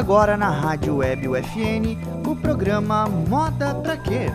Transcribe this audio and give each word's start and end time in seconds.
agora 0.00 0.34
na 0.34 0.48
Rádio 0.48 0.96
Web 0.96 1.28
UFN 1.28 1.94
o 2.26 2.34
programa 2.34 3.06
Moda 3.06 3.74
Pra 3.74 3.98
Quê? 3.98 4.28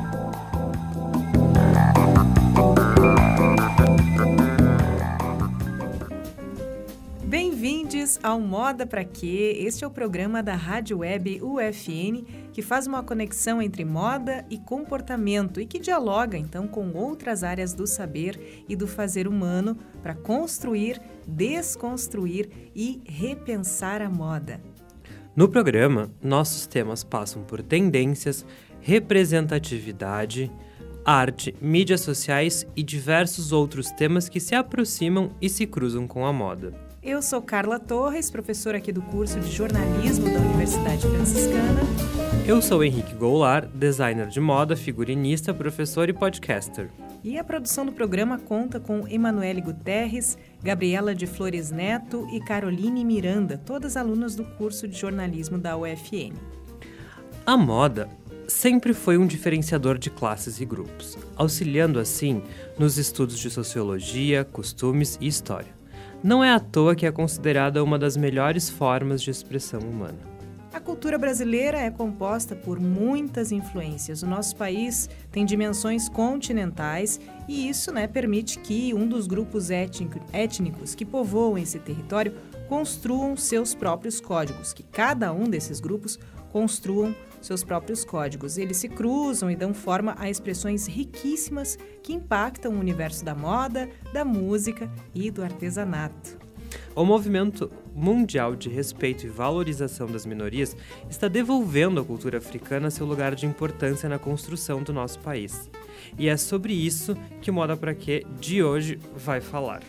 Bem-vindos 7.23 8.19
ao 8.21 8.39
Moda 8.39 8.85
Pra 8.85 9.03
Quê? 9.03 9.57
Este 9.59 9.83
é 9.83 9.87
o 9.87 9.89
programa 9.89 10.43
da 10.43 10.53
Rádio 10.53 10.99
Web 10.99 11.41
UFN 11.41 12.23
que 12.53 12.61
faz 12.61 12.85
uma 12.85 13.01
conexão 13.01 13.59
entre 13.59 13.83
moda 13.83 14.45
e 14.51 14.59
comportamento 14.59 15.59
e 15.59 15.65
que 15.65 15.79
dialoga 15.79 16.37
então 16.37 16.67
com 16.67 16.91
outras 16.91 17.43
áreas 17.43 17.73
do 17.73 17.87
saber 17.87 18.63
e 18.69 18.75
do 18.75 18.85
fazer 18.85 19.27
humano 19.27 19.75
para 20.03 20.13
construir, 20.13 21.01
desconstruir 21.27 22.71
e 22.75 23.01
repensar 23.07 23.99
a 24.03 24.09
moda. 24.11 24.61
No 25.35 25.49
programa, 25.49 26.09
nossos 26.23 26.65
temas 26.65 27.03
passam 27.03 27.43
por 27.43 27.61
tendências, 27.61 28.45
representatividade, 28.79 30.49
arte, 31.03 31.53
mídias 31.61 31.99
sociais 31.99 32.65
e 32.73 32.81
diversos 32.81 33.51
outros 33.51 33.91
temas 33.91 34.29
que 34.29 34.39
se 34.39 34.55
aproximam 34.55 35.31
e 35.41 35.49
se 35.49 35.67
cruzam 35.67 36.07
com 36.07 36.25
a 36.25 36.31
moda. 36.31 36.84
Eu 37.05 37.21
sou 37.21 37.39
Carla 37.39 37.79
Torres, 37.79 38.31
professora 38.31 38.79
aqui 38.79 38.91
do 38.91 38.99
curso 38.99 39.39
de 39.39 39.51
jornalismo 39.51 40.25
da 40.25 40.39
Universidade 40.39 41.07
Franciscana. 41.07 41.81
Eu 42.47 42.59
sou 42.63 42.83
Henrique 42.83 43.13
Goulart, 43.13 43.69
designer 43.75 44.25
de 44.25 44.41
moda, 44.41 44.75
figurinista, 44.75 45.53
professor 45.53 46.09
e 46.09 46.13
podcaster. 46.13 46.89
E 47.23 47.37
a 47.37 47.43
produção 47.43 47.85
do 47.85 47.91
programa 47.91 48.39
conta 48.39 48.79
com 48.79 49.07
Emanuele 49.07 49.61
Guterres, 49.61 50.35
Gabriela 50.63 51.13
de 51.13 51.27
Flores 51.27 51.69
Neto 51.69 52.27
e 52.33 52.39
Caroline 52.39 53.05
Miranda, 53.05 53.61
todas 53.63 53.95
alunas 53.95 54.35
do 54.35 54.43
curso 54.43 54.87
de 54.87 54.97
jornalismo 54.97 55.59
da 55.59 55.77
UFN. 55.77 56.33
A 57.45 57.55
moda 57.55 58.09
sempre 58.47 58.95
foi 58.95 59.15
um 59.15 59.27
diferenciador 59.27 59.99
de 59.99 60.09
classes 60.09 60.59
e 60.59 60.65
grupos, 60.65 61.15
auxiliando 61.35 61.99
assim 61.99 62.41
nos 62.79 62.97
estudos 62.97 63.37
de 63.37 63.51
sociologia, 63.51 64.43
costumes 64.43 65.19
e 65.21 65.27
história. 65.27 65.74
Não 66.25 66.43
é 66.43 66.51
à 66.51 66.59
toa 66.59 66.95
que 66.95 67.05
é 67.05 67.11
considerada 67.11 67.83
uma 67.83 67.99
das 67.99 68.17
melhores 68.17 68.67
formas 68.67 69.21
de 69.21 69.29
expressão 69.29 69.79
humana. 69.81 70.17
A 70.73 70.79
cultura 70.79 71.19
brasileira 71.19 71.77
é 71.77 71.91
composta 71.91 72.55
por 72.55 72.79
muitas 72.79 73.51
influências. 73.51 74.23
O 74.23 74.25
nosso 74.25 74.55
país 74.55 75.07
tem 75.31 75.45
dimensões 75.45 76.09
continentais 76.09 77.19
e 77.47 77.69
isso 77.69 77.91
né, 77.91 78.07
permite 78.07 78.57
que 78.57 78.91
um 78.91 79.07
dos 79.07 79.27
grupos 79.27 79.69
étnico, 79.69 80.19
étnicos 80.33 80.95
que 80.95 81.05
povoam 81.05 81.59
esse 81.59 81.77
território 81.77 82.33
construam 82.67 83.37
seus 83.37 83.75
próprios 83.75 84.19
códigos, 84.19 84.73
que 84.73 84.81
cada 84.81 85.31
um 85.31 85.47
desses 85.47 85.79
grupos 85.79 86.17
construam 86.51 87.13
seus 87.41 87.63
próprios 87.63 88.03
códigos. 88.03 88.57
Eles 88.57 88.77
se 88.77 88.89
cruzam 88.89 89.49
e 89.49 89.55
dão 89.55 89.73
forma 89.73 90.15
a 90.17 90.29
expressões 90.29 90.87
riquíssimas 90.87 91.77
que 92.03 92.13
impactam 92.13 92.73
o 92.73 92.79
universo 92.79 93.23
da 93.23 93.35
moda, 93.35 93.89
da 94.13 94.25
música 94.25 94.91
e 95.13 95.29
do 95.29 95.43
artesanato. 95.43 96.45
O 96.95 97.03
movimento 97.05 97.71
mundial 97.93 98.55
de 98.55 98.69
respeito 98.69 99.25
e 99.25 99.29
valorização 99.29 100.07
das 100.07 100.25
minorias 100.25 100.75
está 101.09 101.27
devolvendo 101.27 101.99
à 101.99 102.05
cultura 102.05 102.37
africana 102.37 102.89
seu 102.89 103.05
lugar 103.05 103.35
de 103.35 103.45
importância 103.45 104.09
na 104.09 104.19
construção 104.19 104.81
do 104.81 104.93
nosso 104.93 105.19
país. 105.19 105.69
E 106.17 106.27
é 106.27 106.37
sobre 106.37 106.73
isso 106.73 107.15
que 107.41 107.49
o 107.49 107.53
Moda 107.53 107.75
Pra 107.75 107.93
Quê 107.93 108.25
de 108.39 108.63
hoje 108.63 108.99
vai 109.15 109.41
falar. 109.41 109.81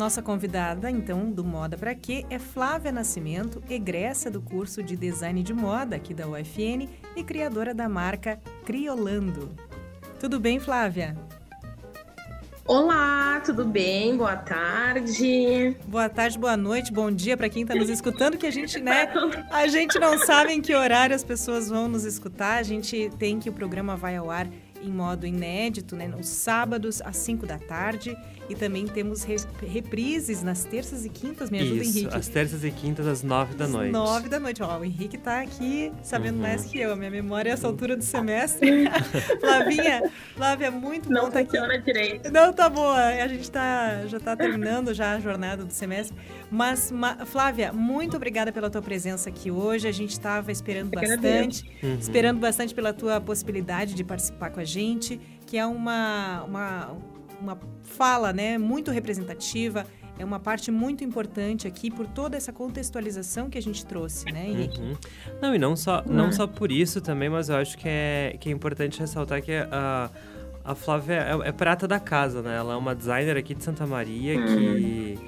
Nossa 0.00 0.22
convidada, 0.22 0.90
então, 0.90 1.30
do 1.30 1.44
Moda 1.44 1.76
Pra 1.76 1.94
Quê 1.94 2.24
é 2.30 2.38
Flávia 2.38 2.90
Nascimento, 2.90 3.62
egressa 3.68 4.30
do 4.30 4.40
curso 4.40 4.82
de 4.82 4.96
Design 4.96 5.42
de 5.42 5.52
Moda 5.52 5.94
aqui 5.94 6.14
da 6.14 6.26
UFN 6.26 6.88
e 7.14 7.22
criadora 7.22 7.74
da 7.74 7.86
marca 7.86 8.40
Criolando. 8.64 9.54
Tudo 10.18 10.40
bem, 10.40 10.58
Flávia? 10.58 11.14
Olá, 12.64 13.42
tudo 13.44 13.62
bem? 13.66 14.16
Boa 14.16 14.36
tarde. 14.36 15.76
Boa 15.86 16.08
tarde, 16.08 16.38
boa 16.38 16.56
noite, 16.56 16.90
bom 16.90 17.12
dia 17.12 17.36
para 17.36 17.50
quem 17.50 17.60
está 17.64 17.74
nos 17.74 17.90
escutando, 17.90 18.38
que 18.38 18.46
a 18.46 18.50
gente, 18.50 18.80
né, 18.80 19.12
a 19.52 19.66
gente 19.66 19.98
não 19.98 20.16
sabe 20.16 20.54
em 20.54 20.62
que 20.62 20.74
horário 20.74 21.14
as 21.14 21.22
pessoas 21.22 21.68
vão 21.68 21.88
nos 21.88 22.06
escutar. 22.06 22.56
A 22.56 22.62
gente 22.62 23.10
tem 23.18 23.38
que 23.38 23.50
o 23.50 23.52
programa 23.52 23.96
vai 23.96 24.16
ao 24.16 24.30
ar 24.30 24.48
em 24.82 24.90
modo 24.90 25.26
inédito, 25.26 25.94
né, 25.94 26.08
nos 26.08 26.26
sábados 26.26 27.02
às 27.02 27.18
5 27.18 27.44
da 27.44 27.58
tarde. 27.58 28.16
E 28.50 28.54
também 28.56 28.84
temos 28.84 29.22
reprises 29.22 30.42
nas 30.42 30.64
terças 30.64 31.04
e 31.04 31.08
quintas. 31.08 31.50
Me 31.50 31.60
ajuda, 31.60 31.82
Isso, 31.82 31.98
Henrique. 31.98 32.16
Às 32.16 32.26
terças 32.26 32.64
e 32.64 32.70
quintas, 32.72 33.06
às 33.06 33.22
9 33.22 33.54
da 33.54 33.68
noite. 33.68 33.92
9 33.92 34.28
da 34.28 34.40
noite. 34.40 34.60
Ó, 34.60 34.76
o 34.76 34.84
Henrique 34.84 35.16
tá 35.16 35.40
aqui 35.40 35.92
sabendo 36.02 36.34
uhum. 36.34 36.42
mais 36.42 36.64
que 36.64 36.80
eu. 36.80 36.92
A 36.92 36.96
minha 36.96 37.12
memória 37.12 37.50
é 37.50 37.52
essa 37.52 37.68
altura 37.68 37.96
do 37.96 38.02
semestre. 38.02 38.90
Flavinha, 39.38 40.10
Flávia, 40.34 40.68
muito 40.68 41.08
Não 41.08 41.20
bom 41.20 41.28
estar 41.28 41.44
tá 41.44 41.68
aqui. 41.68 41.82
direito. 41.84 42.32
Não, 42.32 42.52
tá 42.52 42.68
boa. 42.68 42.96
A 42.96 43.28
gente 43.28 43.48
tá, 43.48 44.04
já 44.08 44.18
tá 44.18 44.34
terminando 44.34 44.92
já 44.92 45.12
a 45.12 45.20
jornada 45.20 45.64
do 45.64 45.72
semestre. 45.72 46.18
Mas, 46.50 46.92
Flávia, 47.26 47.72
muito 47.72 48.16
obrigada 48.16 48.50
pela 48.50 48.68
tua 48.68 48.82
presença 48.82 49.28
aqui 49.28 49.48
hoje. 49.48 49.86
A 49.86 49.92
gente 49.92 50.10
estava 50.10 50.50
esperando 50.50 50.90
bastante. 50.90 51.70
Uhum. 51.80 51.98
Esperando 52.00 52.40
bastante 52.40 52.74
pela 52.74 52.92
tua 52.92 53.20
possibilidade 53.20 53.94
de 53.94 54.02
participar 54.02 54.50
com 54.50 54.58
a 54.58 54.64
gente, 54.64 55.20
que 55.46 55.56
é 55.56 55.64
uma, 55.64 56.42
uma 56.42 56.96
uma 57.40 57.58
fala 57.82 58.32
né, 58.32 58.58
muito 58.58 58.90
representativa, 58.90 59.86
é 60.18 60.24
uma 60.24 60.38
parte 60.38 60.70
muito 60.70 61.02
importante 61.02 61.66
aqui 61.66 61.90
por 61.90 62.06
toda 62.06 62.36
essa 62.36 62.52
contextualização 62.52 63.48
que 63.48 63.56
a 63.56 63.62
gente 63.62 63.86
trouxe, 63.86 64.30
né, 64.30 64.48
Henrique? 64.48 64.80
Uhum. 64.80 64.94
Não, 65.40 65.54
e 65.54 65.58
não 65.58 65.74
só, 65.74 66.04
não 66.06 66.26
uhum. 66.26 66.32
só 66.32 66.46
por 66.46 66.70
isso 66.70 67.00
também, 67.00 67.30
mas 67.30 67.48
eu 67.48 67.56
acho 67.56 67.78
que 67.78 67.88
é, 67.88 68.36
que 68.38 68.50
é 68.50 68.52
importante 68.52 69.00
ressaltar 69.00 69.40
que 69.40 69.52
a, 69.52 70.10
a 70.62 70.74
Flávia 70.74 71.14
é, 71.14 71.48
é 71.48 71.52
prata 71.52 71.88
da 71.88 71.98
casa, 71.98 72.42
né? 72.42 72.54
Ela 72.54 72.74
é 72.74 72.76
uma 72.76 72.94
designer 72.94 73.36
aqui 73.36 73.54
de 73.54 73.64
Santa 73.64 73.86
Maria 73.86 74.38
uhum. 74.38 74.46
que, 74.46 75.18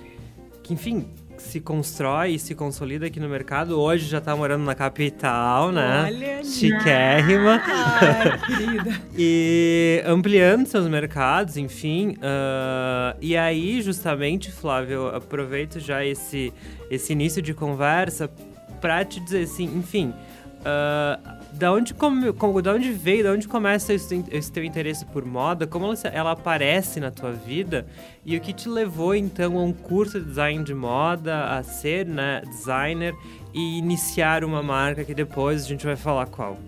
que, 0.63 0.75
enfim, 0.75 1.09
se 1.43 1.61
constrói 1.61 2.35
e 2.35 2.39
se 2.39 2.55
consolida 2.55 3.07
aqui 3.07 3.21
no 3.21 3.29
mercado. 3.29 3.79
Hoje 3.79 4.09
já 4.09 4.21
tá 4.21 4.35
morando 4.35 4.65
na 4.65 4.75
capital, 4.75 5.71
né? 5.73 6.05
Olha, 6.07 6.45
Chiquérrima. 6.45 7.61
Ai, 7.67 8.39
querida. 8.47 9.01
e 9.17 10.03
ampliando 10.07 10.67
seus 10.67 10.89
mercados, 10.89 11.57
enfim. 11.57 12.13
Uh, 12.13 13.17
e 13.21 13.37
aí, 13.37 13.83
justamente, 13.83 14.51
Flávio, 14.51 15.09
aproveito 15.09 15.81
já 15.81 16.05
esse, 16.05 16.53
esse 16.91 17.13
início 17.13 17.43
de 17.43 17.53
conversa 17.53 18.31
para 18.81 19.05
te 19.05 19.21
dizer 19.21 19.43
assim, 19.43 19.65
enfim. 19.77 20.15
Uh, 20.61 21.42
da 21.53 21.73
onde, 21.73 21.95
como, 21.95 22.33
como, 22.35 22.63
da 22.63 22.73
onde 22.73 22.93
veio, 22.93 23.25
da 23.25 23.33
onde 23.33 23.47
começa 23.47 23.93
esse, 23.93 24.25
esse 24.31 24.51
teu 24.51 24.65
interesse 24.65 25.05
por 25.07 25.25
moda? 25.25 25.67
Como 25.67 25.87
ela, 25.87 25.97
ela, 26.13 26.31
aparece 26.33 26.99
na 26.99 27.11
tua 27.11 27.33
vida? 27.33 27.87
E 28.25 28.37
o 28.37 28.41
que 28.41 28.53
te 28.53 28.69
levou, 28.69 29.15
então, 29.15 29.59
a 29.59 29.63
um 29.63 29.73
curso 29.73 30.19
de 30.19 30.27
design 30.27 30.65
de 30.65 30.75
moda, 30.75 31.57
a 31.57 31.63
ser 31.63 32.07
né, 32.07 32.43
designer 32.47 33.15
e 33.53 33.79
iniciar 33.79 34.45
uma 34.45 34.63
marca 34.63 35.05
que 35.05 35.15
depois 35.15 35.65
a 35.65 35.69
gente 35.69 35.85
vai 35.85 35.97
falar 35.97 36.27
qual? 36.27 36.59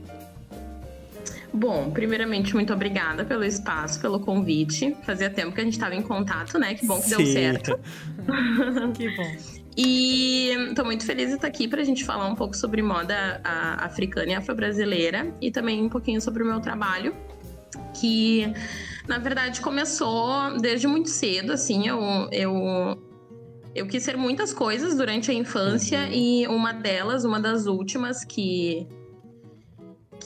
Bom, 1.52 1.90
primeiramente, 1.92 2.52
muito 2.52 2.72
obrigada 2.72 3.24
pelo 3.24 3.44
espaço, 3.44 4.00
pelo 4.00 4.18
convite. 4.18 4.96
Fazia 5.04 5.30
tempo 5.30 5.52
que 5.52 5.60
a 5.60 5.64
gente 5.64 5.74
estava 5.74 5.94
em 5.94 6.02
contato, 6.02 6.58
né? 6.58 6.74
Que 6.74 6.84
bom 6.84 7.00
que 7.00 7.08
Sim. 7.08 7.16
deu 7.16 7.26
certo. 7.26 7.80
que 8.92 9.16
bom. 9.16 9.53
E 9.76 10.50
estou 10.68 10.84
muito 10.84 11.04
feliz 11.04 11.28
de 11.28 11.34
estar 11.34 11.48
aqui 11.48 11.66
para 11.66 11.80
a 11.80 11.84
gente 11.84 12.04
falar 12.04 12.28
um 12.28 12.34
pouco 12.34 12.56
sobre 12.56 12.80
moda 12.80 13.40
africana 13.78 14.32
e 14.32 14.34
afro-brasileira 14.34 15.34
e 15.40 15.50
também 15.50 15.82
um 15.82 15.88
pouquinho 15.88 16.20
sobre 16.20 16.42
o 16.42 16.46
meu 16.46 16.60
trabalho, 16.60 17.14
que 17.92 18.52
na 19.08 19.18
verdade 19.18 19.60
começou 19.60 20.58
desde 20.60 20.86
muito 20.86 21.08
cedo. 21.08 21.52
Assim, 21.52 21.88
eu, 21.88 22.00
eu, 22.30 23.02
eu 23.74 23.86
quis 23.88 24.02
ser 24.04 24.16
muitas 24.16 24.54
coisas 24.54 24.96
durante 24.96 25.30
a 25.30 25.34
infância 25.34 26.00
uhum. 26.04 26.12
e 26.12 26.46
uma 26.46 26.72
delas, 26.72 27.24
uma 27.24 27.40
das 27.40 27.66
últimas 27.66 28.24
que 28.24 28.86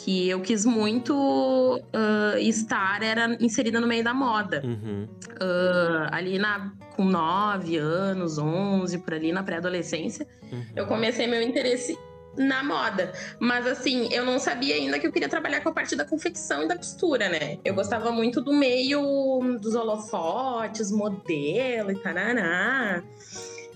que 0.05 0.29
eu 0.29 0.41
quis 0.41 0.65
muito 0.65 1.13
uh, 1.15 2.39
estar 2.39 3.03
era 3.03 3.37
inserida 3.41 3.81
no 3.81 3.87
meio 3.87 4.05
da 4.05 4.15
moda. 4.15 4.63
Uhum. 4.65 5.09
Uh, 5.33 6.09
ali 6.11 6.39
na, 6.39 6.73
com 6.95 7.05
9 7.05 7.77
anos, 7.77 8.39
11, 8.39 8.99
por 8.99 9.15
ali, 9.15 9.33
na 9.33 9.43
pré-adolescência, 9.43 10.27
uhum. 10.53 10.65
eu 10.77 10.87
comecei 10.87 11.27
meu 11.27 11.43
interesse 11.43 11.99
na 12.37 12.63
moda. 12.63 13.13
Mas 13.41 13.67
assim, 13.67 14.09
eu 14.13 14.25
não 14.25 14.39
sabia 14.39 14.77
ainda 14.77 14.99
que 14.99 15.07
eu 15.07 15.13
queria 15.13 15.29
trabalhar 15.29 15.61
com 15.61 15.71
a 15.71 15.73
parte 15.73 15.97
da 15.97 16.05
confecção 16.05 16.63
e 16.63 16.69
da 16.69 16.77
costura, 16.77 17.29
né? 17.29 17.59
Eu 17.65 17.75
gostava 17.75 18.13
muito 18.13 18.41
do 18.41 18.53
meio 18.53 19.59
dos 19.61 19.75
holofotes, 19.75 20.93
modelo 20.93 21.91
e 21.91 21.99
taraná. 22.01 23.03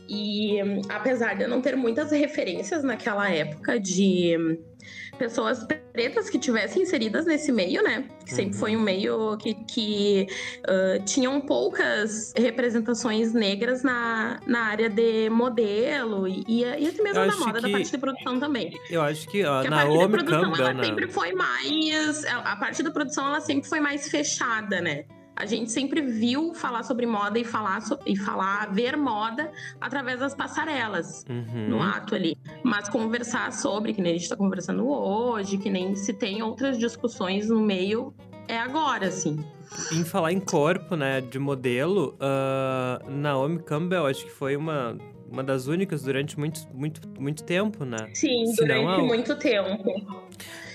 E 0.09 0.59
apesar 0.89 1.35
de 1.35 1.45
eu 1.45 1.49
não 1.49 1.61
ter 1.61 1.77
muitas 1.77 2.11
referências 2.11 2.85
naquela 2.85 3.31
época 3.31 3.81
de 3.81 4.37
pessoas 5.23 5.65
pretas 5.93 6.29
que 6.29 6.37
tivessem 6.37 6.83
inseridas 6.83 7.25
nesse 7.25 7.53
meio, 7.53 7.81
né? 7.81 8.09
Que 8.27 8.35
sempre 8.35 8.59
foi 8.59 8.77
um 8.77 8.81
meio 8.81 9.37
que, 9.37 9.55
que 9.55 10.27
uh, 10.63 11.05
tinham 11.05 11.41
poucas 11.41 12.33
representações 12.37 13.33
negras 13.33 13.85
na, 13.85 14.41
na 14.45 14.63
área 14.63 14.91
de 14.91 15.31
modelo 15.31 16.27
e, 16.27 16.43
e 16.49 16.65
até 16.65 17.01
mesmo 17.01 17.25
na 17.25 17.37
moda, 17.37 17.61
que... 17.61 17.67
da 17.67 17.71
parte 17.71 17.91
de 17.93 17.99
produção 17.99 18.41
também. 18.41 18.77
Eu 18.91 19.01
acho 19.01 19.29
que, 19.29 19.45
ó, 19.45 19.63
na 19.63 19.85
Naomi 19.85 20.25
Campbell, 20.25 20.57
ela 20.57 20.75
né? 20.75 20.85
sempre 20.85 21.07
foi 21.07 21.33
mais... 21.33 22.25
A 22.25 22.57
parte 22.57 22.83
da 22.83 22.91
produção, 22.91 23.29
ela 23.29 23.41
sempre 23.41 23.69
foi 23.69 23.79
mais 23.79 24.09
fechada, 24.09 24.81
né? 24.81 25.05
A 25.34 25.46
gente 25.46 25.70
sempre 25.73 26.02
viu 26.02 26.52
falar 26.55 26.82
sobre 26.82 27.06
moda 27.06 27.38
e 27.38 27.44
falar, 27.44 27.81
so, 27.81 27.99
e 28.06 28.17
falar 28.17 28.73
ver 28.73 28.96
moda 28.96 29.50
através 29.81 30.20
das 30.20 30.34
passarelas 30.34 31.25
uhum. 31.29 31.69
no 31.70 31.82
ato 31.82 32.14
ali. 32.14 32.37
Mas 32.62 32.88
conversar 32.88 33.52
sobre, 33.52 33.94
que 33.94 34.02
nem 34.02 34.11
a 34.11 34.14
gente 34.14 34.25
está 34.25 34.37
conversando 34.37 34.87
hoje, 34.87 35.56
que 35.56 35.70
nem 35.70 35.94
se 35.94 36.12
tem 36.12 36.43
outras 36.43 36.79
discussões 36.79 37.49
no 37.49 37.61
meio, 37.61 38.14
é 38.46 38.58
agora, 38.58 39.06
assim. 39.06 39.43
Em 39.90 40.05
falar 40.05 40.32
em 40.32 40.40
corpo, 40.40 40.96
né, 40.96 41.23
de 41.23 41.38
modelo, 41.38 42.14
uh, 42.20 43.11
Naomi 43.11 43.62
Campbell 43.62 44.06
acho 44.06 44.25
que 44.25 44.31
foi 44.31 44.55
uma, 44.55 44.99
uma 45.31 45.43
das 45.43 45.67
únicas 45.67 46.02
durante 46.02 46.38
muito, 46.38 46.69
muito, 46.75 47.00
muito 47.19 47.43
tempo, 47.43 47.85
né? 47.87 48.11
Sim, 48.12 48.44
durante 48.55 49.00
a... 49.00 49.05
muito 49.05 49.35
tempo. 49.37 50.23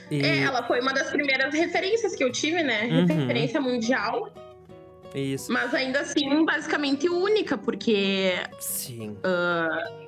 E... 0.10 0.22
É, 0.22 0.40
ela 0.40 0.64
foi 0.64 0.80
uma 0.82 0.94
das 0.94 1.12
primeiras 1.12 1.54
referências 1.54 2.16
que 2.16 2.24
eu 2.24 2.32
tive, 2.32 2.64
né? 2.64 2.88
Uhum. 2.88 3.06
Referência 3.06 3.62
mundial. 3.62 4.32
Isso. 5.14 5.52
Mas 5.52 5.74
ainda 5.74 6.02
assim, 6.02 6.46
basicamente 6.46 7.10
única, 7.10 7.58
porque. 7.58 8.34
Sim. 8.60 9.18
Uh, 9.18 10.08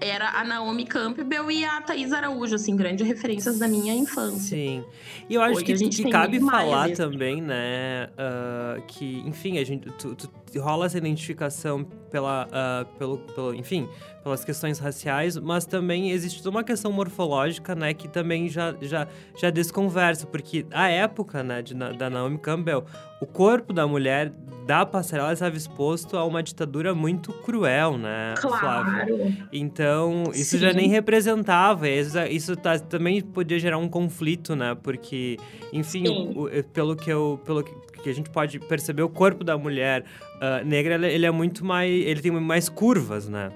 era 0.00 0.30
a 0.30 0.44
Naomi 0.44 0.86
Campbell 0.86 1.50
e 1.50 1.64
a 1.64 1.80
Thaís 1.82 2.12
Araújo, 2.12 2.54
assim, 2.54 2.74
grandes 2.74 3.06
referências 3.06 3.58
da 3.58 3.68
minha 3.68 3.94
infância. 3.94 4.56
Sim. 4.56 4.84
E 5.28 5.34
eu 5.34 5.42
acho 5.42 5.56
Hoje 5.56 5.64
que, 5.64 5.88
que 5.88 6.10
cabe 6.10 6.40
falar 6.40 6.90
também, 6.92 7.42
né, 7.42 8.08
uh, 8.14 8.82
que, 8.86 9.22
enfim, 9.26 9.58
a 9.58 9.64
gente, 9.64 9.90
tu, 9.92 10.14
tu, 10.14 10.28
rola 10.58 10.86
essa 10.86 10.98
identificação 10.98 11.84
pela, 12.10 12.46
uh, 12.46 12.98
pelo, 12.98 13.18
pelo, 13.18 13.54
enfim, 13.54 13.88
pelas 14.22 14.44
questões 14.44 14.78
raciais, 14.78 15.36
mas 15.36 15.64
também 15.64 16.10
existe 16.10 16.42
toda 16.42 16.56
uma 16.56 16.64
questão 16.64 16.92
morfológica, 16.92 17.74
né, 17.74 17.94
que 17.94 18.08
também 18.08 18.48
já, 18.48 18.74
já, 18.80 19.06
já 19.36 19.50
desconversa, 19.50 20.26
porque 20.26 20.66
a 20.70 20.88
época, 20.88 21.42
né, 21.42 21.62
de, 21.62 21.74
da 21.74 22.10
Naomi 22.10 22.38
Campbell, 22.38 22.84
o 23.20 23.26
corpo 23.26 23.72
da 23.72 23.86
mulher 23.86 24.32
da 24.66 24.84
passarela 24.84 25.32
estava 25.32 25.56
exposto 25.56 26.16
a 26.16 26.24
uma 26.24 26.42
ditadura 26.42 26.94
muito 26.94 27.32
cruel, 27.32 27.96
né, 27.96 28.34
claro. 28.36 28.58
Flávia? 28.58 29.48
Então, 29.52 30.24
isso 30.34 30.56
Sim. 30.56 30.58
já 30.58 30.72
nem 30.72 30.88
representava, 30.88 31.88
isso, 31.88 32.18
isso 32.28 32.56
tá, 32.56 32.78
também 32.78 33.20
podia 33.20 33.58
gerar 33.58 33.78
um 33.78 33.88
conflito, 33.88 34.54
né, 34.54 34.76
porque, 34.82 35.38
enfim, 35.72 36.08
o, 36.08 36.44
o, 36.44 36.64
pelo 36.72 36.94
que 36.94 37.10
eu, 37.10 37.40
pelo 37.44 37.64
que, 38.00 38.10
a 38.10 38.14
gente 38.14 38.30
pode 38.30 38.58
perceber, 38.58 39.02
o 39.02 39.08
corpo 39.08 39.44
da 39.44 39.56
mulher 39.56 40.04
uh, 40.36 40.64
negra, 40.64 40.94
ele 41.10 41.26
é 41.26 41.30
muito 41.30 41.64
mais, 41.64 41.90
ele 41.90 42.20
tem 42.20 42.30
mais 42.32 42.68
curvas, 42.68 43.28
né? 43.28 43.50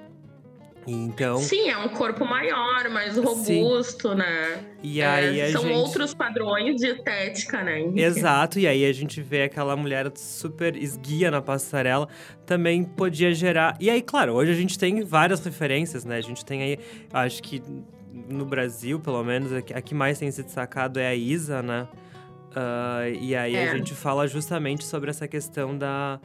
Então. 0.86 1.38
Sim, 1.38 1.70
é 1.70 1.78
um 1.78 1.88
corpo 1.88 2.24
maior, 2.24 2.88
mais 2.90 3.16
robusto, 3.16 4.10
Sim. 4.10 4.16
né? 4.16 4.64
E 4.82 5.00
aí 5.00 5.40
é, 5.40 5.50
são 5.50 5.62
gente... 5.62 5.76
outros 5.76 6.12
padrões 6.12 6.76
de 6.76 6.88
estética, 6.88 7.62
né? 7.62 7.80
Exato, 7.96 8.58
e 8.58 8.66
aí 8.66 8.84
a 8.84 8.92
gente 8.92 9.22
vê 9.22 9.44
aquela 9.44 9.74
mulher 9.76 10.12
super 10.14 10.76
esguia 10.76 11.30
na 11.30 11.40
passarela, 11.40 12.06
também 12.44 12.84
podia 12.84 13.32
gerar. 13.32 13.76
E 13.80 13.88
aí, 13.88 14.02
claro, 14.02 14.34
hoje 14.34 14.52
a 14.52 14.54
gente 14.54 14.78
tem 14.78 15.02
várias 15.02 15.42
referências, 15.42 16.04
né? 16.04 16.16
A 16.16 16.22
gente 16.22 16.44
tem 16.44 16.62
aí, 16.62 16.78
acho 17.12 17.42
que 17.42 17.62
no 18.28 18.44
Brasil, 18.44 19.00
pelo 19.00 19.22
menos, 19.24 19.52
a 19.52 19.62
que 19.62 19.94
mais 19.94 20.18
tem 20.18 20.30
se 20.30 20.42
destacado 20.42 21.00
é 21.00 21.08
a 21.08 21.14
Isa, 21.14 21.62
né? 21.62 21.88
Uh, 22.54 23.14
e 23.20 23.34
aí 23.34 23.56
é. 23.56 23.70
a 23.70 23.76
gente 23.76 23.94
fala 23.94 24.28
justamente 24.28 24.84
sobre 24.84 25.10
essa 25.10 25.26
questão 25.26 25.76
da 25.76 26.20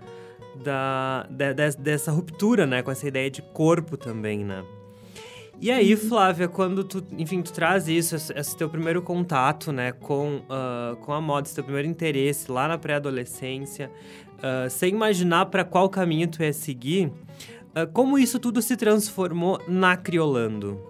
da, 0.56 1.26
de, 1.30 1.78
dessa 1.78 2.12
ruptura, 2.12 2.66
né? 2.66 2.81
Com 2.84 2.92
essa 2.92 3.08
ideia 3.08 3.30
de 3.30 3.42
corpo 3.42 3.98
também, 3.98 4.44
né? 4.44 4.64
E 5.62 5.70
aí, 5.72 5.94
uhum. 5.94 6.00
Flávia, 6.00 6.48
quando 6.48 6.86
tu, 6.86 7.06
enfim, 7.18 7.42
tu 7.42 7.52
traz 7.52 7.88
isso, 7.90 8.16
esse 8.16 8.56
teu 8.56 8.70
primeiro 8.70 9.02
contato, 9.02 9.74
né, 9.74 9.92
com, 9.92 10.38
uh, 10.38 10.96
com 11.02 11.12
a 11.12 11.20
moda, 11.20 11.48
esse 11.48 11.56
teu 11.56 11.66
primeiro 11.66 11.86
interesse 11.86 12.50
lá 12.50 12.66
na 12.66 12.78
pré-adolescência, 12.78 13.92
uh, 14.38 14.70
sem 14.70 14.94
imaginar 14.94 15.48
para 15.48 15.66
qual 15.66 15.90
caminho 15.90 16.30
tu 16.30 16.42
ia 16.42 16.54
seguir, 16.54 17.08
uh, 17.08 17.86
como 17.92 18.18
isso 18.18 18.40
tudo 18.40 18.62
se 18.62 18.78
transformou 18.78 19.62
na 19.68 19.98
Criolando? 19.98 20.82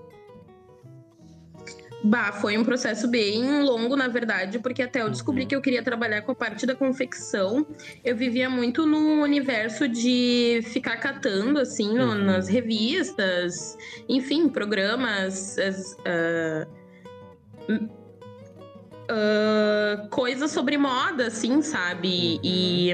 Bah, 2.01 2.31
foi 2.31 2.57
um 2.57 2.63
processo 2.63 3.09
bem 3.09 3.61
longo, 3.61 3.95
na 3.95 4.07
verdade, 4.07 4.57
porque 4.59 4.81
até 4.81 5.01
eu 5.01 5.09
descobri 5.09 5.41
uhum. 5.41 5.47
que 5.49 5.55
eu 5.55 5.61
queria 5.61 5.83
trabalhar 5.83 6.21
com 6.21 6.31
a 6.31 6.35
parte 6.35 6.65
da 6.65 6.73
confecção. 6.73 7.67
Eu 8.05 8.15
vivia 8.15 8.49
muito 8.49 8.85
no 8.85 9.21
universo 9.21 9.87
de 9.87 10.61
ficar 10.65 10.95
catando, 10.97 11.59
assim, 11.59 11.93
no, 11.93 12.05
uhum. 12.05 12.23
nas 12.23 12.47
revistas, 12.47 13.77
enfim, 14.07 14.47
programas. 14.47 15.57
Uh, 15.57 16.65
uh, 19.09 20.07
coisas 20.09 20.51
sobre 20.51 20.77
moda, 20.77 21.27
assim, 21.27 21.61
sabe? 21.61 22.35
Uhum. 22.35 22.41
E, 22.43 22.93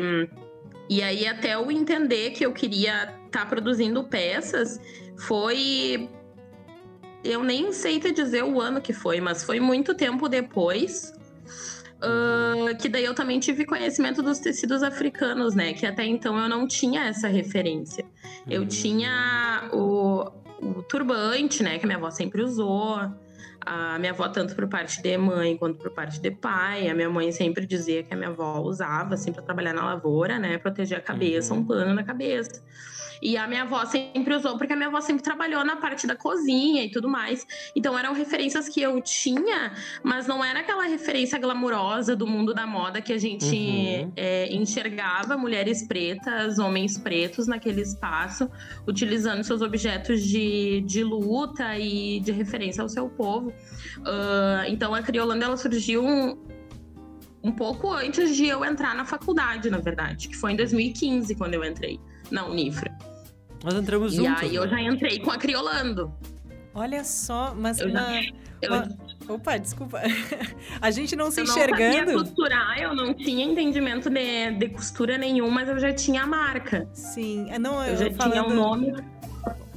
e 0.89 1.03
aí, 1.03 1.27
até 1.27 1.53
eu 1.53 1.69
entender 1.69 2.31
que 2.31 2.43
eu 2.43 2.51
queria 2.51 3.03
estar 3.03 3.41
tá 3.41 3.45
produzindo 3.45 4.03
peças, 4.03 4.79
foi 5.15 6.09
eu 7.25 7.44
nem 7.44 7.74
sei 7.74 8.00
te 8.00 8.12
dizer 8.12 8.44
o 8.44 8.62
ano 8.62 8.80
que 8.80 8.94
foi, 8.94 9.19
mas 9.19 9.44
foi 9.44 9.60
muito 9.60 9.95
tempo 9.95 10.30
depois. 10.30 11.13
Uh, 11.95 12.75
que 12.77 12.88
daí 12.88 13.04
eu 13.04 13.16
também 13.16 13.39
tive 13.39 13.66
conhecimento 13.66 14.22
dos 14.22 14.38
tecidos 14.39 14.83
africanos, 14.83 15.56
né? 15.56 15.74
Que 15.74 15.86
até 15.86 16.06
então 16.06 16.38
eu 16.38 16.48
não 16.48 16.68
tinha 16.68 17.06
essa 17.06 17.27
referência. 17.27 18.06
Eu 18.48 18.62
uhum. 18.62 18.68
tinha 18.68 19.69
o, 19.74 20.30
o 20.62 20.83
turbante, 20.83 21.63
né? 21.63 21.80
Que 21.80 21.86
a 21.86 21.88
minha 21.88 21.98
avó 21.98 22.12
sempre 22.12 22.44
usou. 22.44 23.00
A 23.66 23.98
minha 23.98 24.12
avó, 24.12 24.27
tanto 24.27 24.54
por 24.56 24.68
parte 24.68 25.01
de 25.01 25.18
mãe 25.18 25.57
quanto 25.57 25.80
por 25.80 25.89
parte 25.89 26.22
de 26.22 26.30
pai. 26.30 26.88
A 26.88 26.94
minha 26.94 27.10
mãe 27.10 27.31
sempre 27.31 27.66
dizia 27.66 28.04
que 28.04 28.13
a 28.13 28.18
minha 28.18 28.30
avó 28.30 28.60
usava, 28.60 29.16
assim, 29.16 29.31
para 29.31 29.42
trabalhar 29.42 29.74
na 29.74 29.83
lavoura, 29.83 30.38
né? 30.38 30.60
Proteger 30.60 31.00
a 31.00 31.01
cabeça, 31.01 31.54
uhum. 31.54 31.62
um 31.62 31.66
pano 31.66 31.94
na 31.94 32.04
cabeça. 32.04 32.62
E 33.21 33.38
a 33.38 33.47
minha 33.47 33.63
avó 33.63 33.83
sempre 33.85 34.35
usou, 34.35 34.57
porque 34.57 34.73
a 34.73 34.75
minha 34.75 34.88
avó 34.88 35.01
sempre 35.01 35.23
trabalhou 35.23 35.63
na 35.63 35.75
parte 35.75 36.07
da 36.07 36.15
cozinha 36.15 36.83
e 36.83 36.89
tudo 36.89 37.07
mais. 37.07 37.45
Então 37.75 37.97
eram 37.97 38.13
referências 38.13 38.69
que 38.69 38.81
eu 38.81 39.01
tinha, 39.01 39.73
mas 40.03 40.27
não 40.27 40.44
era 40.44 40.59
aquela 40.59 40.83
referência 40.83 41.38
glamurosa 41.39 42.15
do 42.15 42.27
mundo 42.27 42.53
da 42.53 42.65
moda 42.65 43.01
que 43.01 43.13
a 43.13 43.17
gente 43.17 43.56
uhum. 43.56 44.12
é, 44.15 44.53
enxergava 44.53 45.38
mulheres 45.38 45.83
pretas, 45.88 46.59
homens 46.59 46.97
pretos 46.97 47.47
naquele 47.47 47.81
espaço, 47.81 48.50
utilizando 48.88 49.43
seus 49.43 49.62
objetos 49.62 50.22
de, 50.22 50.81
de 50.81 51.03
luta 51.03 51.77
e 51.77 52.19
de 52.19 52.31
referência 52.31 52.81
ao 52.81 52.89
seu 52.89 53.10
povo. 53.10 53.50
Uh, 54.00 54.65
então 54.67 54.93
a 54.93 55.01
Criolanda 55.01 55.45
ela 55.45 55.57
surgiu 55.57 56.03
um, 56.03 56.38
um 57.43 57.51
pouco 57.51 57.91
antes 57.91 58.36
de 58.36 58.48
eu 58.48 58.63
entrar 58.65 58.95
na 58.95 59.05
faculdade, 59.05 59.69
na 59.69 59.77
verdade, 59.77 60.27
que 60.27 60.36
foi 60.36 60.53
em 60.53 60.55
2015 60.55 61.36
quando 61.36 61.53
eu 61.53 61.63
entrei 61.63 62.00
na 62.32 62.46
Unifra. 62.46 62.96
Nós 63.63 63.74
entramos 63.74 64.13
e 64.13 64.17
juntos. 64.17 64.41
E 64.44 64.46
aí 64.46 64.55
eu 64.55 64.65
né? 64.65 64.70
já 64.70 64.82
entrei 64.82 65.20
com 65.20 65.32
a 65.32 65.38
Criolando. 65.38 66.13
Olha 66.74 67.03
só, 67.03 67.55
mas 67.55 67.79
eu 67.79 67.89
na... 67.89 68.22
eu... 68.62 69.34
Opa, 69.34 69.58
desculpa. 69.58 70.01
a 70.82 70.91
gente 70.91 71.15
não 71.15 71.32
se 71.32 71.39
eu 71.39 71.46
enxergando. 71.46 72.12
Eu 72.12 72.17
não 72.17 72.24
costurar, 72.24 72.79
eu 72.79 72.94
não 72.94 73.13
tinha 73.13 73.46
entendimento 73.46 74.10
de, 74.10 74.51
de 74.51 74.70
costura 74.70 75.17
nenhum, 75.17 75.50
mas 75.50 75.70
eu 75.70 75.79
já 75.79 75.94
tinha 75.94 76.24
a 76.24 76.27
marca. 76.27 76.88
Sim, 76.94 77.50
é, 77.50 77.58
não, 77.58 77.84
eu, 77.84 77.94
eu 77.94 77.98
já 77.98 78.12
falando... 78.12 78.34
tinha 78.34 78.44
o 78.44 78.53
nome. 78.53 78.94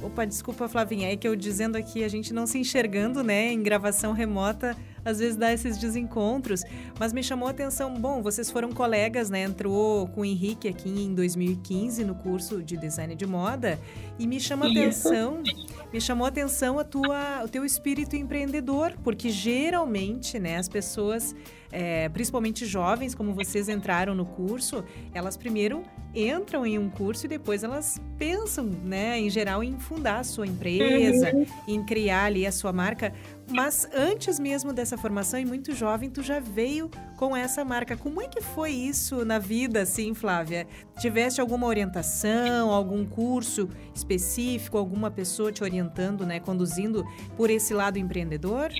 Opa, 0.01 0.25
desculpa, 0.25 0.67
Flavinha, 0.67 1.11
é 1.11 1.15
que 1.15 1.27
eu 1.27 1.35
dizendo 1.35 1.77
aqui, 1.77 2.03
a 2.03 2.07
gente 2.07 2.33
não 2.33 2.45
se 2.45 2.57
enxergando, 2.57 3.23
né, 3.23 3.51
em 3.51 3.61
gravação 3.61 4.13
remota, 4.13 4.75
às 5.09 5.19
vezes 5.19 5.35
dá 5.35 5.51
esses 5.51 5.77
desencontros, 5.77 6.63
mas 6.99 7.11
me 7.11 7.23
chamou 7.23 7.47
a 7.47 7.51
atenção, 7.51 7.93
bom, 7.93 8.21
vocês 8.21 8.49
foram 8.49 8.71
colegas, 8.71 9.29
né, 9.29 9.43
entrou 9.43 10.07
com 10.09 10.21
o 10.21 10.25
Henrique 10.25 10.67
aqui 10.67 10.89
em 10.89 11.13
2015 11.13 12.03
no 12.03 12.15
curso 12.15 12.61
de 12.63 12.77
design 12.77 13.15
de 13.15 13.25
moda, 13.25 13.79
e 14.17 14.27
me 14.27 14.39
chama 14.39 14.67
a 14.67 14.71
atenção, 14.71 15.43
me 15.91 15.99
chamou 15.99 16.25
a 16.25 16.29
atenção 16.29 16.79
a 16.79 16.83
tua, 16.83 17.43
o 17.43 17.47
teu 17.47 17.65
espírito 17.65 18.15
empreendedor, 18.15 18.93
porque 19.03 19.29
geralmente, 19.29 20.39
né, 20.39 20.57
as 20.57 20.69
pessoas 20.69 21.35
é, 21.71 22.09
principalmente 22.09 22.65
jovens, 22.65 23.13
como 23.13 23.33
vocês 23.33 23.69
entraram 23.69 24.15
no 24.15 24.25
curso, 24.25 24.83
elas 25.13 25.37
primeiro 25.37 25.83
entram 26.15 26.65
em 26.65 26.79
um 26.79 26.89
curso 26.89 27.25
e 27.25 27.29
depois 27.29 27.63
elas 27.63 28.01
pensam, 28.17 28.65
né, 28.65 29.19
em 29.19 29.29
geral, 29.29 29.63
em 29.63 29.77
fundar 29.77 30.19
a 30.19 30.23
sua 30.23 30.47
empresa, 30.47 31.31
uhum. 31.31 31.45
em 31.67 31.85
criar 31.85 32.25
ali 32.25 32.45
a 32.47 32.51
sua 32.51 32.73
marca. 32.73 33.13
Mas 33.49 33.89
antes 33.93 34.39
mesmo 34.39 34.71
dessa 34.71 34.97
formação, 34.97 35.39
e 35.39 35.45
muito 35.45 35.73
jovem, 35.73 36.09
tu 36.09 36.21
já 36.21 36.39
veio 36.39 36.89
com 37.17 37.35
essa 37.35 37.65
marca. 37.65 37.97
Como 37.97 38.21
é 38.21 38.27
que 38.27 38.41
foi 38.41 38.71
isso 38.71 39.25
na 39.25 39.39
vida, 39.39 39.81
assim, 39.81 40.13
Flávia? 40.13 40.67
Tiveste 40.99 41.41
alguma 41.41 41.65
orientação, 41.65 42.71
algum 42.71 43.05
curso 43.05 43.67
específico, 43.93 44.77
alguma 44.77 45.09
pessoa 45.09 45.51
te 45.51 45.63
orientando, 45.63 46.25
né, 46.25 46.39
conduzindo 46.39 47.03
por 47.35 47.49
esse 47.49 47.73
lado 47.73 47.97
empreendedor? 47.97 48.71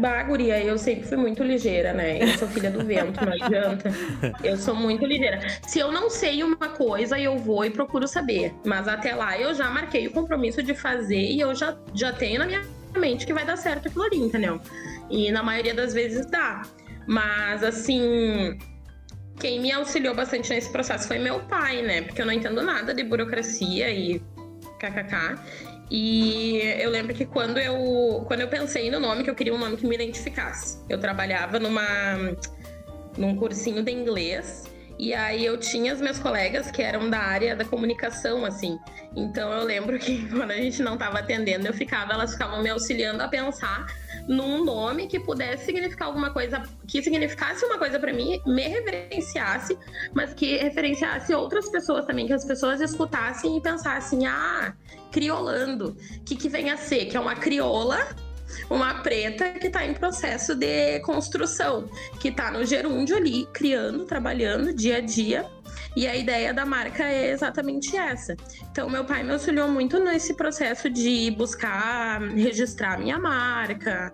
Baguria, 0.00 0.62
eu 0.62 0.76
sempre 0.76 1.06
fui 1.06 1.16
muito 1.16 1.44
ligeira, 1.44 1.92
né? 1.92 2.20
Eu 2.20 2.28
sou 2.38 2.48
filha 2.48 2.70
do 2.70 2.84
vento, 2.84 3.24
não 3.24 3.32
adianta. 3.32 3.90
Eu 4.42 4.56
sou 4.56 4.74
muito 4.74 5.06
ligeira. 5.06 5.38
Se 5.66 5.78
eu 5.78 5.92
não 5.92 6.10
sei 6.10 6.42
uma 6.42 6.68
coisa, 6.70 7.18
eu 7.18 7.38
vou 7.38 7.64
e 7.64 7.70
procuro 7.70 8.06
saber. 8.08 8.52
Mas 8.64 8.88
até 8.88 9.14
lá 9.14 9.38
eu 9.38 9.54
já 9.54 9.70
marquei 9.70 10.08
o 10.08 10.10
compromisso 10.10 10.62
de 10.62 10.74
fazer 10.74 11.20
e 11.20 11.40
eu 11.40 11.54
já, 11.54 11.76
já 11.94 12.12
tenho 12.12 12.40
na 12.40 12.46
minha 12.46 12.62
que 13.26 13.32
vai 13.32 13.44
dar 13.44 13.56
certo 13.56 13.88
aquilo 13.88 14.04
ali, 14.04 14.18
entendeu? 14.18 14.60
E 15.10 15.30
na 15.30 15.42
maioria 15.42 15.74
das 15.74 15.92
vezes 15.92 16.26
dá. 16.26 16.62
Mas 17.06 17.62
assim, 17.62 18.58
quem 19.38 19.60
me 19.60 19.70
auxiliou 19.70 20.14
bastante 20.14 20.50
nesse 20.50 20.70
processo 20.70 21.06
foi 21.06 21.18
meu 21.18 21.40
pai, 21.40 21.82
né? 21.82 22.02
Porque 22.02 22.20
eu 22.20 22.26
não 22.26 22.32
entendo 22.32 22.62
nada 22.62 22.94
de 22.94 23.04
burocracia 23.04 23.90
e 23.90 24.20
kkk. 24.78 25.38
E 25.90 26.58
eu 26.80 26.90
lembro 26.90 27.14
que 27.14 27.24
quando 27.24 27.58
eu, 27.58 28.24
quando 28.26 28.40
eu 28.40 28.48
pensei 28.48 28.90
no 28.90 28.98
nome, 28.98 29.22
que 29.22 29.30
eu 29.30 29.34
queria 29.34 29.54
um 29.54 29.58
nome 29.58 29.76
que 29.76 29.86
me 29.86 29.94
identificasse. 29.94 30.78
Eu 30.88 30.98
trabalhava 30.98 31.60
numa, 31.60 31.84
num 33.16 33.36
cursinho 33.36 33.82
de 33.82 33.92
inglês 33.92 34.65
e 34.98 35.12
aí 35.12 35.44
eu 35.44 35.58
tinha 35.58 35.92
os 35.92 36.00
meus 36.00 36.18
colegas 36.18 36.70
que 36.70 36.82
eram 36.82 37.10
da 37.10 37.18
área 37.18 37.54
da 37.54 37.64
comunicação, 37.64 38.44
assim. 38.44 38.78
Então 39.14 39.52
eu 39.52 39.64
lembro 39.64 39.98
que 39.98 40.26
quando 40.32 40.50
a 40.50 40.56
gente 40.56 40.82
não 40.82 40.94
estava 40.94 41.18
atendendo, 41.18 41.66
eu 41.66 41.74
ficava, 41.74 42.12
elas 42.12 42.32
ficavam 42.32 42.62
me 42.62 42.70
auxiliando 42.70 43.22
a 43.22 43.28
pensar 43.28 43.86
num 44.26 44.64
nome 44.64 45.06
que 45.06 45.20
pudesse 45.20 45.66
significar 45.66 46.08
alguma 46.08 46.30
coisa, 46.30 46.62
que 46.86 47.02
significasse 47.02 47.64
uma 47.64 47.78
coisa 47.78 47.98
para 47.98 48.12
mim, 48.12 48.40
me 48.46 48.62
referenciasse, 48.62 49.78
mas 50.14 50.34
que 50.34 50.56
referenciasse 50.56 51.32
outras 51.34 51.68
pessoas 51.68 52.04
também, 52.06 52.26
que 52.26 52.32
as 52.32 52.44
pessoas 52.44 52.80
escutassem 52.80 53.56
e 53.56 53.60
pensassem, 53.60 54.26
ah, 54.26 54.74
criolando, 55.12 55.96
que 56.24 56.34
que 56.34 56.48
vem 56.48 56.70
a 56.70 56.76
ser, 56.76 57.06
que 57.06 57.16
é 57.16 57.20
uma 57.20 57.36
crioula 57.36 58.06
uma 58.70 59.02
preta 59.02 59.50
que 59.50 59.66
está 59.66 59.84
em 59.84 59.94
processo 59.94 60.54
de 60.54 61.00
construção, 61.00 61.88
que 62.20 62.28
está 62.28 62.50
no 62.50 62.64
gerúndio 62.64 63.16
ali, 63.16 63.46
criando, 63.52 64.04
trabalhando 64.04 64.72
dia 64.72 64.98
a 64.98 65.00
dia. 65.00 65.46
E 65.94 66.06
a 66.06 66.14
ideia 66.14 66.52
da 66.52 66.66
marca 66.66 67.04
é 67.04 67.30
exatamente 67.30 67.96
essa. 67.96 68.36
Então, 68.70 68.88
meu 68.88 69.04
pai 69.04 69.22
me 69.22 69.32
auxiliou 69.32 69.68
muito 69.68 69.98
nesse 69.98 70.34
processo 70.34 70.90
de 70.90 71.30
buscar 71.30 72.20
registrar 72.20 72.98
minha 72.98 73.18
marca. 73.18 74.12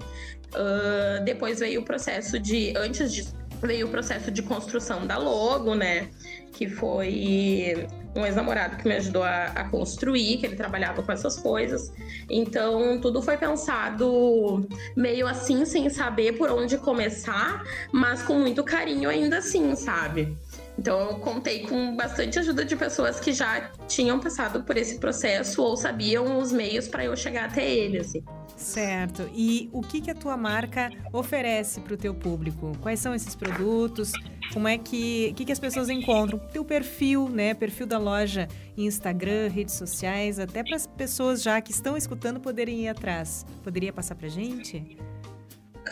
Uh, 0.55 1.25
depois 1.25 1.59
veio 1.59 1.81
o 1.81 1.85
processo 1.85 2.39
de. 2.39 2.73
Antes 2.77 3.35
veio 3.61 3.89
o 3.89 3.91
processo 3.91 4.31
de 4.31 4.43
construção 4.43 5.07
da 5.07 5.19
logo, 5.19 5.75
né? 5.75 6.09
Que 6.53 6.69
foi 6.69 7.89
um 8.15 8.27
ex-namorado 8.27 8.77
que 8.77 8.87
me 8.87 8.95
ajudou 8.97 9.23
a, 9.23 9.45
a, 9.47 9.69
construir, 9.69 10.39
que 10.39 10.47
ele 10.47 10.57
trabalhava 10.57 11.03
com 11.03 11.13
essas 11.13 11.37
coisas. 11.39 11.93
Então, 12.29 13.01
tudo 13.01 13.23
foi 13.23 13.37
pensado 13.37 14.67
meio 14.97 15.27
assim, 15.27 15.65
sem 15.65 15.89
saber 15.89 16.33
por 16.37 16.51
onde 16.51 16.77
começar, 16.79 17.63
mas 17.91 18.23
com 18.23 18.35
muito 18.35 18.63
carinho 18.63 19.09
ainda 19.09 19.39
assim, 19.39 19.75
sabe? 19.75 20.37
Então, 20.79 20.99
eu 21.01 21.15
contei 21.17 21.67
com 21.67 21.95
bastante 21.95 22.39
ajuda 22.39 22.65
de 22.65 22.75
pessoas 22.75 23.21
que 23.21 23.33
já 23.33 23.71
tinham 23.87 24.19
passado 24.19 24.63
por 24.65 24.77
esse 24.77 24.99
processo 24.99 25.63
ou 25.63 25.77
sabiam 25.77 26.39
os 26.39 26.51
meios 26.51 26.89
para 26.89 27.05
eu 27.05 27.17
chegar 27.17 27.47
até 27.47 27.69
ele, 27.69 27.99
assim. 27.99 28.25
Certo. 28.57 29.29
E 29.35 29.69
o 29.73 29.81
que, 29.81 30.01
que 30.01 30.11
a 30.11 30.15
tua 30.15 30.37
marca 30.37 30.91
oferece 31.13 31.81
para 31.81 31.95
o 31.95 31.97
teu 31.97 32.15
público? 32.15 32.73
Quais 32.81 33.01
são 33.01 33.15
esses 33.15 33.35
produtos? 33.35 34.13
Como 34.53 34.69
é 34.69 34.79
que, 34.79 35.33
que, 35.35 35.45
que 35.45 35.53
as 35.53 35.59
pessoas 35.59 35.89
encontram? 35.89 36.39
Teu 36.39 36.65
perfil, 36.65 37.29
né? 37.29 37.55
Perfil 37.55 37.87
da 37.87 37.99
loja 37.99 38.49
Instagram, 38.77 39.49
redes 39.49 39.75
sociais, 39.75 40.39
até 40.39 40.63
para 40.63 40.77
as 40.77 40.87
pessoas 40.87 41.43
já 41.43 41.61
que 41.61 41.73
estão 41.73 41.97
escutando 41.97 42.41
poderem 42.41 42.83
ir 42.83 42.89
atrás. 42.89 43.45
Poderia 43.63 43.93
passar 43.93 44.15
para 44.15 44.29
gente? 44.29 44.97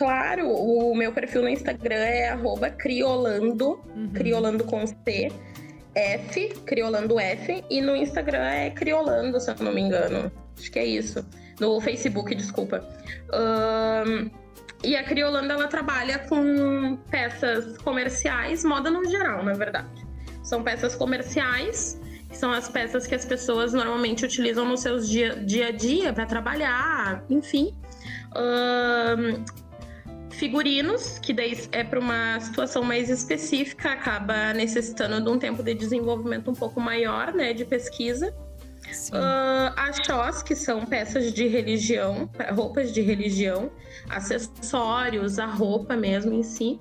Claro, 0.00 0.48
o 0.50 0.94
meu 0.94 1.12
perfil 1.12 1.42
no 1.42 1.48
Instagram 1.50 1.94
é 1.94 2.70
criolando, 2.70 3.78
uhum. 3.94 4.10
criolando 4.14 4.64
com 4.64 4.86
C, 4.86 5.30
F, 5.94 6.48
criolando 6.64 7.20
F, 7.20 7.62
e 7.68 7.82
no 7.82 7.94
Instagram 7.94 8.46
é 8.46 8.70
criolando, 8.70 9.38
se 9.38 9.50
eu 9.50 9.56
não 9.60 9.74
me 9.74 9.82
engano. 9.82 10.32
Acho 10.58 10.72
que 10.72 10.78
é 10.78 10.86
isso 10.86 11.22
no 11.60 11.78
Facebook, 11.82 12.34
desculpa. 12.34 12.82
Um, 13.30 14.30
e 14.82 14.96
a 14.96 15.04
Criolanda 15.04 15.52
ela 15.52 15.68
trabalha 15.68 16.20
com 16.20 16.96
peças 17.10 17.76
comerciais, 17.76 18.64
moda 18.64 18.90
no 18.90 19.04
geral, 19.04 19.44
na 19.44 19.52
verdade. 19.52 20.06
São 20.42 20.62
peças 20.62 20.96
comerciais, 20.96 22.00
que 22.26 22.38
são 22.38 22.50
as 22.50 22.70
peças 22.70 23.06
que 23.06 23.14
as 23.14 23.26
pessoas 23.26 23.74
normalmente 23.74 24.24
utilizam 24.24 24.64
no 24.64 24.78
seus 24.78 25.06
dia, 25.06 25.36
dia 25.36 25.66
a 25.66 25.72
dia 25.72 26.10
para 26.10 26.24
trabalhar, 26.24 27.22
enfim. 27.28 27.76
Um, 28.34 29.44
figurinos, 30.40 31.18
que 31.18 31.34
daí 31.34 31.68
é 31.70 31.84
para 31.84 32.00
uma 32.00 32.40
situação 32.40 32.82
mais 32.82 33.10
específica, 33.10 33.92
acaba 33.92 34.54
necessitando 34.54 35.22
de 35.22 35.28
um 35.28 35.38
tempo 35.38 35.62
de 35.62 35.74
desenvolvimento 35.74 36.50
um 36.50 36.54
pouco 36.54 36.80
maior, 36.80 37.34
né, 37.34 37.52
de 37.52 37.66
pesquisa. 37.66 38.34
Uh, 39.12 39.70
achós, 39.76 40.42
que 40.42 40.56
são 40.56 40.86
peças 40.86 41.34
de 41.34 41.46
religião, 41.46 42.28
roupas 42.54 42.90
de 42.90 43.02
religião, 43.02 43.70
acessórios, 44.08 45.38
a 45.38 45.44
roupa 45.44 45.94
mesmo 45.94 46.32
em 46.32 46.42
si. 46.42 46.80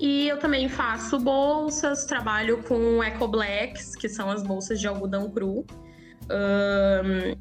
E 0.00 0.26
eu 0.26 0.38
também 0.38 0.66
faço 0.66 1.18
bolsas, 1.18 2.06
trabalho 2.06 2.62
com 2.62 3.02
Eco 3.02 3.28
Blacks, 3.28 3.94
que 3.94 4.08
são 4.08 4.30
as 4.30 4.42
bolsas 4.42 4.80
de 4.80 4.88
algodão 4.88 5.30
cru. 5.30 5.66
Um, 6.30 7.36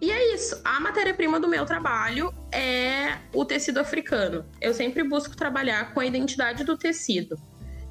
e 0.00 0.10
é 0.10 0.34
isso. 0.34 0.58
A 0.64 0.80
matéria-prima 0.80 1.38
do 1.38 1.46
meu 1.46 1.66
trabalho 1.66 2.32
é 2.52 3.18
o 3.32 3.44
tecido 3.44 3.78
africano. 3.78 4.44
Eu 4.60 4.74
sempre 4.74 5.02
busco 5.02 5.36
trabalhar 5.36 5.92
com 5.92 6.00
a 6.00 6.06
identidade 6.06 6.64
do 6.64 6.76
tecido. 6.76 7.38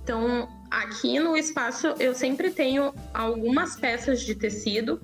Então, 0.03 0.49
aqui 0.71 1.19
no 1.19 1.37
espaço 1.37 1.93
eu 1.99 2.13
sempre 2.15 2.51
tenho 2.51 2.93
algumas 3.13 3.75
peças 3.75 4.21
de 4.21 4.35
tecido 4.35 5.01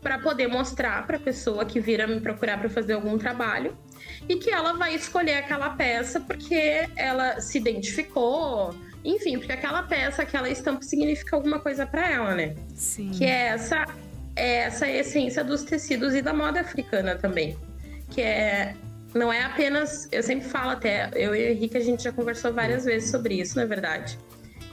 para 0.00 0.18
poder 0.18 0.46
mostrar 0.46 1.06
para 1.06 1.16
a 1.16 1.20
pessoa 1.20 1.64
que 1.64 1.80
vira 1.80 2.06
me 2.06 2.20
procurar 2.20 2.58
para 2.58 2.68
fazer 2.68 2.92
algum 2.92 3.18
trabalho 3.18 3.76
e 4.28 4.36
que 4.36 4.50
ela 4.50 4.72
vai 4.72 4.94
escolher 4.94 5.38
aquela 5.38 5.70
peça 5.70 6.20
porque 6.20 6.88
ela 6.96 7.40
se 7.40 7.58
identificou, 7.58 8.74
enfim, 9.04 9.36
porque 9.38 9.52
aquela 9.52 9.82
peça, 9.82 10.22
aquela 10.22 10.48
estampa 10.48 10.82
significa 10.82 11.36
alguma 11.36 11.58
coisa 11.58 11.86
para 11.86 12.10
ela, 12.10 12.34
né? 12.34 12.54
Sim. 12.74 13.10
Que 13.10 13.24
é 13.24 13.48
essa 13.48 13.84
é 14.34 14.58
essa 14.58 14.88
essência 14.88 15.42
dos 15.42 15.62
tecidos 15.62 16.14
e 16.14 16.20
da 16.20 16.32
moda 16.32 16.60
africana 16.60 17.16
também, 17.16 17.56
que 18.10 18.20
é 18.20 18.74
não 19.16 19.32
é 19.32 19.42
apenas, 19.42 20.08
eu 20.12 20.22
sempre 20.22 20.46
falo 20.48 20.70
até, 20.70 21.10
eu 21.14 21.34
e 21.34 21.48
o 21.48 21.50
Henrique 21.52 21.76
a 21.76 21.80
gente 21.80 22.04
já 22.04 22.12
conversou 22.12 22.52
várias 22.52 22.84
vezes 22.84 23.10
sobre 23.10 23.40
isso, 23.40 23.56
na 23.56 23.64
verdade 23.64 24.18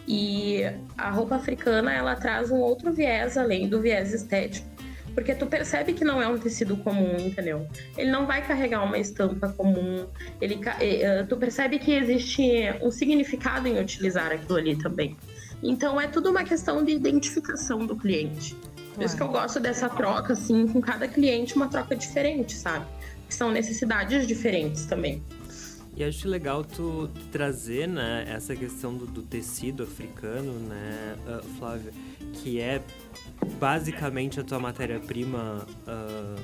e 0.08 0.64
a 0.98 1.10
roupa 1.10 1.36
africana, 1.36 1.94
ela 1.94 2.16
traz 2.16 2.52
um 2.52 2.58
outro 2.58 2.92
viés 2.92 3.38
além 3.38 3.68
do 3.68 3.82
viés 3.82 4.14
estético. 4.14 4.68
Porque 5.14 5.36
tu 5.36 5.46
percebe 5.46 5.94
que 5.94 6.04
não 6.04 6.20
é 6.20 6.28
um 6.28 6.40
tecido 6.40 6.76
comum, 6.78 7.16
entendeu? 7.20 7.68
Ele 7.96 8.10
não 8.10 8.26
vai 8.26 8.42
carregar 8.46 8.84
uma 8.84 8.98
estampa 8.98 9.48
comum. 9.50 10.08
Ele, 10.42 10.60
eh, 10.80 11.24
tu 11.30 11.38
percebe 11.38 11.78
que 11.78 11.94
existe 11.94 12.44
um 12.82 12.90
significado 12.90 13.68
em 13.68 13.80
utilizar 13.80 14.32
aquilo 14.32 14.58
ali 14.58 14.76
também. 14.76 15.16
Então 15.62 16.02
é 16.02 16.08
tudo 16.08 16.32
uma 16.32 16.44
questão 16.44 16.84
de 16.84 16.94
identificação 16.94 17.86
do 17.86 17.96
cliente. 17.96 18.56
Por 18.96 19.04
isso 19.04 19.16
que 19.16 19.22
eu 19.22 19.28
gosto 19.28 19.60
dessa 19.60 19.88
troca, 19.88 20.34
assim, 20.34 20.68
com 20.68 20.82
cada 20.82 21.08
cliente 21.08 21.56
uma 21.56 21.68
troca 21.68 21.96
diferente, 21.96 22.54
sabe? 22.54 22.86
São 23.34 23.52
necessidades 23.52 24.28
diferentes 24.28 24.86
também. 24.86 25.22
E 25.96 26.04
acho 26.04 26.28
legal 26.28 26.64
tu 26.64 27.08
trazer, 27.32 27.88
né, 27.88 28.26
essa 28.28 28.56
questão 28.56 28.96
do, 28.96 29.06
do 29.06 29.22
tecido 29.22 29.84
africano, 29.84 30.54
né, 30.54 31.16
uh, 31.28 31.44
Flávia, 31.60 31.92
que 32.34 32.60
é 32.60 32.82
basicamente 33.60 34.40
a 34.40 34.44
tua 34.44 34.60
matéria-prima 34.60 35.68
uh, 35.68 35.88
ah, 35.88 36.36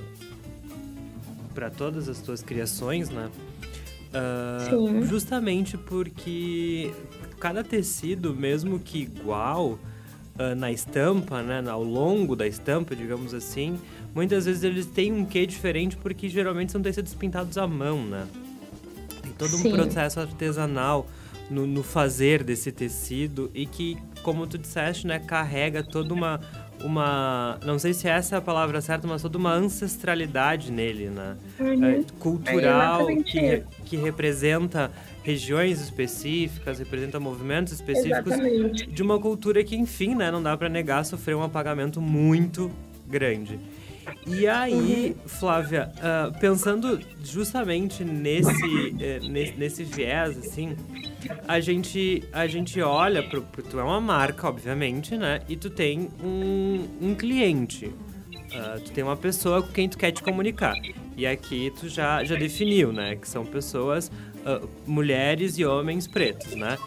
para 1.54 1.70
todas 1.72 2.08
as 2.08 2.22
tuas 2.22 2.44
criações, 2.44 3.10
né? 3.10 3.30
Uh, 4.10 5.06
justamente 5.06 5.78
porque 5.78 6.92
cada 7.40 7.64
tecido, 7.64 8.36
mesmo 8.36 8.80
que 8.80 9.00
igual 9.00 9.72
uh, 10.40 10.56
na 10.56 10.72
estampa, 10.72 11.42
né, 11.42 11.64
ao 11.70 11.84
longo 11.84 12.36
da 12.36 12.48
estampa, 12.48 12.96
digamos 12.96 13.34
assim, 13.34 13.80
muitas 14.14 14.46
vezes 14.46 14.64
eles 14.64 14.86
têm 14.86 15.12
um 15.12 15.26
quê 15.26 15.46
diferente 15.46 15.98
porque 15.98 16.30
geralmente 16.30 16.72
são 16.72 16.82
tecidos 16.82 17.14
pintados 17.14 17.58
à 17.58 17.68
mão, 17.68 18.06
né? 18.06 18.28
todo 19.40 19.52
Sim. 19.52 19.70
um 19.70 19.76
processo 19.76 20.20
artesanal 20.20 21.08
no, 21.50 21.66
no, 21.66 21.82
fazer 21.82 22.44
desse 22.44 22.72
tecido 22.72 23.50
e 23.56 23.66
que, 23.66 23.98
como 24.22 24.46
tu 24.46 24.58
disseste, 24.58 25.08
né, 25.08 25.18
carrega 25.18 25.82
toda 25.82 26.14
uma, 26.14 26.40
uma. 26.84 27.58
Não 27.66 27.80
sei 27.80 27.94
se 27.94 28.08
essa 28.08 28.36
é 28.36 28.38
a 28.38 28.42
palavra 28.42 28.82
certa, 28.82 29.08
mas 29.08 29.22
toda 29.22 29.38
uma 29.38 29.54
ancestralidade 29.54 30.72
nele, 30.72 31.10
né? 31.10 31.38
Uhum. 31.60 31.86
É, 31.86 32.02
cultural, 32.20 33.10
é 33.10 33.16
que, 33.16 33.64
que 33.86 33.98
representa 33.98 34.92
regiões 35.24 35.82
específicas, 35.82 36.78
representa 36.78 37.20
movimentos 37.20 37.74
específicos 37.74 38.34
exatamente. 38.34 38.86
de 38.86 39.02
uma 39.02 39.20
cultura 39.20 39.64
que, 39.64 39.76
enfim, 39.76 40.14
né, 40.14 40.30
não 40.30 40.44
dá 40.44 40.56
para 40.56 40.70
negar, 40.70 41.04
sofreu 41.04 41.40
um 41.40 41.44
apagamento 41.44 42.00
muito 42.00 42.70
grande. 43.08 43.60
E 44.26 44.48
aí, 44.48 45.16
Flávia, 45.26 45.92
uh, 45.98 46.38
pensando 46.40 47.00
justamente 47.24 48.04
nesse, 48.04 48.96
eh, 49.00 49.20
nesse, 49.28 49.54
nesse 49.58 49.84
viés, 49.84 50.38
assim, 50.38 50.76
a 51.48 51.60
gente, 51.60 52.24
a 52.32 52.48
gente 52.48 52.82
olha 52.82 53.24
pro, 53.24 53.42
pro, 53.42 53.64
Tu 53.64 53.80
é 53.80 53.84
uma 53.84 54.00
marca, 54.00 54.48
obviamente, 54.48 55.18
né? 55.18 55.42
E 55.50 55.56
tu 55.56 55.70
tem 55.70 56.10
um, 56.24 56.88
um 57.02 57.16
cliente. 57.16 57.88
Uh, 57.88 58.80
tu 58.84 58.92
tem 58.92 59.04
uma 59.04 59.18
pessoa 59.18 59.62
com 59.62 59.72
quem 59.72 59.88
tu 59.90 59.98
quer 59.98 60.12
te 60.12 60.24
comunicar. 60.24 60.76
E 61.16 61.26
aqui 61.28 61.72
tu 61.80 61.90
já, 61.90 62.24
já 62.24 62.36
definiu, 62.36 62.92
né? 62.92 63.16
Que 63.16 63.28
são 63.28 63.46
pessoas, 63.46 64.12
uh, 64.46 64.68
mulheres 64.88 65.58
e 65.58 65.66
homens 65.66 66.08
pretos, 66.08 66.56
né? 66.56 66.78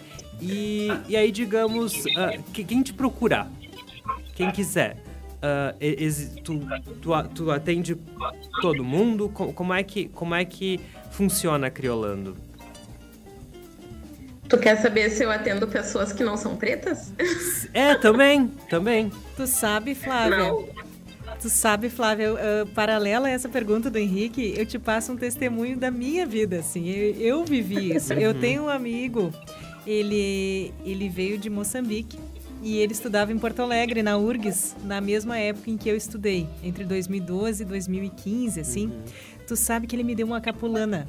E, 0.41 0.89
e 1.09 1.17
aí, 1.17 1.31
digamos, 1.31 2.05
quem 2.53 2.83
te 2.83 2.93
procurar, 2.93 3.49
quem 4.35 4.51
quiser, 4.51 5.02
uh, 5.43 6.43
tu, 6.43 6.61
tu, 7.01 7.11
tu, 7.35 7.51
atende 7.51 7.97
todo 8.61 8.85
mundo? 8.85 9.29
Como 9.29 9.75
é 9.75 9.83
que, 9.83 10.09
como 10.09 10.35
é 10.35 10.45
que 10.45 10.81
funciona 11.11 11.67
a 11.67 11.71
Criolando? 11.71 12.37
Tu 14.49 14.59
quer 14.59 14.77
saber 14.77 15.11
se 15.11 15.25
eu 15.25 15.31
atendo 15.31 15.67
pessoas 15.67 16.13
que 16.13 16.23
não 16.23 16.37
são 16.37 16.57
pretas? 16.57 17.13
É, 17.73 17.95
também, 17.95 18.49
também. 18.69 19.11
Tu 19.35 19.47
sabe, 19.47 19.95
Flávia? 19.95 20.37
Não. 20.37 20.69
Tu 21.41 21.49
sabe, 21.49 21.89
Flávia, 21.89 22.35
uh, 22.35 22.67
paralela 22.75 23.27
a 23.27 23.31
essa 23.31 23.49
pergunta 23.49 23.91
do 23.91 23.99
Henrique, 23.99 24.55
eu 24.57 24.65
te 24.67 24.79
passo 24.79 25.13
um 25.13 25.17
testemunho 25.17 25.77
da 25.77 25.91
minha 25.91 26.27
vida, 26.27 26.59
assim. 26.59 26.89
Eu, 26.89 27.15
eu 27.15 27.45
vivi 27.45 27.97
isso. 27.97 28.13
Eu 28.13 28.33
uhum. 28.33 28.41
tenho 28.41 28.63
um 28.65 28.69
amigo, 28.69 29.33
ele, 29.87 30.73
ele 30.85 31.09
veio 31.09 31.39
de 31.39 31.51
Moçambique 31.51 32.19
e 32.63 32.79
ele 32.79 32.93
estudava 32.93 33.33
em 33.33 33.39
Porto 33.39 33.61
Alegre, 33.61 34.03
na 34.03 34.17
URGS, 34.17 34.77
na 34.85 35.01
mesma 35.01 35.37
época 35.37 35.71
em 35.71 35.77
que 35.77 35.89
eu 35.89 35.97
estudei, 35.97 36.49
entre 36.63 36.85
2012 36.85 37.63
e 37.63 37.67
2015, 37.67 38.61
assim. 38.61 38.87
Uhum. 38.87 39.03
Tu 39.47 39.57
sabe 39.57 39.87
que 39.87 39.97
ele 39.97 40.05
me 40.05 40.15
deu 40.15 40.27
uma 40.27 40.41
capulana. 40.41 41.09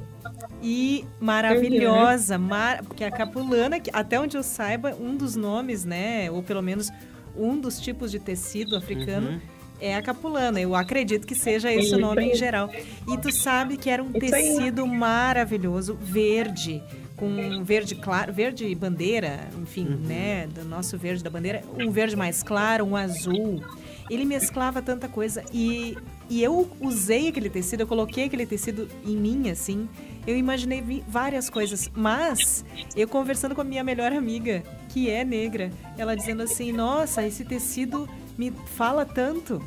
E 0.60 1.04
maravilhosa, 1.20 2.36
mar... 2.36 2.82
porque 2.82 3.04
a 3.04 3.10
capulana, 3.10 3.80
até 3.92 4.18
onde 4.18 4.36
eu 4.36 4.42
saiba, 4.42 4.96
um 5.00 5.16
dos 5.16 5.36
nomes, 5.36 5.84
né, 5.84 6.28
ou 6.30 6.42
pelo 6.42 6.60
menos 6.60 6.90
um 7.36 7.58
dos 7.58 7.80
tipos 7.80 8.10
de 8.10 8.18
tecido 8.18 8.76
africano 8.76 9.30
uhum 9.30 9.54
é 9.80 9.94
a 9.94 10.02
capulana. 10.02 10.60
Eu 10.60 10.74
acredito 10.74 11.26
que 11.26 11.34
seja 11.34 11.70
esse 11.72 11.94
o 11.94 11.98
nome 11.98 12.24
em 12.24 12.34
geral. 12.34 12.70
E 13.06 13.18
tu 13.18 13.30
sabe 13.32 13.76
que 13.76 13.90
era 13.90 14.02
um 14.02 14.12
tecido 14.12 14.86
maravilhoso, 14.86 15.98
verde 16.00 16.82
com 17.16 17.62
verde 17.62 17.94
claro, 17.94 18.32
verde 18.32 18.74
bandeira, 18.74 19.48
enfim, 19.60 19.86
uhum. 19.86 19.96
né, 19.96 20.46
do 20.48 20.64
nosso 20.64 20.98
verde 20.98 21.22
da 21.22 21.30
bandeira, 21.30 21.62
um 21.78 21.90
verde 21.90 22.16
mais 22.16 22.42
claro, 22.42 22.84
um 22.84 22.96
azul. 22.96 23.62
Ele 24.10 24.24
mesclava 24.24 24.82
tanta 24.82 25.08
coisa 25.08 25.42
e, 25.52 25.96
e 26.28 26.42
eu 26.42 26.70
usei 26.80 27.28
aquele 27.28 27.48
tecido, 27.48 27.80
eu 27.80 27.86
coloquei 27.86 28.24
aquele 28.24 28.44
tecido 28.44 28.88
em 29.04 29.16
mim, 29.16 29.50
assim. 29.50 29.88
Eu 30.26 30.36
imaginei 30.36 31.02
várias 31.06 31.48
coisas, 31.48 31.90
mas 31.94 32.64
eu 32.96 33.06
conversando 33.06 33.54
com 33.54 33.60
a 33.60 33.64
minha 33.64 33.84
melhor 33.84 34.12
amiga, 34.12 34.62
que 34.88 35.08
é 35.08 35.24
negra, 35.24 35.70
ela 35.96 36.14
dizendo 36.14 36.42
assim: 36.42 36.72
Nossa, 36.72 37.26
esse 37.26 37.44
tecido 37.44 38.08
me 38.36 38.50
fala 38.50 39.04
tanto. 39.04 39.62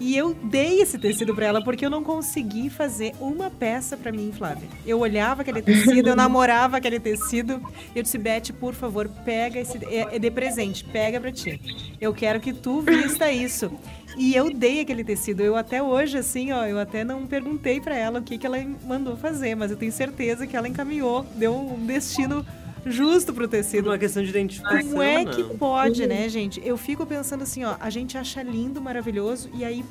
E 0.00 0.16
eu 0.16 0.34
dei 0.34 0.80
esse 0.80 0.98
tecido 0.98 1.34
para 1.34 1.46
ela 1.46 1.62
porque 1.62 1.84
eu 1.84 1.90
não 1.90 2.04
consegui 2.04 2.70
fazer 2.70 3.12
uma 3.20 3.50
peça 3.50 3.96
para 3.96 4.12
mim, 4.12 4.32
Flávia. 4.36 4.68
Eu 4.86 5.00
olhava 5.00 5.42
aquele 5.42 5.60
tecido, 5.60 6.08
eu 6.08 6.14
namorava 6.16 6.76
aquele 6.76 7.00
tecido. 7.00 7.60
Eu 7.94 8.02
disse, 8.02 8.16
Beth, 8.16 8.52
por 8.60 8.74
favor, 8.74 9.08
pega 9.24 9.58
esse. 9.58 9.78
É, 9.86 10.16
é 10.16 10.18
de 10.18 10.30
presente, 10.30 10.84
pega 10.84 11.20
pra 11.20 11.32
ti. 11.32 11.60
Eu 12.00 12.14
quero 12.14 12.40
que 12.40 12.52
tu 12.52 12.80
vista 12.80 13.30
isso. 13.30 13.70
E 14.16 14.34
eu 14.34 14.52
dei 14.52 14.80
aquele 14.80 15.04
tecido. 15.04 15.42
Eu 15.42 15.56
até 15.56 15.82
hoje, 15.82 16.18
assim, 16.18 16.52
ó, 16.52 16.64
eu 16.64 16.78
até 16.78 17.04
não 17.04 17.26
perguntei 17.26 17.80
para 17.80 17.96
ela 17.96 18.20
o 18.20 18.22
que, 18.22 18.38
que 18.38 18.46
ela 18.46 18.58
mandou 18.84 19.16
fazer, 19.16 19.54
mas 19.54 19.70
eu 19.70 19.76
tenho 19.76 19.92
certeza 19.92 20.46
que 20.46 20.56
ela 20.56 20.68
encaminhou, 20.68 21.24
deu 21.36 21.54
um 21.54 21.86
destino 21.86 22.44
justo 22.90 23.32
pro 23.32 23.46
tecido. 23.46 23.88
Uma 23.88 23.98
questão 23.98 24.22
de 24.22 24.30
identificação. 24.30 24.90
Como 24.90 25.02
é 25.02 25.24
que 25.24 25.42
pode, 25.56 26.06
né, 26.06 26.28
gente? 26.28 26.60
Eu 26.64 26.76
fico 26.76 27.06
pensando 27.06 27.42
assim, 27.42 27.64
ó, 27.64 27.76
a 27.80 27.90
gente 27.90 28.16
acha 28.16 28.42
lindo, 28.42 28.80
maravilhoso, 28.80 29.50
e 29.54 29.64
aí 29.64 29.84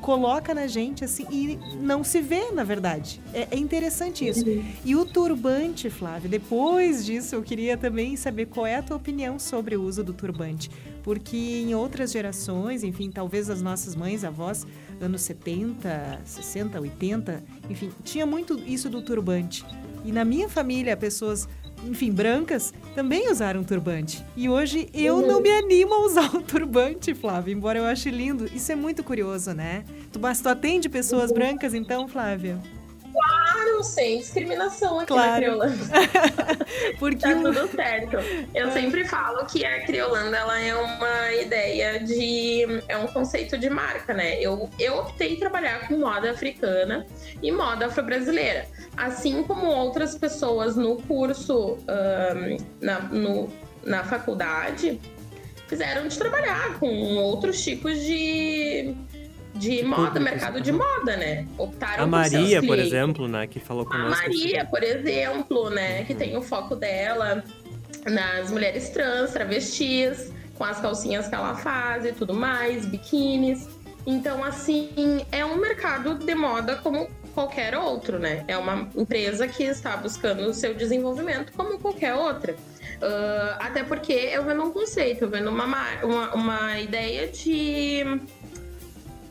coloca 0.00 0.54
na 0.54 0.66
gente 0.66 1.04
assim 1.04 1.26
e 1.30 1.58
não 1.76 2.02
se 2.02 2.20
vê, 2.20 2.50
na 2.50 2.64
verdade. 2.64 3.20
É, 3.32 3.48
é 3.52 3.56
interessante 3.58 4.26
isso. 4.26 4.48
Uhum. 4.48 4.64
E 4.84 4.96
o 4.96 5.04
turbante, 5.04 5.90
Flávia, 5.90 6.28
depois 6.28 7.04
disso 7.04 7.34
eu 7.34 7.42
queria 7.42 7.76
também 7.76 8.16
saber 8.16 8.46
qual 8.46 8.66
é 8.66 8.76
a 8.76 8.82
tua 8.82 8.96
opinião 8.96 9.38
sobre 9.38 9.76
o 9.76 9.82
uso 9.82 10.02
do 10.02 10.12
turbante. 10.12 10.70
Porque 11.02 11.36
em 11.36 11.74
outras 11.74 12.12
gerações, 12.12 12.82
enfim, 12.82 13.10
talvez 13.10 13.48
as 13.48 13.62
nossas 13.62 13.94
mães, 13.94 14.24
avós, 14.24 14.66
anos 15.00 15.22
70, 15.22 16.20
60, 16.24 16.80
80, 16.80 17.44
enfim, 17.68 17.90
tinha 18.04 18.26
muito 18.26 18.58
isso 18.66 18.88
do 18.90 19.00
turbante. 19.00 19.64
E 20.04 20.12
na 20.12 20.24
minha 20.24 20.48
família, 20.48 20.96
pessoas 20.96 21.48
enfim, 21.84 22.12
brancas, 22.12 22.72
também 22.94 23.30
usaram 23.30 23.62
turbante. 23.64 24.24
E 24.36 24.48
hoje 24.48 24.88
eu 24.92 25.16
uhum. 25.16 25.26
não 25.26 25.40
me 25.40 25.50
animo 25.50 25.94
a 25.94 26.00
usar 26.04 26.34
o 26.34 26.42
turbante, 26.42 27.14
Flávia, 27.14 27.52
embora 27.52 27.78
eu 27.78 27.84
ache 27.84 28.10
lindo. 28.10 28.46
Isso 28.46 28.70
é 28.72 28.74
muito 28.74 29.02
curioso, 29.02 29.52
né? 29.52 29.84
Tu, 30.12 30.18
tu 30.18 30.48
atende 30.48 30.88
pessoas 30.88 31.30
uhum. 31.30 31.36
brancas, 31.36 31.74
então, 31.74 32.08
Flávia? 32.08 32.58
Claro, 33.12 33.82
sem 33.82 34.18
discriminação 34.18 35.00
aqui 35.00 35.08
claro. 35.08 35.30
na 35.30 35.36
Criolanda. 35.36 35.84
Porque 36.98 37.16
tá 37.16 37.34
tudo 37.34 37.68
certo. 37.68 38.16
Eu 38.54 38.68
ah. 38.68 38.70
sempre 38.70 39.04
falo 39.04 39.44
que 39.46 39.64
a 39.64 39.84
Criolanda 39.84 40.36
ela 40.36 40.60
é 40.60 40.74
uma 40.74 41.32
ideia 41.32 41.98
de. 41.98 42.82
é 42.88 42.96
um 42.96 43.08
conceito 43.08 43.58
de 43.58 43.68
marca, 43.68 44.14
né? 44.14 44.40
Eu, 44.40 44.70
eu 44.78 44.98
optei 44.98 45.36
trabalhar 45.36 45.88
com 45.88 45.98
moda 45.98 46.30
africana 46.30 47.06
e 47.42 47.50
moda 47.50 47.86
afro-brasileira. 47.86 48.66
Assim 49.00 49.42
como 49.42 49.66
outras 49.66 50.14
pessoas 50.14 50.76
no 50.76 50.96
curso, 50.96 51.78
um, 51.78 52.56
na, 52.80 53.00
no, 53.00 53.48
na 53.82 54.04
faculdade, 54.04 55.00
fizeram 55.66 56.06
de 56.06 56.18
trabalhar 56.18 56.78
com 56.78 56.86
outros 57.16 57.62
tipos 57.64 57.98
de 58.00 58.94
de 59.54 59.82
moda, 59.82 60.20
mercado 60.20 60.60
de 60.60 60.70
moda, 60.70 61.16
né? 61.16 61.46
Optaram 61.58 62.04
a 62.04 62.06
Maria, 62.06 62.62
por 62.62 62.78
exemplo, 62.78 63.26
né, 63.26 63.46
que 63.46 63.58
falou 63.58 63.84
com 63.84 63.94
A 63.94 64.08
Maria, 64.08 64.64
por 64.64 64.82
exemplo, 64.82 65.70
né, 65.70 66.04
que 66.04 66.14
tem 66.14 66.36
o 66.36 66.42
foco 66.42 66.76
dela 66.76 67.42
nas 68.06 68.50
mulheres 68.50 68.90
trans, 68.90 69.32
travestis, 69.32 70.32
com 70.56 70.64
as 70.64 70.80
calcinhas 70.80 71.26
que 71.26 71.34
ela 71.34 71.54
faz 71.56 72.04
e 72.04 72.12
tudo 72.12 72.32
mais, 72.32 72.86
biquínis. 72.86 73.68
Então, 74.06 74.42
assim, 74.44 75.24
é 75.30 75.44
um 75.44 75.56
mercado 75.56 76.14
de 76.14 76.34
moda 76.34 76.76
como 76.76 77.08
qualquer 77.34 77.76
outro, 77.76 78.18
né? 78.18 78.44
É 78.48 78.56
uma 78.56 78.88
empresa 78.96 79.46
que 79.48 79.62
está 79.64 79.96
buscando 79.96 80.42
o 80.42 80.54
seu 80.54 80.74
desenvolvimento 80.74 81.52
como 81.52 81.78
qualquer 81.78 82.14
outra. 82.14 82.52
Uh, 82.52 83.56
até 83.58 83.82
porque 83.82 84.12
eu 84.12 84.44
vendo 84.44 84.62
um 84.62 84.70
conceito, 84.70 85.24
eu 85.24 85.30
vendo 85.30 85.48
uma, 85.48 85.64
uma, 86.02 86.34
uma 86.34 86.80
ideia 86.80 87.28
de 87.28 88.04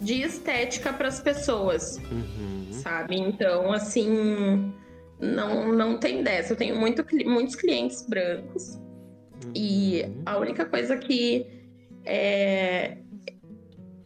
de 0.01 0.21
estética 0.21 0.93
para 0.93 1.07
as 1.07 1.19
pessoas, 1.19 1.97
uhum. 2.09 2.67
sabe? 2.71 3.17
Então, 3.17 3.71
assim, 3.71 4.73
não, 5.19 5.71
não 5.73 5.97
tem 5.97 6.23
dessa. 6.23 6.53
Eu 6.53 6.57
tenho 6.57 6.75
muito, 6.75 7.05
muitos 7.25 7.55
clientes 7.55 8.05
brancos 8.07 8.75
uhum. 8.75 9.51
e 9.53 10.05
a 10.25 10.37
única 10.37 10.65
coisa 10.65 10.97
que 10.97 11.45
é... 12.05 12.97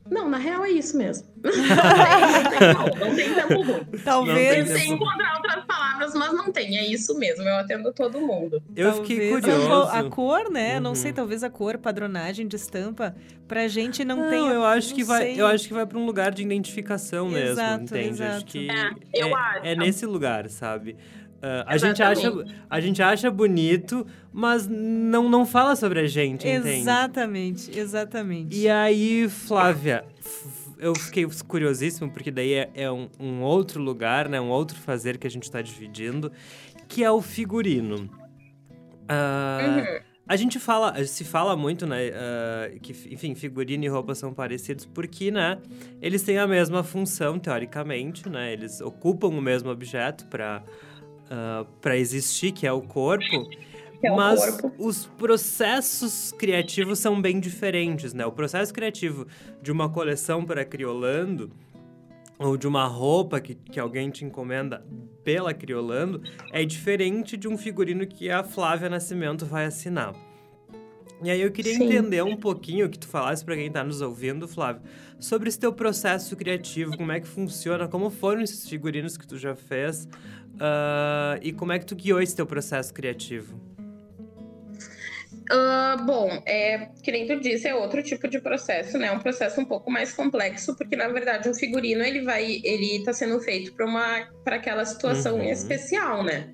Não, 0.10 0.30
na 0.30 0.38
real 0.38 0.66
é 0.66 0.72
isso 0.72 0.98
mesmo. 0.98 1.28
não, 2.74 2.90
tem, 2.90 3.00
não 3.00 3.16
tem 3.16 3.34
tempo 3.34 3.62
ruim. 3.62 3.86
Talvez. 4.04 4.70
Eu 4.70 4.78
sei 4.78 4.88
encontrar 4.88 5.36
outras 5.36 5.66
palavras, 5.66 6.14
mas 6.14 6.34
não 6.34 6.52
tem. 6.52 6.78
É 6.78 6.88
isso 6.88 7.18
mesmo. 7.20 7.44
Eu 7.44 7.58
atendo 7.58 7.92
todo 7.92 8.22
mundo. 8.22 8.64
Eu 8.76 8.92
talvez 8.92 9.08
fiquei 9.10 9.30
curioso. 9.30 9.90
A 9.92 10.04
cor, 10.10 10.50
né? 10.50 10.76
Uhum. 10.76 10.82
Não 10.82 10.96
sei, 10.96 11.12
talvez 11.12 11.44
a 11.44 11.50
cor, 11.50 11.78
padronagem 11.78 12.48
de 12.48 12.56
estampa, 12.56 13.14
pra 13.48 13.68
gente 13.68 14.06
não, 14.06 14.16
não 14.16 14.30
tem. 14.30 14.48
Eu 14.48 14.64
acho 14.64 14.96
que 14.96 15.04
vai. 15.04 15.40
Eu 15.40 15.46
acho 15.48 15.68
que 15.68 15.74
vai 15.74 15.86
para 15.86 15.98
um 15.98 16.06
lugar 16.06 16.32
de 16.32 16.42
identificação 16.44 17.28
mesmo, 17.28 17.52
exato, 17.52 17.84
entende? 17.84 18.10
Exato. 18.10 18.36
Acho 18.36 18.46
que 18.46 18.70
é, 18.70 18.92
eu 19.14 19.28
é, 19.28 19.34
acho. 19.34 19.66
é 19.66 19.76
nesse 19.76 20.06
lugar, 20.06 20.50
sabe? 20.50 20.96
Uh, 21.44 21.60
a, 21.66 21.78
gente 21.78 22.02
acha, 22.02 22.32
a 22.70 22.80
gente 22.80 23.02
acha 23.02 23.30
bonito, 23.30 24.08
mas 24.32 24.66
não, 24.66 25.28
não 25.28 25.46
fala 25.46 25.76
sobre 25.76 26.00
a 26.00 26.08
gente, 26.08 26.48
entende? 26.48 26.80
Exatamente, 26.80 27.78
exatamente. 27.78 28.58
E 28.58 28.70
aí, 28.70 29.28
Flávia, 29.28 30.06
eu 30.84 30.96
fiquei 30.96 31.26
curiosíssimo, 31.48 32.12
porque 32.12 32.30
daí 32.30 32.54
é, 32.54 32.70
é 32.74 32.92
um, 32.92 33.10
um, 33.20 33.42
outro 33.42 33.82
lugar, 33.82 34.28
né? 34.28 34.40
Um 34.40 34.50
outro 34.50 34.78
fazer 34.78 35.18
que 35.18 35.26
a 35.26 35.30
gente 35.30 35.44
está 35.44 35.62
dividindo, 35.62 36.32
que 36.88 37.04
é 37.04 37.12
o 37.12 37.22
figurino. 37.22 38.10
Uh, 39.04 39.80
uhum. 39.80 40.00
A 40.28 40.36
gente 40.38 40.60
fala, 40.60 41.04
se 41.04 41.26
fala 41.26 41.56
muito, 41.56 41.86
né, 41.86 42.10
uh, 42.10 42.80
que, 42.80 42.94
enfim, 43.14 43.36
figurino 43.36 43.84
e 43.84 43.88
roupa 43.90 44.16
são 44.16 44.34
parecidos 44.34 44.86
porque, 44.86 45.30
né, 45.30 45.60
eles 46.02 46.24
têm 46.24 46.38
a 46.38 46.48
mesma 46.48 46.82
função, 46.82 47.38
teoricamente, 47.38 48.30
né, 48.30 48.54
eles 48.54 48.80
ocupam 48.80 49.28
o 49.28 49.42
mesmo 49.42 49.70
objeto 49.70 50.26
para 50.28 50.64
uh, 51.26 51.66
para 51.82 51.98
existir, 51.98 52.52
que 52.52 52.66
é 52.66 52.72
o 52.72 52.82
corpo, 52.82 53.50
que 54.04 54.08
é 54.08 54.12
o 54.12 54.18
Mas 54.18 54.60
corpo. 54.60 54.74
os 54.78 55.06
processos 55.06 56.34
criativos 56.34 57.00
são 57.00 57.22
bem 57.22 57.40
diferentes, 57.40 58.14
né? 58.14 58.26
O 58.26 58.34
processo 58.34 58.74
criativo 58.74 59.26
de 59.62 59.72
uma 59.72 59.88
coleção 59.88 60.44
para 60.44 60.66
Criolando 60.66 61.50
ou 62.38 62.58
de 62.58 62.68
uma 62.68 62.86
roupa 62.86 63.40
que, 63.40 63.56
que 63.56 63.80
alguém 63.80 64.10
te 64.10 64.26
encomenda 64.26 64.86
pela 65.24 65.54
Criolando 65.54 66.22
é 66.52 66.66
diferente 66.66 67.38
de 67.38 67.48
um 67.48 67.58
figurino 67.58 68.06
que 68.06 68.30
a 68.30 68.44
Flávia 68.44 68.90
Nascimento 68.90 69.46
vai 69.46 69.64
assinar. 69.64 70.14
E 71.24 71.32
aí 71.32 71.40
eu 71.40 71.50
queria 71.50 71.74
Sim. 71.74 71.86
entender 71.86 72.22
um 72.22 72.36
pouquinho 72.36 72.90
que 72.90 73.00
tu 73.00 73.08
falasse 73.08 73.46
para 73.46 73.56
quem 73.56 73.72
tá 73.72 73.86
nos 73.86 74.02
ouvindo, 74.02 74.50
Flávio, 74.50 74.82
sobre 75.18 75.48
esse 75.48 75.58
teu 75.58 75.72
processo 75.72 76.36
criativo, 76.36 76.98
como 76.98 77.14
é 77.14 77.22
que 77.22 77.28
funciona, 77.28 77.88
como 77.88 78.10
foram 78.10 78.42
esses 78.42 78.68
figurinos 78.68 79.16
que 79.16 79.26
tu 79.26 79.38
já 79.38 79.56
fez 79.56 80.10
ah, 80.60 81.40
e 81.42 81.54
como 81.54 81.72
é 81.72 81.80
que 81.80 81.86
tu 81.86 81.96
guiou 81.96 82.22
esse 82.22 82.36
teu 82.36 82.46
processo 82.46 82.94
criativo. 82.94 83.73
Ah, 85.52 85.98
bom, 86.06 86.42
é, 86.46 86.88
que 87.04 87.12
nem 87.12 87.28
tu 87.28 87.40
disse, 87.40 87.68
é 87.68 87.76
outro 87.76 88.02
tipo 88.02 88.28
de 88.28 88.40
processo, 88.40 88.98
né? 88.98 89.12
Um 89.12 89.20
processo 89.20 89.60
um 89.60 89.66
pouco 89.66 89.92
mais 89.92 90.14
complexo, 90.14 90.76
porque 90.78 90.96
na 90.96 91.08
verdade 91.10 91.50
um 91.50 91.54
figurino 91.54 92.04
ele 92.04 92.22
vai, 92.24 92.62
ele 92.64 93.04
tá 93.04 93.12
sendo 93.14 93.40
feito 93.42 93.74
para 93.76 93.86
uma, 93.86 94.28
para 94.44 94.56
aquela 94.56 94.86
situação 94.86 95.38
Uhum. 95.38 95.44
especial, 95.52 96.24
né? 96.24 96.50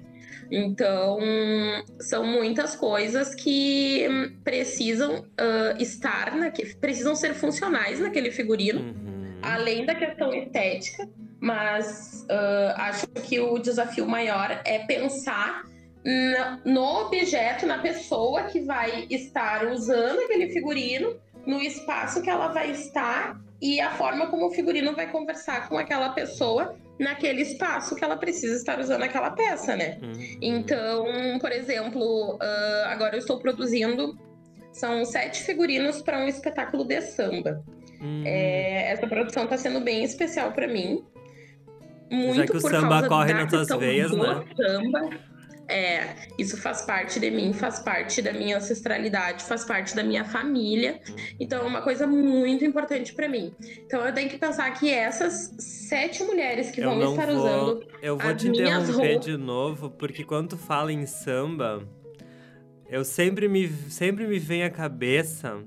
Então 0.51 1.19
são 2.01 2.25
muitas 2.25 2.75
coisas 2.75 3.35
que 3.35 4.07
precisam 4.43 5.23
ah, 5.37 5.75
estar, 5.79 6.35
naque, 6.35 6.75
precisam 6.77 7.15
ser 7.15 7.33
funcionais 7.35 7.99
naquele 7.99 8.31
figurino 8.31 8.79
Uhum. 8.81 9.39
além 9.43 9.85
da 9.85 9.93
questão 9.93 10.33
estética, 10.33 11.07
mas 11.39 12.25
ah, 12.29 12.75
acho 12.89 13.05
que 13.07 13.39
o 13.39 13.59
desafio 13.59 14.07
maior 14.07 14.61
é 14.65 14.79
pensar 14.79 15.61
na- 15.61 15.78
no 16.65 16.81
objeto, 17.05 17.65
na 17.65 17.79
pessoa 17.79 18.43
que 18.43 18.61
vai 18.61 19.05
estar 19.09 19.67
usando 19.67 20.19
aquele 20.21 20.49
figurino, 20.49 21.15
no 21.45 21.61
espaço 21.61 22.21
que 22.21 22.29
ela 22.29 22.49
vai 22.49 22.71
estar 22.71 23.39
e 23.61 23.79
a 23.81 23.91
forma 23.91 24.27
como 24.27 24.47
o 24.47 24.51
figurino 24.51 24.95
vai 24.95 25.11
conversar 25.11 25.67
com 25.67 25.77
aquela 25.77 26.09
pessoa 26.09 26.75
naquele 26.99 27.41
espaço 27.41 27.95
que 27.95 28.03
ela 28.03 28.17
precisa 28.17 28.55
estar 28.55 28.79
usando 28.79 29.03
aquela 29.03 29.31
peça, 29.31 29.75
né? 29.75 29.97
Uhum. 30.01 30.37
Então, 30.41 31.05
por 31.39 31.51
exemplo, 31.51 32.37
ah, 32.41 32.87
agora 32.89 33.15
eu 33.15 33.19
estou 33.19 33.39
produzindo 33.39 34.17
são 34.71 35.03
sete 35.03 35.43
figurinos 35.43 36.01
para 36.01 36.19
um 36.19 36.27
espetáculo 36.27 36.85
de 36.85 37.01
samba. 37.01 37.63
Hum. 38.01 38.23
É, 38.25 38.91
essa 38.91 39.07
produção 39.07 39.43
está 39.43 39.57
sendo 39.57 39.81
bem 39.81 40.03
especial 40.03 40.51
para 40.51 40.67
mim. 40.67 41.03
Muito 42.09 42.35
Já 42.35 42.45
que 42.45 42.57
o 42.57 42.61
samba 42.61 42.87
causa 42.87 43.07
corre 43.09 43.33
nas 43.33 43.49
questão 43.51 43.79
veias, 43.79 44.11
né? 44.11 44.43
Samba. 44.55 45.09
É, 45.69 46.15
isso 46.37 46.57
faz 46.57 46.81
parte 46.81 47.19
de 47.19 47.29
mim, 47.29 47.53
faz 47.53 47.79
parte 47.79 48.21
da 48.21 48.33
minha 48.33 48.57
ancestralidade, 48.57 49.43
faz 49.43 49.63
parte 49.63 49.95
da 49.95 50.03
minha 50.03 50.25
família. 50.25 50.99
Então 51.39 51.61
é 51.61 51.67
uma 51.67 51.81
coisa 51.81 52.07
muito 52.07 52.65
importante 52.65 53.13
para 53.13 53.29
mim. 53.29 53.53
Então 53.85 54.05
eu 54.05 54.13
tenho 54.13 54.29
que 54.29 54.37
pensar 54.37 54.69
que 54.71 54.91
essas 54.91 55.53
sete 55.59 56.23
mulheres 56.23 56.71
que 56.71 56.81
eu 56.81 56.89
vão 56.89 57.11
estar 57.11 57.27
vou, 57.27 57.35
usando 57.35 57.87
eu 58.01 58.17
vou 58.17 58.35
te 58.35 58.47
interromper 58.47 58.91
roupas- 58.93 59.25
de 59.25 59.37
novo, 59.37 59.89
porque 59.91 60.23
quando 60.23 60.49
tu 60.49 60.57
fala 60.57 60.91
em 60.91 61.05
samba, 61.05 61.83
eu 62.89 63.05
sempre 63.05 63.47
me, 63.47 63.67
sempre 63.89 64.25
me 64.25 64.39
vem 64.39 64.63
à 64.63 64.69
cabeça 64.69 65.57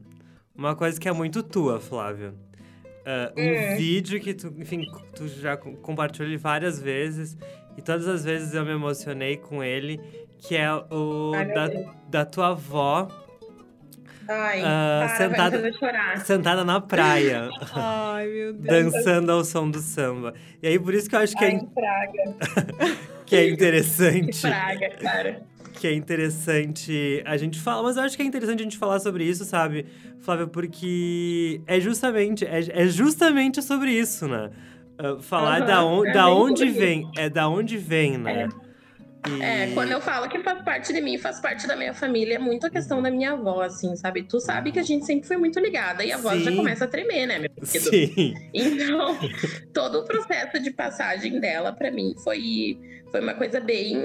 uma 0.54 0.74
coisa 0.74 0.98
que 1.00 1.08
é 1.08 1.12
muito 1.12 1.42
tua, 1.42 1.78
Flávia. 1.80 2.34
Ah, 3.06 3.32
um 3.36 3.42
Hum. 3.52 3.76
vídeo 3.76 4.20
que 4.20 4.32
tu, 4.34 4.52
enfim, 4.58 4.84
tu 5.14 5.26
já 5.26 5.56
co- 5.56 5.72
compartilhou 5.76 6.38
várias 6.38 6.80
vezes 6.80 7.36
e 7.76 7.82
todas 7.82 8.06
as 8.08 8.24
vezes 8.24 8.54
eu 8.54 8.64
me 8.64 8.72
emocionei 8.72 9.37
com 9.37 9.62
ele, 9.62 10.00
que 10.38 10.56
é 10.56 10.72
o 10.72 11.32
Ai, 11.35 11.46
da, 11.52 11.70
da 12.08 12.24
tua 12.24 12.48
avó 12.48 13.08
Ai, 14.28 14.62
Ah, 14.64 15.04
para, 15.06 15.16
sentada- 15.16 15.72
chorar. 15.72 16.16
sentada 16.24 16.64
na 16.64 16.80
praia, 16.80 17.48
Ai, 17.74 18.26
meu 18.28 18.52
Deus. 18.52 18.92
dançando 18.92 19.32
ao 19.32 19.44
som 19.44 19.68
do 19.68 19.80
samba. 19.80 20.32
E 20.62 20.68
aí 20.68 20.78
por 20.78 20.94
isso 20.94 21.08
que 21.08 21.16
eu 21.16 21.20
acho 21.20 21.35
que 21.37 21.44
Ai, 21.44 21.56
é, 21.56 21.58
que 21.58 21.66
praga, 21.66 22.37
que 23.26 23.37
é 23.37 23.44
que 23.46 23.50
interessante. 23.52 24.40
praga, 24.42 24.90
cara. 24.90 25.42
que 25.74 25.87
é 25.88 25.92
interessante 25.94 27.20
a 27.26 27.37
gente 27.37 27.58
falar, 27.58 27.82
mas 27.82 27.96
eu 27.96 28.04
acho 28.04 28.16
que 28.16 28.22
é 28.22 28.26
interessante 28.26 28.61
a 28.61 28.62
gente 28.62 28.78
falar 28.78 29.00
sobre 29.00 29.24
isso, 29.24 29.44
sabe, 29.44 29.87
Flávia, 30.20 30.46
porque 30.46 31.61
é 31.66 31.80
justamente, 31.80 32.44
é, 32.44 32.61
é 32.85 32.87
justamente 32.87 33.61
sobre 33.61 33.90
isso, 33.90 34.28
né? 34.28 34.50
Ah, 35.02 35.16
falar 35.20 35.58
Aham, 35.62 35.66
da, 35.66 35.84
on, 35.84 36.04
é 36.06 36.12
da 36.12 36.30
onde 36.30 36.68
vem, 36.70 37.08
é 37.16 37.28
da 37.28 37.48
onde 37.48 37.76
vem, 37.76 38.16
né? 38.16 38.48
E- 38.48 39.42
É, 39.42 39.72
quando 39.74 39.92
eu 39.92 40.00
falo 40.00 40.28
que 40.28 40.38
faz 40.40 40.62
parte 40.62 40.92
de 40.92 41.00
mim, 41.00 41.16
faz 41.18 41.40
parte 41.40 41.66
da 41.66 41.76
minha 41.76 41.94
família, 41.94 42.34
é 42.34 42.38
muito 42.38 42.66
a 42.66 42.70
questão 42.70 43.00
da 43.02 43.10
minha 43.10 43.32
avó, 43.32 43.62
assim, 43.62 43.94
sabe? 43.96 44.24
Tu 44.24 44.40
sabe 44.40 44.72
que 44.72 44.78
a 44.78 44.82
gente 44.82 45.04
sempre 45.06 45.26
foi 45.26 45.36
muito 45.36 45.58
ligada 45.60 46.04
e 46.04 46.12
a 46.12 46.18
voz 46.18 46.42
já 46.42 46.50
Sim. 46.50 46.56
começa 46.56 46.84
a 46.84 46.88
tremer, 46.88 47.26
né, 47.26 47.38
meu 47.38 47.48
querido? 47.66 47.90
Sim, 47.90 48.34
Então, 48.52 49.18
todo 49.72 50.00
o 50.00 50.04
processo 50.04 50.60
de 50.60 50.70
passagem 50.72 51.38
dela, 51.40 51.72
pra 51.72 51.90
mim, 51.90 52.14
foi, 52.22 52.78
foi 53.10 53.20
uma 53.20 53.34
coisa 53.34 53.60
bem. 53.60 53.96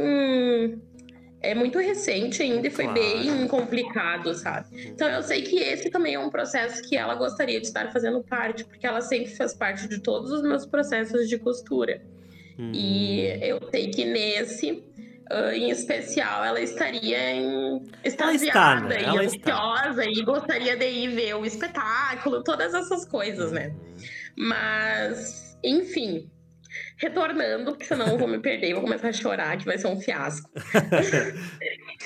É 1.40 1.54
muito 1.54 1.78
recente 1.78 2.42
ainda 2.42 2.68
e 2.68 2.72
foi 2.72 2.86
Claro. 2.86 3.00
bem 3.00 3.48
complicado, 3.48 4.34
sabe? 4.34 4.68
Então 4.88 5.08
eu 5.08 5.22
sei 5.22 5.44
que 5.44 5.58
esse 5.58 5.90
também 5.90 6.16
é 6.16 6.20
um 6.20 6.30
processo 6.32 6.82
que 6.90 6.98
ela 6.98 7.14
gostaria 7.14 7.60
de 7.60 7.68
estar 7.68 7.92
fazendo 7.92 8.24
parte, 8.24 8.66
porque 8.66 8.88
ela 8.88 9.02
sempre 9.02 9.28
fez 9.28 9.54
parte 9.54 9.88
de 9.88 10.00
todos 10.00 10.32
os 10.32 10.42
meus 10.42 10.66
processos 10.66 11.30
de 11.30 11.38
costura. 11.38 12.02
Hum. 12.58 12.72
E 12.74 13.28
eu 13.42 13.60
sei 13.70 13.92
que 13.92 14.04
nesse, 14.04 14.84
ah, 15.30 15.56
em 15.56 15.70
especial, 15.70 16.44
ela 16.44 16.60
estaria 16.60 17.32
em, 17.32 17.84
extasiada 18.04 18.88
né? 18.88 19.02
e 19.02 19.26
está. 19.26 19.52
ansiosa 19.54 20.06
e 20.06 20.24
gostaria 20.24 20.76
de 20.76 20.90
ir 20.90 21.10
ver 21.10 21.36
o 21.36 21.46
espetáculo, 21.46 22.44
todas 22.44 22.74
essas 22.74 23.06
coisas, 23.06 23.52
né? 23.52 23.76
Mas, 24.36 25.58
enfim, 25.64 26.30
retornando, 26.98 27.72
porque 27.72 27.86
senão 27.86 28.08
eu 28.08 28.18
vou 28.18 28.28
me 28.28 28.40
perder 28.40 28.70
e 28.70 28.74
vou 28.74 28.82
começar 28.84 29.10
a 29.10 29.14
chorar, 29.14 29.58
que 29.58 29.66
vai 29.66 29.78
ser 29.78 29.88
um 29.88 30.00
fiasco. 30.00 30.50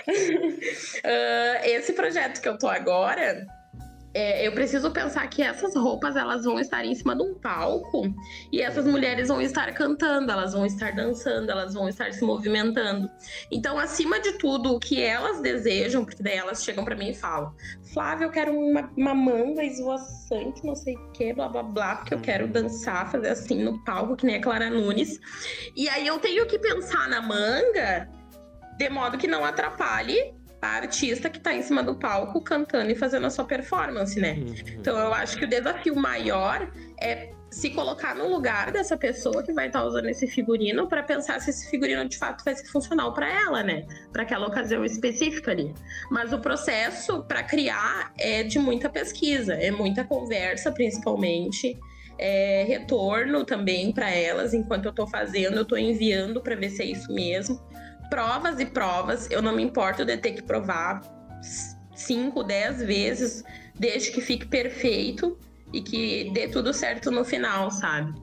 Ah, 1.03 1.67
esse 1.67 1.93
projeto 1.93 2.41
que 2.41 2.47
eu 2.47 2.57
tô 2.57 2.67
agora, 2.67 3.45
é, 4.13 4.45
eu 4.45 4.51
preciso 4.51 4.91
pensar 4.91 5.25
que 5.27 5.41
essas 5.41 5.75
roupas 5.75 6.15
elas 6.15 6.43
vão 6.43 6.59
estar 6.59 6.83
em 6.83 6.93
cima 6.93 7.15
de 7.15 7.23
um 7.23 7.33
palco 7.33 8.13
e 8.51 8.61
essas 8.61 8.85
mulheres 8.85 9.29
vão 9.29 9.41
estar 9.41 9.73
cantando, 9.73 10.31
elas 10.31 10.53
vão 10.53 10.65
estar 10.65 10.93
dançando, 10.93 11.49
elas 11.49 11.73
vão 11.73 11.87
estar 11.87 12.11
se 12.11 12.23
movimentando. 12.23 13.09
Então, 13.49 13.79
acima 13.79 14.19
de 14.19 14.33
tudo, 14.33 14.75
o 14.75 14.79
que 14.79 15.01
elas 15.01 15.41
desejam, 15.41 16.03
porque 16.03 16.21
daí 16.21 16.37
elas 16.37 16.63
chegam 16.63 16.83
pra 16.83 16.95
mim 16.95 17.11
e 17.11 17.13
falam: 17.13 17.53
Flávia, 17.93 18.25
eu 18.25 18.31
quero 18.31 18.53
uma, 18.53 18.91
uma 18.97 19.13
manga 19.13 19.63
esvoaçante, 19.63 20.65
não 20.65 20.75
sei 20.75 20.95
o 20.95 21.11
que, 21.11 21.33
blá 21.33 21.47
blá 21.47 21.63
blá, 21.63 21.95
porque 21.95 22.13
eu 22.13 22.19
quero 22.19 22.47
dançar, 22.47 23.09
fazer 23.09 23.29
assim 23.29 23.63
no 23.63 23.81
palco, 23.85 24.17
que 24.17 24.25
nem 24.25 24.35
a 24.35 24.41
Clara 24.41 24.69
Nunes. 24.69 25.19
E 25.75 25.87
aí 25.87 26.05
eu 26.05 26.19
tenho 26.19 26.45
que 26.47 26.59
pensar 26.59 27.07
na 27.07 27.21
manga 27.21 28.09
de 28.77 28.89
modo 28.89 29.17
que 29.17 29.27
não 29.27 29.45
atrapalhe 29.45 30.33
a 30.61 30.67
artista 30.67 31.29
que 31.29 31.39
tá 31.39 31.53
em 31.53 31.61
cima 31.61 31.81
do 31.81 31.95
palco 31.95 32.39
cantando 32.41 32.91
e 32.91 32.95
fazendo 32.95 33.25
a 33.25 33.29
sua 33.29 33.45
performance, 33.45 34.19
né? 34.19 34.33
Uhum. 34.33 34.55
Então 34.79 34.97
eu 34.97 35.13
acho 35.13 35.37
que 35.37 35.45
o 35.45 35.47
desafio 35.47 35.95
maior 35.95 36.71
é 37.01 37.31
se 37.51 37.69
colocar 37.71 38.15
no 38.15 38.29
lugar 38.29 38.71
dessa 38.71 38.95
pessoa 38.95 39.43
que 39.43 39.51
vai 39.51 39.67
estar 39.67 39.83
usando 39.83 40.07
esse 40.07 40.25
figurino 40.25 40.87
para 40.87 41.03
pensar 41.03 41.41
se 41.41 41.49
esse 41.49 41.69
figurino 41.69 42.07
de 42.07 42.17
fato 42.17 42.45
vai 42.45 42.55
ser 42.55 42.65
funcional 42.67 43.13
para 43.13 43.27
ela, 43.27 43.61
né? 43.61 43.85
Para 44.11 44.23
aquela 44.23 44.47
ocasião 44.47 44.85
específica 44.85 45.51
ali. 45.51 45.73
Mas 46.09 46.31
o 46.31 46.39
processo 46.39 47.23
para 47.23 47.43
criar 47.43 48.13
é 48.17 48.43
de 48.43 48.57
muita 48.57 48.89
pesquisa, 48.89 49.53
é 49.53 49.69
muita 49.69 50.03
conversa, 50.05 50.71
principalmente. 50.71 51.77
É, 52.17 52.63
retorno 52.67 53.43
também 53.43 53.91
para 53.91 54.09
elas 54.11 54.53
enquanto 54.53 54.85
eu 54.85 54.93
tô 54.93 55.07
fazendo, 55.07 55.57
eu 55.57 55.65
tô 55.65 55.75
enviando 55.75 56.39
para 56.39 56.55
ver 56.55 56.69
se 56.69 56.83
é 56.83 56.85
isso 56.85 57.11
mesmo. 57.11 57.59
Provas 58.11 58.59
e 58.59 58.65
provas, 58.65 59.31
eu 59.31 59.41
não 59.41 59.55
me 59.55 59.63
importo 59.63 60.03
de 60.03 60.17
ter 60.17 60.33
que 60.33 60.43
provar 60.43 61.01
5, 61.95 62.43
10 62.43 62.83
vezes, 62.83 63.41
desde 63.79 64.11
que 64.11 64.19
fique 64.19 64.45
perfeito 64.45 65.39
e 65.71 65.81
que 65.81 66.29
dê 66.33 66.49
tudo 66.49 66.73
certo 66.73 67.09
no 67.09 67.23
final, 67.23 67.71
sabe? 67.71 68.13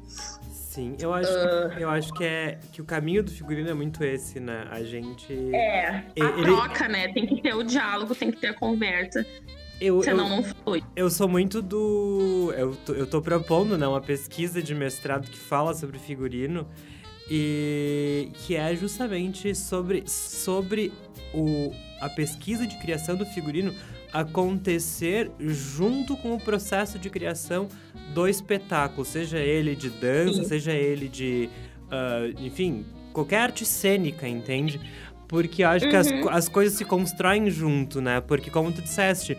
Sim, 0.51 0.95
eu 1.01 1.13
acho, 1.15 1.31
Ah. 1.33 1.71
que, 1.75 1.83
eu 1.83 1.89
acho 1.89 2.13
que, 2.13 2.23
é, 2.23 2.59
que 2.71 2.83
o 2.83 2.85
caminho 2.85 3.23
do 3.25 3.31
figurino 3.31 3.71
é 3.71 3.75
muito 3.75 4.05
esse, 4.05 4.39
né? 4.39 4.67
A 4.71 4.83
gente... 4.85 5.33
É, 5.55 5.89
a 5.89 6.05
Ele- 6.15 6.43
troca, 6.43 6.87
né? 6.87 7.11
Tem 7.15 7.27
que 7.27 7.41
ter 7.41 7.55
o 7.55 7.63
diálogo, 7.63 8.15
tem 8.15 8.31
que 8.31 8.37
ter 8.37 8.49
a 8.49 8.55
conversa, 8.55 9.25
Eu, 9.81 10.03
senão 10.03 10.25
eu, 10.25 10.37
não 10.37 10.43
flui. 10.45 10.83
eu 10.95 11.09
sou 11.09 11.27
muito 11.27 11.63
do... 11.63 12.53
Eu 12.59 12.77
tô, 12.77 12.93
eu 12.93 13.07
tô 13.07 13.23
propondo, 13.23 13.79
né, 13.79 13.89
uma 13.89 14.03
pesquisa 14.03 14.63
de 14.63 14.75
mestrado 14.75 15.29
que 15.31 15.39
fala 15.39 15.73
sobre 15.73 15.99
figurino 15.99 16.69
e 17.31 18.31
que 18.47 18.57
é 18.57 18.75
justamente 18.75 19.55
sobre, 19.55 20.05
sobre 20.07 20.93
o, 21.35 21.73
a 22.01 22.09
pesquisa 22.09 22.67
de 22.67 22.77
criação 22.79 23.17
do 23.17 23.27
figurino 23.27 23.75
acontecer 24.13 25.31
junto 25.39 26.17
com 26.17 26.35
o 26.35 26.41
processo 26.41 26.99
de 26.99 27.11
criação 27.11 27.69
do 28.15 28.27
espetáculo, 28.27 29.05
seja 29.05 29.39
ele 29.39 29.77
de 29.77 29.91
dança, 29.91 30.43
Sim. 30.43 30.49
seja 30.49 30.73
ele 30.73 31.09
de, 31.09 31.51
ah, 31.91 32.31
enfim, 32.39 32.87
qualquer 33.13 33.41
arte 33.41 33.67
cênica, 33.67 34.27
entende? 34.27 34.81
Porque 35.27 35.63
eu 35.63 35.69
acho 35.69 35.85
uhum. 35.85 35.91
que 35.91 35.97
as, 35.97 36.11
uhum. 36.11 36.29
as 36.31 36.49
coisas 36.49 36.79
se 36.79 36.85
constroem 36.85 37.51
junto, 37.51 38.01
né? 38.01 38.21
Porque 38.21 38.51
como 38.51 38.73
tu 38.73 38.81
disseste, 38.81 39.37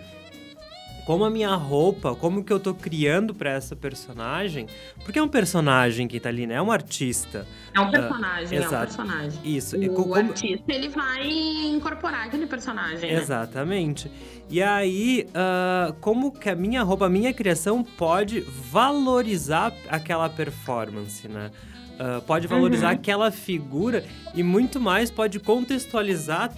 como 1.09 1.25
a 1.25 1.29
minha 1.31 1.55
roupa, 1.55 2.13
como 2.13 2.43
que 2.43 2.53
eu 2.53 2.59
tô 2.59 2.71
criando 2.71 3.33
para 3.33 3.49
essa 3.49 3.75
personagem, 3.75 4.67
porque 5.03 5.17
é 5.17 5.23
um 5.23 5.27
personagem 5.27 6.07
que 6.07 6.19
tá 6.19 6.29
ali, 6.29 6.45
né? 6.45 6.53
É 6.53 6.61
um 6.61 6.71
artista. 6.71 7.47
É 7.73 7.79
um 7.79 7.89
personagem, 7.89 8.59
uh, 8.59 8.61
é 8.61 8.67
um 8.67 8.69
personagem. 8.69 9.39
Isso. 9.43 9.75
O 9.75 9.93
como... 9.95 10.13
artista, 10.13 10.71
ele 10.71 10.87
vai 10.89 11.27
incorporar 11.27 12.27
aquele 12.27 12.45
personagem, 12.45 13.11
né? 13.11 13.19
Exatamente. 13.19 14.11
E 14.51 14.61
aí, 14.61 15.25
uh, 15.29 15.93
como 15.93 16.31
que 16.31 16.47
a 16.47 16.53
minha 16.53 16.83
roupa, 16.83 17.07
a 17.07 17.09
minha 17.09 17.33
criação 17.33 17.83
pode 17.83 18.41
valorizar 18.41 19.73
aquela 19.89 20.29
performance, 20.29 21.27
né? 21.27 21.49
Uh, 21.95 22.21
pode 22.21 22.45
valorizar 22.45 22.89
uhum. 22.89 22.93
aquela 22.93 23.31
figura 23.31 24.05
e 24.35 24.43
muito 24.43 24.79
mais 24.79 25.09
pode 25.09 25.39
contextualizar 25.39 26.53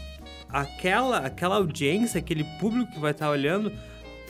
aquela, 0.49 1.19
aquela 1.19 1.55
audiência, 1.55 2.19
aquele 2.19 2.43
público 2.59 2.91
que 2.91 2.99
vai 2.99 3.11
estar 3.11 3.27
tá 3.27 3.31
olhando 3.31 3.71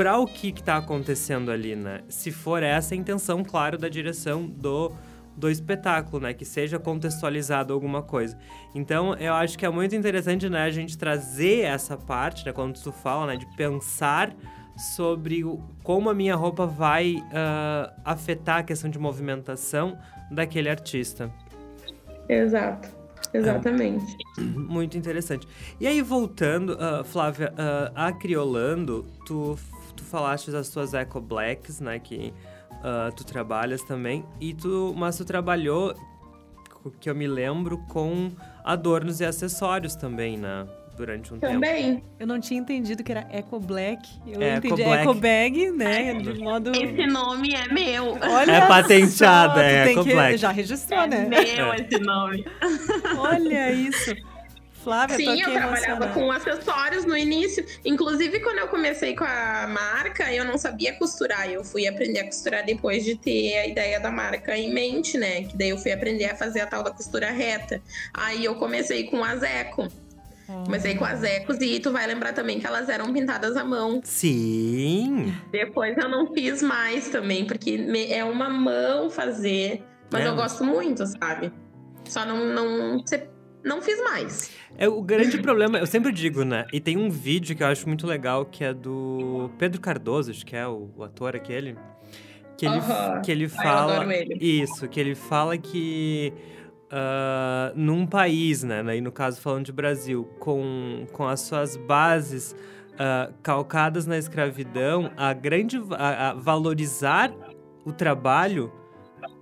para 0.01 0.17
o 0.17 0.25
que 0.25 0.47
está 0.47 0.77
acontecendo 0.77 1.51
ali, 1.51 1.75
né? 1.75 2.01
Se 2.09 2.31
for 2.31 2.63
essa 2.63 2.95
a 2.95 2.97
intenção, 2.97 3.43
claro, 3.43 3.77
da 3.77 3.87
direção 3.87 4.47
do, 4.47 4.91
do 5.37 5.47
espetáculo, 5.47 6.23
né? 6.23 6.33
Que 6.33 6.43
seja 6.43 6.79
contextualizado 6.79 7.71
alguma 7.71 8.01
coisa. 8.01 8.35
Então, 8.73 9.13
eu 9.17 9.31
acho 9.35 9.55
que 9.55 9.63
é 9.63 9.69
muito 9.69 9.95
interessante, 9.95 10.49
né? 10.49 10.63
A 10.63 10.71
gente 10.71 10.97
trazer 10.97 11.65
essa 11.65 11.95
parte, 11.95 12.43
né? 12.47 12.51
Quando 12.51 12.81
tu 12.81 12.91
fala, 12.91 13.27
né? 13.27 13.37
De 13.37 13.45
pensar 13.55 14.33
sobre 14.95 15.43
como 15.83 16.09
a 16.09 16.15
minha 16.15 16.35
roupa 16.35 16.65
vai 16.65 17.17
uh, 17.17 17.93
afetar 18.03 18.57
a 18.57 18.63
questão 18.63 18.89
de 18.89 18.97
movimentação 18.97 19.99
daquele 20.31 20.67
artista. 20.67 21.31
Exato. 22.27 22.89
Exatamente. 23.31 24.17
É, 24.39 24.41
muito 24.41 24.97
interessante. 24.97 25.47
E 25.79 25.85
aí, 25.85 26.01
voltando, 26.01 26.71
uh, 26.73 27.03
Flávia, 27.03 27.53
uh, 27.53 27.91
a 27.93 28.11
Criolando, 28.11 29.05
tu 29.27 29.55
falaste 30.11 30.51
das 30.51 30.69
tuas 30.69 30.93
Eco 30.93 31.21
Blacks, 31.21 31.79
né? 31.79 31.97
Que 31.97 32.33
uh, 32.73 33.11
tu 33.15 33.25
trabalhas 33.25 33.81
também. 33.81 34.25
E 34.39 34.53
tu, 34.53 34.93
mas 34.95 35.17
tu 35.17 35.25
trabalhou, 35.25 35.95
que 36.99 37.09
eu 37.09 37.15
me 37.15 37.27
lembro, 37.27 37.77
com 37.89 38.29
adornos 38.63 39.21
e 39.21 39.25
acessórios 39.25 39.95
também, 39.95 40.37
né? 40.37 40.67
Durante 40.97 41.33
um 41.33 41.39
também. 41.39 41.95
tempo. 41.95 42.07
Eu 42.19 42.27
não 42.27 42.39
tinha 42.39 42.59
entendido 42.59 43.03
que 43.03 43.11
era 43.11 43.25
Eco 43.31 43.59
Black. 43.59 44.07
Eu 44.27 44.41
é, 44.41 44.57
entendi 44.57 44.81
Eco, 44.81 44.93
Eco 44.93 45.13
Bag, 45.15 45.71
né? 45.71 46.13
De 46.15 46.37
modo. 46.37 46.71
Esse 46.71 47.07
nome 47.07 47.55
é 47.55 47.73
meu. 47.73 48.17
Olha 48.21 48.51
é 48.51 48.67
patenteada, 48.67 49.63
é 49.63 49.91
Eco 49.91 50.03
Black. 50.03 50.37
Já 50.37 50.51
registrou, 50.51 50.99
é 50.99 51.07
né? 51.07 51.27
Meu 51.27 51.73
esse 51.73 51.97
nome. 51.99 52.45
Olha 53.17 53.71
isso. 53.71 54.13
Flávia, 54.83 55.15
Sim, 55.15 55.41
eu 55.41 55.51
trabalhava 55.51 56.07
com 56.07 56.31
acessórios 56.31 57.05
no 57.05 57.15
início. 57.15 57.65
Inclusive, 57.85 58.39
quando 58.39 58.59
eu 58.59 58.67
comecei 58.67 59.15
com 59.15 59.23
a 59.23 59.67
marca, 59.67 60.33
eu 60.33 60.43
não 60.43 60.57
sabia 60.57 60.93
costurar. 60.93 61.49
Eu 61.49 61.63
fui 61.63 61.87
aprender 61.87 62.21
a 62.21 62.25
costurar 62.25 62.65
depois 62.65 63.05
de 63.05 63.15
ter 63.15 63.57
a 63.57 63.67
ideia 63.67 63.99
da 63.99 64.11
marca 64.11 64.57
em 64.57 64.73
mente, 64.73 65.17
né? 65.17 65.43
Que 65.43 65.55
daí 65.55 65.69
eu 65.69 65.77
fui 65.77 65.91
aprender 65.91 66.25
a 66.25 66.35
fazer 66.35 66.61
a 66.61 66.65
tal 66.65 66.83
da 66.83 66.91
costura 66.91 67.29
reta. 67.29 67.81
Aí 68.13 68.43
eu 68.43 68.55
comecei 68.55 69.03
com 69.03 69.23
as 69.23 69.43
eco. 69.43 69.87
Comecei 70.65 70.95
com 70.95 71.05
as 71.05 71.23
ecos 71.23 71.61
e 71.61 71.79
tu 71.79 71.91
vai 71.91 72.05
lembrar 72.05 72.33
também 72.33 72.59
que 72.59 72.67
elas 72.67 72.89
eram 72.89 73.13
pintadas 73.13 73.55
à 73.55 73.63
mão. 73.63 74.01
Sim. 74.03 75.33
Depois 75.49 75.97
eu 75.97 76.09
não 76.09 76.33
fiz 76.33 76.61
mais 76.61 77.07
também, 77.07 77.45
porque 77.45 77.79
é 78.09 78.23
uma 78.23 78.49
mão 78.49 79.09
fazer. 79.09 79.83
Mas 80.11 80.25
é. 80.25 80.27
eu 80.27 80.35
gosto 80.35 80.65
muito, 80.65 81.05
sabe? 81.05 81.53
Só 82.09 82.25
não, 82.25 82.45
não, 82.45 82.97
não 83.63 83.81
fiz 83.81 84.01
mais. 84.03 84.51
É 84.77 84.87
o 84.87 85.01
grande 85.01 85.37
problema, 85.41 85.79
eu 85.79 85.87
sempre 85.87 86.11
digo, 86.11 86.43
né? 86.43 86.65
E 86.71 86.79
tem 86.79 86.97
um 86.97 87.09
vídeo 87.09 87.55
que 87.55 87.63
eu 87.63 87.67
acho 87.67 87.87
muito 87.87 88.07
legal 88.07 88.45
que 88.45 88.63
é 88.63 88.73
do 88.73 89.49
Pedro 89.57 89.79
Cardoso, 89.79 90.31
acho 90.31 90.45
que 90.45 90.55
é 90.55 90.67
o, 90.67 90.89
o 90.95 91.03
ator 91.03 91.35
aquele, 91.35 91.75
que 92.57 92.65
ele, 92.65 92.77
uh 92.77 92.81
-huh. 92.81 93.21
que 93.21 93.31
ele 93.31 93.47
fala 93.47 94.05
Ai, 94.05 94.21
ele. 94.21 94.37
isso, 94.61 94.87
que 94.87 94.99
ele 94.99 95.15
fala 95.15 95.57
que 95.57 96.33
uh, 96.91 97.71
num 97.75 98.05
país, 98.05 98.63
né? 98.63 98.83
E 98.95 99.01
no 99.01 99.11
caso 99.11 99.41
falando 99.41 99.65
de 99.65 99.71
Brasil, 99.71 100.25
com, 100.39 101.05
com 101.11 101.27
as 101.27 101.41
suas 101.41 101.77
bases 101.77 102.55
uh, 102.93 103.33
calcadas 103.41 104.05
na 104.05 104.17
escravidão, 104.17 105.11
a 105.15 105.33
grande 105.33 105.81
a, 105.91 106.29
a 106.29 106.33
valorizar 106.33 107.33
o 107.85 107.91
trabalho 107.91 108.71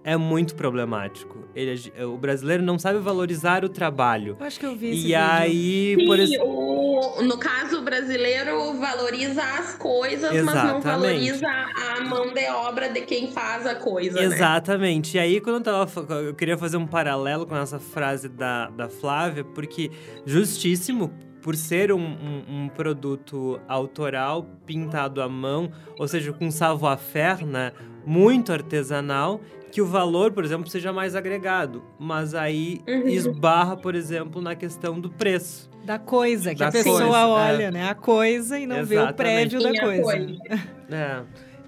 é 0.04 0.16
muito 0.16 0.56
problemático. 0.56 1.50
Ele, 1.56 1.76
o 2.04 2.18
brasileiro 2.18 2.64
não 2.64 2.80
sabe 2.80 3.00
valorizar 3.00 3.66
o 3.66 3.70
trabalho. 3.70 4.38
Eu 4.40 4.46
acho 4.46 4.60
que 4.60 4.66
eu 4.66 4.76
vi 4.76 4.90
esse 4.90 5.00
E 5.00 5.02
vídeo. 5.04 5.18
aí, 5.20 5.96
Sim, 6.00 6.06
por 6.06 6.20
exemplo. 6.20 7.24
No 7.24 7.38
caso, 7.38 7.80
o 7.80 7.82
brasileiro 7.82 8.74
valoriza 8.74 9.42
as 9.42 9.76
coisas, 9.76 10.34
Exatamente. 10.34 10.46
mas 10.46 10.74
não 10.74 10.82
valoriza 10.82 11.48
a 11.48 12.02
mão 12.04 12.34
de 12.34 12.48
obra 12.50 12.90
de 12.90 13.02
quem 13.02 13.32
faz 13.32 13.66
a 13.66 13.76
coisa. 13.76 14.20
Né? 14.20 14.26
Exatamente. 14.26 15.16
Né? 15.16 15.22
E 15.22 15.24
aí, 15.24 15.42
quando 15.42 15.58
eu 15.58 15.86
tava. 15.86 16.14
Eu 16.14 16.34
queria 16.34 16.58
fazer 16.58 16.78
um 16.78 16.88
paralelo 16.88 17.46
com 17.46 17.56
essa 17.56 17.80
frase 17.80 18.30
da, 18.30 18.70
da 18.70 18.90
Flávia, 18.90 19.44
porque 19.44 19.92
justíssimo 20.26 21.12
por 21.42 21.56
ser 21.56 21.92
um, 21.92 22.00
um, 22.00 22.44
um, 22.48 22.70
produto 22.70 23.60
autoral, 23.68 24.46
pintado 24.66 25.22
à 25.22 25.30
mão, 25.30 25.72
ou 25.98 26.08
seja, 26.08 26.34
com 26.34 26.52
savoir-faire, 26.52 27.46
né? 27.46 27.72
Muito 28.06 28.52
artesanal, 28.52 29.40
que 29.72 29.82
o 29.82 29.86
valor, 29.86 30.32
por 30.32 30.44
exemplo, 30.44 30.70
seja 30.70 30.92
mais 30.92 31.16
agregado. 31.16 31.84
Mas 31.98 32.34
aí 32.34 32.82
uhum. 32.88 33.08
esbarra, 33.08 33.78
por 33.78 33.96
exemplo, 33.96 34.42
na 34.42 34.56
questão 34.56 35.00
do 35.00 35.10
preço. 35.10 35.70
Da 35.84 35.98
coisa, 35.98 36.54
que 36.54 36.60
da 36.60 36.68
a 36.68 36.72
pessoa 36.72 37.00
coisa, 37.00 37.28
olha, 37.28 37.64
é. 37.64 37.72
né? 37.72 37.90
A 37.90 37.96
coisa 37.96 38.60
e 38.60 38.66
não 38.66 38.80
Exatamente. 38.80 39.06
vê 39.06 39.12
o 39.12 39.14
prédio 39.14 39.62
da 39.62 39.80
coisa. 39.80 40.04
coisa. 40.04 40.38
É. 40.92 41.24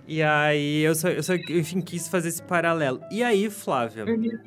E 0.08 0.22
aí 0.22 0.82
eu 0.82 0.94
só, 0.96 1.10
eu 1.10 1.24
só, 1.24 1.36
enfim, 1.36 1.80
quis 1.80 2.08
fazer 2.08 2.30
esse 2.30 2.42
paralelo. 2.42 3.00
E 3.12 3.24
aí, 3.24 3.50
Flávia, 3.50 4.06
uhum. 4.06 4.38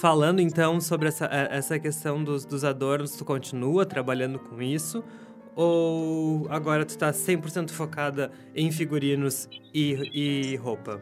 falando 0.00 0.40
então 0.40 0.80
sobre 0.80 1.08
essa, 1.08 1.26
é, 1.26 1.56
essa 1.56 1.78
questão 1.78 2.24
dos, 2.24 2.44
dos 2.44 2.64
adornos, 2.64 3.12
tu 3.12 3.24
continua 3.24 3.86
trabalhando 3.86 4.38
com 4.38 4.60
isso? 4.60 5.04
Ou 5.54 6.46
agora 6.50 6.84
tu 6.84 6.98
tá 6.98 7.12
100% 7.12 7.70
focada 7.70 8.32
em 8.54 8.72
figurinos 8.72 9.48
e, 9.72 10.52
e 10.52 10.56
roupa? 10.56 11.00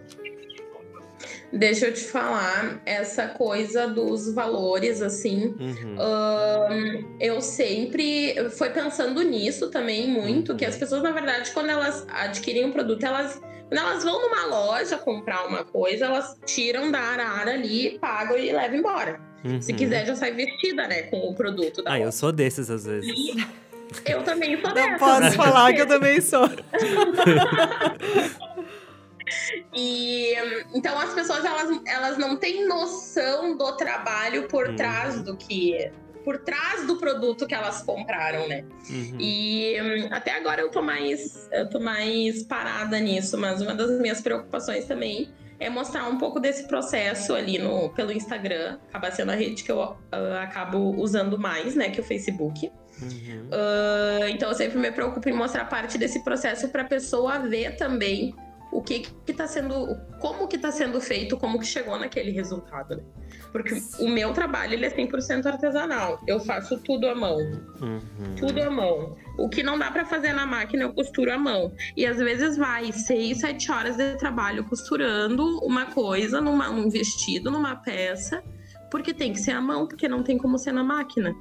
Deixa 1.52 1.86
eu 1.86 1.92
te 1.92 2.04
falar, 2.04 2.80
essa 2.86 3.26
coisa 3.28 3.86
dos 3.86 4.32
valores, 4.32 5.02
assim, 5.02 5.54
uhum. 5.60 5.96
um, 5.98 7.16
eu 7.20 7.40
sempre 7.42 8.34
foi 8.50 8.70
pensando 8.70 9.20
nisso 9.22 9.70
também 9.70 10.08
muito, 10.08 10.52
uhum. 10.52 10.56
que 10.56 10.64
as 10.64 10.76
pessoas, 10.76 11.02
na 11.02 11.10
verdade, 11.10 11.50
quando 11.52 11.68
elas 11.68 12.06
adquirem 12.08 12.64
um 12.64 12.72
produto, 12.72 13.04
elas 13.04 13.40
quando 13.68 13.80
elas 13.86 14.04
vão 14.04 14.20
numa 14.20 14.46
loja 14.46 14.98
comprar 14.98 15.46
uma 15.46 15.64
coisa, 15.64 16.04
elas 16.04 16.36
tiram 16.44 16.90
da 16.90 17.00
arara 17.00 17.52
ali, 17.52 17.98
pagam 17.98 18.36
e 18.36 18.52
levam 18.52 18.76
embora. 18.76 19.18
Uhum. 19.44 19.62
Se 19.62 19.72
quiser, 19.72 20.06
já 20.06 20.14
sai 20.14 20.32
vestida, 20.32 20.86
né, 20.86 21.02
com 21.04 21.16
o 21.18 21.34
produto 21.34 21.82
da 21.82 21.90
Ah, 21.90 21.94
loja. 21.94 22.04
eu 22.08 22.12
sou 22.12 22.30
desses 22.32 22.70
às 22.70 22.84
vezes. 22.84 23.10
E 23.10 23.34
eu 24.06 24.22
também 24.22 24.60
sou 24.60 24.74
Não 24.74 24.98
posso 24.98 25.32
falar 25.32 25.72
que 25.72 25.80
eu 25.80 25.86
também 25.86 26.20
sou. 26.20 26.48
E 29.74 30.34
então 30.74 30.98
as 30.98 31.14
pessoas 31.14 31.44
elas, 31.44 31.80
elas 31.86 32.18
não 32.18 32.36
têm 32.36 32.66
noção 32.66 33.56
do 33.56 33.72
trabalho 33.76 34.48
por 34.48 34.68
uhum. 34.68 34.76
trás 34.76 35.22
do 35.22 35.36
que 35.36 35.90
por 36.24 36.38
trás 36.38 36.86
do 36.86 36.96
produto 36.96 37.46
que 37.46 37.54
elas 37.54 37.82
compraram, 37.82 38.46
né? 38.46 38.64
Uhum. 38.88 39.16
E 39.18 39.76
até 40.10 40.36
agora 40.36 40.60
eu 40.60 40.70
tô 40.70 40.80
mais 40.80 41.48
eu 41.52 41.68
tô 41.68 41.80
mais 41.80 42.42
parada 42.44 42.98
nisso, 43.00 43.36
mas 43.36 43.60
uma 43.60 43.74
das 43.74 44.00
minhas 44.00 44.20
preocupações 44.20 44.84
também 44.84 45.32
é 45.62 45.70
mostrar 45.70 46.08
um 46.08 46.18
pouco 46.18 46.40
desse 46.40 46.66
processo 46.66 47.34
ali 47.34 47.56
no 47.56 47.88
pelo 47.90 48.12
Instagram, 48.12 48.78
acaba 48.88 49.10
sendo 49.12 49.30
a 49.30 49.34
rede 49.34 49.62
que 49.62 49.70
eu 49.70 49.80
uh, 49.80 49.96
acabo 50.40 50.78
usando 51.00 51.38
mais, 51.38 51.76
né, 51.76 51.88
que 51.90 52.00
o 52.00 52.04
Facebook. 52.04 52.70
Uhum. 53.00 53.48
Uh, 53.48 54.28
então 54.28 54.48
eu 54.48 54.54
sempre 54.54 54.78
me 54.78 54.90
preocupo 54.90 55.28
em 55.28 55.32
mostrar 55.32 55.64
parte 55.66 55.96
desse 55.96 56.22
processo 56.24 56.68
para 56.68 56.82
a 56.82 56.84
pessoa 56.84 57.38
ver 57.38 57.76
também 57.76 58.34
o 58.72 58.80
que 58.80 59.06
está 59.28 59.46
sendo, 59.46 59.94
como 60.18 60.48
que 60.48 60.56
está 60.56 60.72
sendo 60.72 60.98
feito, 60.98 61.36
como 61.36 61.60
que 61.60 61.66
chegou 61.66 61.98
naquele 61.98 62.30
resultado, 62.30 62.96
né? 62.96 63.02
Porque 63.52 63.74
o 64.00 64.08
meu 64.08 64.32
trabalho 64.32 64.72
ele 64.72 64.86
é 64.86 64.90
100% 64.90 65.44
artesanal. 65.44 66.18
Eu 66.26 66.40
faço 66.40 66.78
tudo 66.78 67.06
à 67.06 67.14
mão. 67.14 67.36
Uhum. 67.36 68.34
Tudo 68.38 68.62
à 68.62 68.70
mão. 68.70 69.14
O 69.38 69.48
que 69.50 69.62
não 69.62 69.78
dá 69.78 69.90
para 69.90 70.06
fazer 70.06 70.32
na 70.32 70.46
máquina, 70.46 70.84
eu 70.84 70.94
costuro 70.94 71.30
à 71.30 71.38
mão. 71.38 71.70
E 71.94 72.06
às 72.06 72.16
vezes 72.16 72.56
vai 72.56 72.90
seis, 72.92 73.40
sete 73.40 73.70
horas 73.70 73.96
de 73.96 74.16
trabalho 74.16 74.64
costurando 74.64 75.58
uma 75.58 75.86
coisa, 75.86 76.40
numa, 76.40 76.70
num 76.70 76.88
vestido, 76.88 77.50
numa 77.50 77.76
peça, 77.76 78.42
porque 78.90 79.12
tem 79.12 79.34
que 79.34 79.38
ser 79.38 79.52
à 79.52 79.60
mão, 79.60 79.86
porque 79.86 80.08
não 80.08 80.22
tem 80.22 80.38
como 80.38 80.58
ser 80.58 80.72
na 80.72 80.82
máquina, 80.82 81.34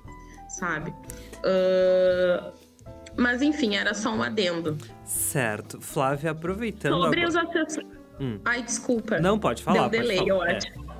sabe? 0.50 0.94
Uh, 1.38 2.61
mas 3.18 3.42
enfim, 3.42 3.76
era 3.76 3.94
só 3.94 4.12
um 4.12 4.22
adendo. 4.22 4.78
Certo. 5.04 5.80
Flávia, 5.82 6.32
aproveitando. 6.32 7.02
Sobre 7.02 7.24
agora... 7.24 7.28
os 7.28 7.50
acessórios. 7.50 8.02
Hum. 8.20 8.40
Ai, 8.46 8.62
desculpa. 8.62 9.20
Não, 9.20 9.40
pode 9.40 9.64
falar. 9.64 9.88
Deu 9.90 10.02
delay, 10.02 10.18
falar. 10.18 10.30
eu 10.30 10.44
é. 10.44 10.58
acho. 10.58 10.92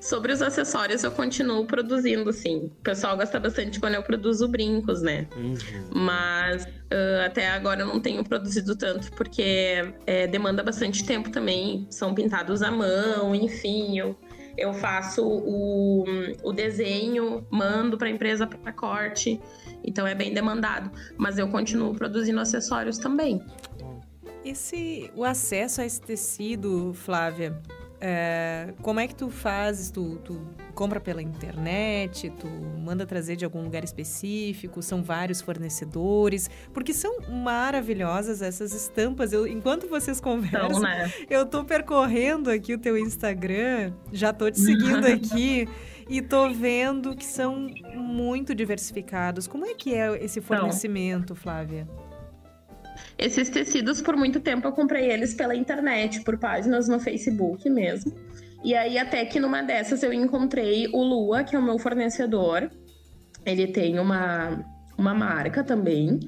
Sobre 0.00 0.32
os 0.32 0.40
acessórios, 0.40 1.02
eu 1.02 1.10
continuo 1.10 1.66
produzindo, 1.66 2.32
sim. 2.32 2.66
O 2.66 2.82
pessoal 2.82 3.16
gosta 3.16 3.40
bastante 3.40 3.80
quando 3.80 3.94
eu 3.94 4.02
produzo 4.02 4.46
brincos, 4.46 5.02
né? 5.02 5.26
Uhum. 5.36 5.56
Mas 5.92 6.64
uh, 6.64 7.26
até 7.26 7.48
agora 7.48 7.80
eu 7.80 7.86
não 7.86 7.98
tenho 7.98 8.22
produzido 8.22 8.76
tanto, 8.76 9.10
porque 9.12 9.92
é, 10.06 10.28
demanda 10.28 10.62
bastante 10.62 11.04
tempo 11.04 11.30
também. 11.30 11.84
São 11.90 12.14
pintados 12.14 12.62
à 12.62 12.70
mão, 12.70 13.34
enfim. 13.34 13.98
Eu, 13.98 14.16
eu 14.56 14.72
faço 14.72 15.26
o, 15.26 16.04
o 16.44 16.52
desenho, 16.52 17.44
mando 17.50 17.98
para 17.98 18.06
a 18.06 18.10
empresa 18.10 18.46
para 18.46 18.72
corte. 18.72 19.40
Então 19.88 20.06
é 20.06 20.14
bem 20.14 20.34
demandado. 20.34 20.90
Mas 21.16 21.38
eu 21.38 21.48
continuo 21.48 21.94
produzindo 21.94 22.38
acessórios 22.38 22.98
também. 22.98 23.42
Esse, 24.44 25.10
o 25.14 25.24
acesso 25.24 25.80
a 25.80 25.86
esse 25.86 26.00
tecido, 26.00 26.92
Flávia, 26.94 27.60
é, 28.00 28.72
como 28.80 29.00
é 29.00 29.08
que 29.08 29.14
tu 29.14 29.28
fazes? 29.28 29.90
Tu, 29.90 30.16
tu, 30.24 30.40
compra 30.74 31.00
pela 31.00 31.20
internet? 31.20 32.30
Tu 32.38 32.46
manda 32.46 33.04
trazer 33.04 33.34
de 33.34 33.44
algum 33.44 33.62
lugar 33.62 33.82
específico? 33.82 34.80
São 34.80 35.02
vários 35.02 35.40
fornecedores? 35.40 36.48
Porque 36.72 36.92
são 36.92 37.20
maravilhosas 37.28 38.40
essas 38.40 38.72
estampas. 38.72 39.32
Eu, 39.32 39.46
enquanto 39.46 39.88
vocês 39.88 40.20
conversam, 40.20 40.68
então, 40.68 40.80
né? 40.80 41.12
eu 41.28 41.44
tô 41.44 41.64
percorrendo 41.64 42.50
aqui 42.50 42.74
o 42.74 42.78
teu 42.78 42.96
Instagram, 42.96 43.92
já 44.12 44.32
tô 44.32 44.48
te 44.50 44.60
seguindo 44.60 45.04
aqui. 45.08 45.68
E 46.08 46.22
tô 46.22 46.50
vendo 46.50 47.14
que 47.14 47.24
são 47.24 47.68
muito 47.94 48.54
diversificados. 48.54 49.46
Como 49.46 49.66
é 49.66 49.74
que 49.74 49.94
é 49.94 50.24
esse 50.24 50.40
fornecimento, 50.40 51.34
Flávia? 51.34 51.86
Esses 53.16 53.48
tecidos, 53.48 54.00
por 54.00 54.16
muito 54.16 54.40
tempo, 54.40 54.66
eu 54.66 54.72
comprei 54.72 55.10
eles 55.10 55.34
pela 55.34 55.54
internet, 55.54 56.22
por 56.22 56.38
páginas 56.38 56.88
no 56.88 56.98
Facebook 56.98 57.68
mesmo. 57.68 58.12
E 58.64 58.74
aí, 58.74 58.98
até 58.98 59.24
que 59.24 59.38
numa 59.38 59.62
dessas 59.62 60.02
eu 60.02 60.12
encontrei 60.12 60.88
o 60.88 61.02
Lua, 61.02 61.44
que 61.44 61.54
é 61.54 61.58
o 61.58 61.62
meu 61.62 61.78
fornecedor. 61.78 62.70
Ele 63.44 63.68
tem 63.68 63.98
uma, 63.98 64.64
uma 64.98 65.14
marca 65.14 65.62
também. 65.62 66.18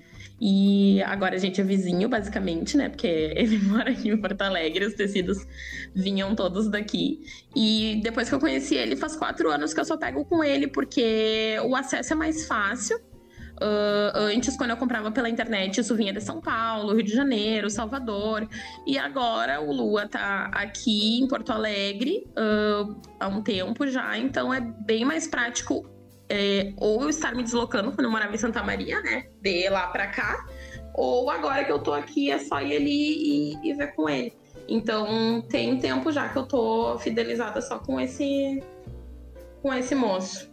E 0.40 1.02
agora 1.02 1.34
a 1.34 1.38
gente 1.38 1.60
é 1.60 1.64
vizinho, 1.64 2.08
basicamente, 2.08 2.76
né? 2.76 2.88
Porque 2.88 3.06
ele 3.36 3.58
mora 3.58 3.90
aqui 3.90 4.08
em 4.08 4.16
Porto 4.16 4.40
Alegre, 4.40 4.86
os 4.86 4.94
tecidos 4.94 5.46
vinham 5.94 6.34
todos 6.34 6.70
daqui. 6.70 7.20
E 7.54 8.00
depois 8.02 8.28
que 8.28 8.34
eu 8.34 8.40
conheci 8.40 8.76
ele, 8.76 8.96
faz 8.96 9.16
quatro 9.16 9.50
anos 9.50 9.74
que 9.74 9.80
eu 9.80 9.84
só 9.84 9.98
pego 9.98 10.24
com 10.24 10.42
ele, 10.42 10.68
porque 10.68 11.56
o 11.64 11.76
acesso 11.76 12.14
é 12.14 12.16
mais 12.16 12.46
fácil. 12.46 12.98
Uh, 13.62 14.16
antes, 14.16 14.56
quando 14.56 14.70
eu 14.70 14.76
comprava 14.78 15.10
pela 15.10 15.28
internet, 15.28 15.78
isso 15.78 15.94
vinha 15.94 16.14
de 16.14 16.22
São 16.22 16.40
Paulo, 16.40 16.94
Rio 16.94 17.02
de 17.02 17.12
Janeiro, 17.12 17.68
Salvador. 17.68 18.48
E 18.86 18.96
agora 18.96 19.60
o 19.60 19.70
Lua 19.70 20.08
tá 20.08 20.46
aqui 20.54 21.20
em 21.20 21.28
Porto 21.28 21.52
Alegre 21.52 22.26
uh, 22.30 22.98
há 23.18 23.28
um 23.28 23.42
tempo 23.42 23.86
já, 23.86 24.16
então 24.16 24.54
é 24.54 24.62
bem 24.62 25.04
mais 25.04 25.26
prático 25.28 25.99
é, 26.30 26.72
ou 26.76 27.08
estar 27.10 27.34
me 27.34 27.42
deslocando 27.42 27.90
quando 27.90 28.04
eu 28.04 28.10
morava 28.10 28.34
em 28.34 28.38
Santa 28.38 28.62
Maria, 28.62 29.00
né? 29.02 29.26
De 29.42 29.68
lá 29.68 29.88
para 29.88 30.06
cá, 30.06 30.46
ou 30.94 31.28
agora 31.28 31.64
que 31.64 31.72
eu 31.72 31.80
tô 31.80 31.92
aqui 31.92 32.30
é 32.30 32.38
só 32.38 32.60
ir 32.62 32.76
ali 32.76 33.56
e, 33.62 33.70
e 33.70 33.74
ver 33.74 33.94
com 33.94 34.08
ele. 34.08 34.32
Então 34.68 35.42
tem 35.42 35.76
tempo 35.78 36.12
já 36.12 36.28
que 36.28 36.38
eu 36.38 36.46
tô 36.46 36.96
fidelizada 36.98 37.60
só 37.60 37.78
com 37.78 38.00
esse 38.00 38.62
com 39.60 39.74
esse 39.74 39.94
moço. 39.94 40.50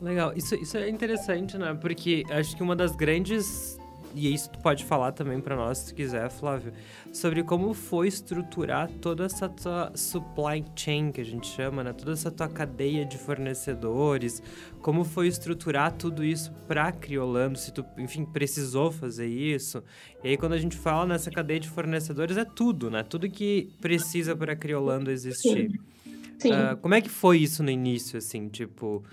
Legal, 0.00 0.32
isso, 0.36 0.54
isso 0.54 0.76
é 0.76 0.88
interessante, 0.88 1.56
né? 1.56 1.76
Porque 1.80 2.24
acho 2.30 2.54
que 2.54 2.62
uma 2.62 2.76
das 2.76 2.94
grandes. 2.94 3.78
E 4.14 4.32
isso 4.32 4.50
tu 4.50 4.58
pode 4.60 4.84
falar 4.84 5.12
também 5.12 5.40
para 5.40 5.56
nós, 5.56 5.78
se 5.78 5.94
quiser, 5.94 6.30
Flávio, 6.30 6.72
sobre 7.12 7.42
como 7.42 7.74
foi 7.74 8.06
estruturar 8.06 8.88
toda 9.00 9.24
essa 9.24 9.48
tua 9.48 9.90
supply 9.94 10.64
chain, 10.76 11.10
que 11.10 11.20
a 11.20 11.24
gente 11.24 11.46
chama, 11.48 11.82
né? 11.82 11.92
Toda 11.92 12.12
essa 12.12 12.30
tua 12.30 12.48
cadeia 12.48 13.04
de 13.04 13.18
fornecedores, 13.18 14.42
como 14.80 15.04
foi 15.04 15.26
estruturar 15.26 15.92
tudo 15.92 16.24
isso 16.24 16.52
para 16.68 16.92
Criolando, 16.92 17.58
se 17.58 17.72
tu, 17.72 17.84
enfim, 17.98 18.24
precisou 18.24 18.92
fazer 18.92 19.26
isso. 19.26 19.82
E 20.22 20.28
aí, 20.28 20.36
quando 20.36 20.52
a 20.52 20.58
gente 20.58 20.76
fala 20.76 21.06
nessa 21.06 21.30
cadeia 21.30 21.58
de 21.58 21.68
fornecedores, 21.68 22.36
é 22.36 22.44
tudo, 22.44 22.90
né? 22.90 23.02
Tudo 23.02 23.28
que 23.28 23.70
precisa 23.80 24.36
para 24.36 24.54
Criolando 24.54 25.10
existir. 25.10 25.70
Sim. 25.70 25.94
Sim. 26.38 26.52
Uh, 26.52 26.76
como 26.80 26.94
é 26.94 27.00
que 27.00 27.08
foi 27.08 27.38
isso 27.38 27.62
no 27.62 27.70
início, 27.70 28.18
assim, 28.18 28.48
tipo, 28.48 29.04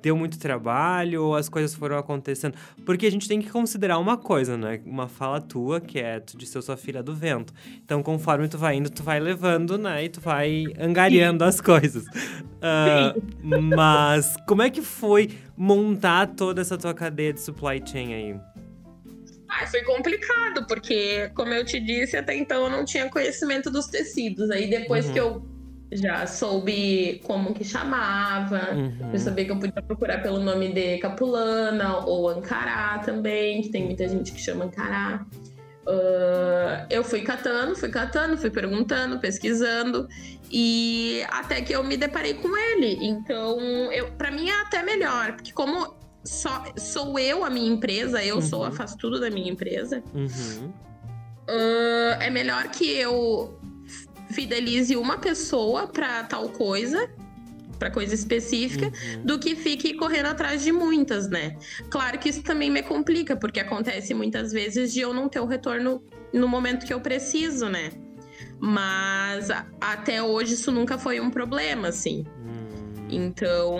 deu 0.00 0.16
muito 0.16 0.38
trabalho 0.38 1.24
ou 1.24 1.36
as 1.36 1.48
coisas 1.48 1.74
foram 1.74 1.98
acontecendo? 1.98 2.54
Porque 2.84 3.06
a 3.06 3.10
gente 3.10 3.28
tem 3.28 3.40
que 3.40 3.50
considerar 3.50 3.98
uma 3.98 4.16
coisa, 4.16 4.56
né? 4.56 4.80
Uma 4.86 5.08
fala 5.08 5.40
tua, 5.40 5.80
que 5.80 5.98
é 5.98 6.20
tu 6.20 6.36
disse 6.36 6.56
eu 6.56 6.62
sou 6.62 6.76
filha 6.76 7.02
do 7.02 7.14
vento. 7.14 7.52
Então, 7.84 8.02
conforme 8.02 8.48
tu 8.48 8.58
vai 8.58 8.76
indo, 8.76 8.90
tu 8.90 9.02
vai 9.02 9.18
levando, 9.18 9.76
né? 9.76 10.04
E 10.04 10.08
tu 10.08 10.20
vai 10.20 10.64
angariando 10.78 11.44
Sim. 11.44 11.48
as 11.48 11.60
coisas. 11.60 12.04
Uh, 12.04 13.20
mas 13.74 14.36
como 14.46 14.62
é 14.62 14.70
que 14.70 14.82
foi 14.82 15.30
montar 15.56 16.28
toda 16.28 16.60
essa 16.60 16.78
tua 16.78 16.94
cadeia 16.94 17.32
de 17.32 17.40
supply 17.40 17.82
chain 17.84 18.14
aí? 18.14 18.40
Ah, 19.48 19.66
foi 19.66 19.82
complicado, 19.82 20.66
porque, 20.66 21.30
como 21.34 21.52
eu 21.52 21.64
te 21.64 21.78
disse, 21.78 22.16
até 22.16 22.34
então 22.34 22.64
eu 22.64 22.70
não 22.70 22.86
tinha 22.86 23.08
conhecimento 23.10 23.70
dos 23.70 23.86
tecidos. 23.86 24.50
Aí 24.50 24.70
depois 24.70 25.06
uhum. 25.06 25.12
que 25.12 25.20
eu 25.20 25.51
já 25.92 26.26
soube 26.26 27.20
como 27.24 27.52
que 27.52 27.64
chamava, 27.64 28.74
uhum. 28.74 29.10
eu 29.12 29.18
sabia 29.18 29.44
que 29.44 29.50
eu 29.50 29.58
podia 29.58 29.82
procurar 29.82 30.22
pelo 30.22 30.40
nome 30.40 30.72
de 30.72 30.98
Capulana 30.98 31.98
ou 32.06 32.28
Ancará 32.28 32.98
também, 33.04 33.62
que 33.62 33.68
tem 33.68 33.84
muita 33.84 34.08
gente 34.08 34.32
que 34.32 34.40
chama 34.40 34.64
Ancará. 34.64 35.24
Uh, 35.84 36.86
eu 36.88 37.02
fui 37.02 37.22
catando, 37.22 37.74
fui 37.74 37.88
catando, 37.88 38.38
fui 38.38 38.50
perguntando, 38.50 39.18
pesquisando 39.18 40.08
e 40.50 41.24
até 41.28 41.60
que 41.60 41.72
eu 41.74 41.82
me 41.82 41.96
deparei 41.96 42.34
com 42.34 42.56
ele. 42.56 42.98
Então, 43.04 43.58
eu, 43.92 44.06
para 44.12 44.30
mim 44.30 44.48
é 44.48 44.60
até 44.60 44.82
melhor, 44.82 45.32
porque 45.32 45.52
como 45.52 45.94
só, 46.24 46.64
sou 46.76 47.18
eu 47.18 47.44
a 47.44 47.50
minha 47.50 47.70
empresa, 47.70 48.22
eu 48.24 48.36
uhum. 48.36 48.42
sou, 48.42 48.70
faço 48.72 48.96
tudo 48.96 49.20
da 49.20 49.28
minha 49.28 49.50
empresa. 49.50 50.02
Uhum. 50.14 50.72
Uh, 51.48 52.14
é 52.20 52.30
melhor 52.30 52.68
que 52.68 52.88
eu 52.88 53.58
fidelize 54.32 54.96
uma 54.96 55.18
pessoa 55.18 55.86
para 55.86 56.24
tal 56.24 56.48
coisa, 56.48 57.10
para 57.78 57.90
coisa 57.90 58.14
específica, 58.14 58.86
uhum. 58.86 59.24
do 59.24 59.38
que 59.38 59.56
fique 59.56 59.94
correndo 59.94 60.26
atrás 60.26 60.62
de 60.62 60.72
muitas, 60.72 61.28
né? 61.28 61.56
Claro 61.90 62.18
que 62.18 62.28
isso 62.28 62.42
também 62.42 62.70
me 62.70 62.82
complica, 62.82 63.36
porque 63.36 63.60
acontece 63.60 64.14
muitas 64.14 64.52
vezes 64.52 64.92
de 64.92 65.00
eu 65.00 65.12
não 65.12 65.28
ter 65.28 65.40
o 65.40 65.46
retorno 65.46 66.02
no 66.32 66.48
momento 66.48 66.86
que 66.86 66.94
eu 66.94 67.00
preciso, 67.00 67.68
né? 67.68 67.90
Mas 68.58 69.48
até 69.80 70.22
hoje 70.22 70.54
isso 70.54 70.70
nunca 70.70 70.96
foi 70.96 71.20
um 71.20 71.30
problema, 71.30 71.88
assim. 71.88 72.24
Uhum. 72.38 73.06
Então, 73.10 73.76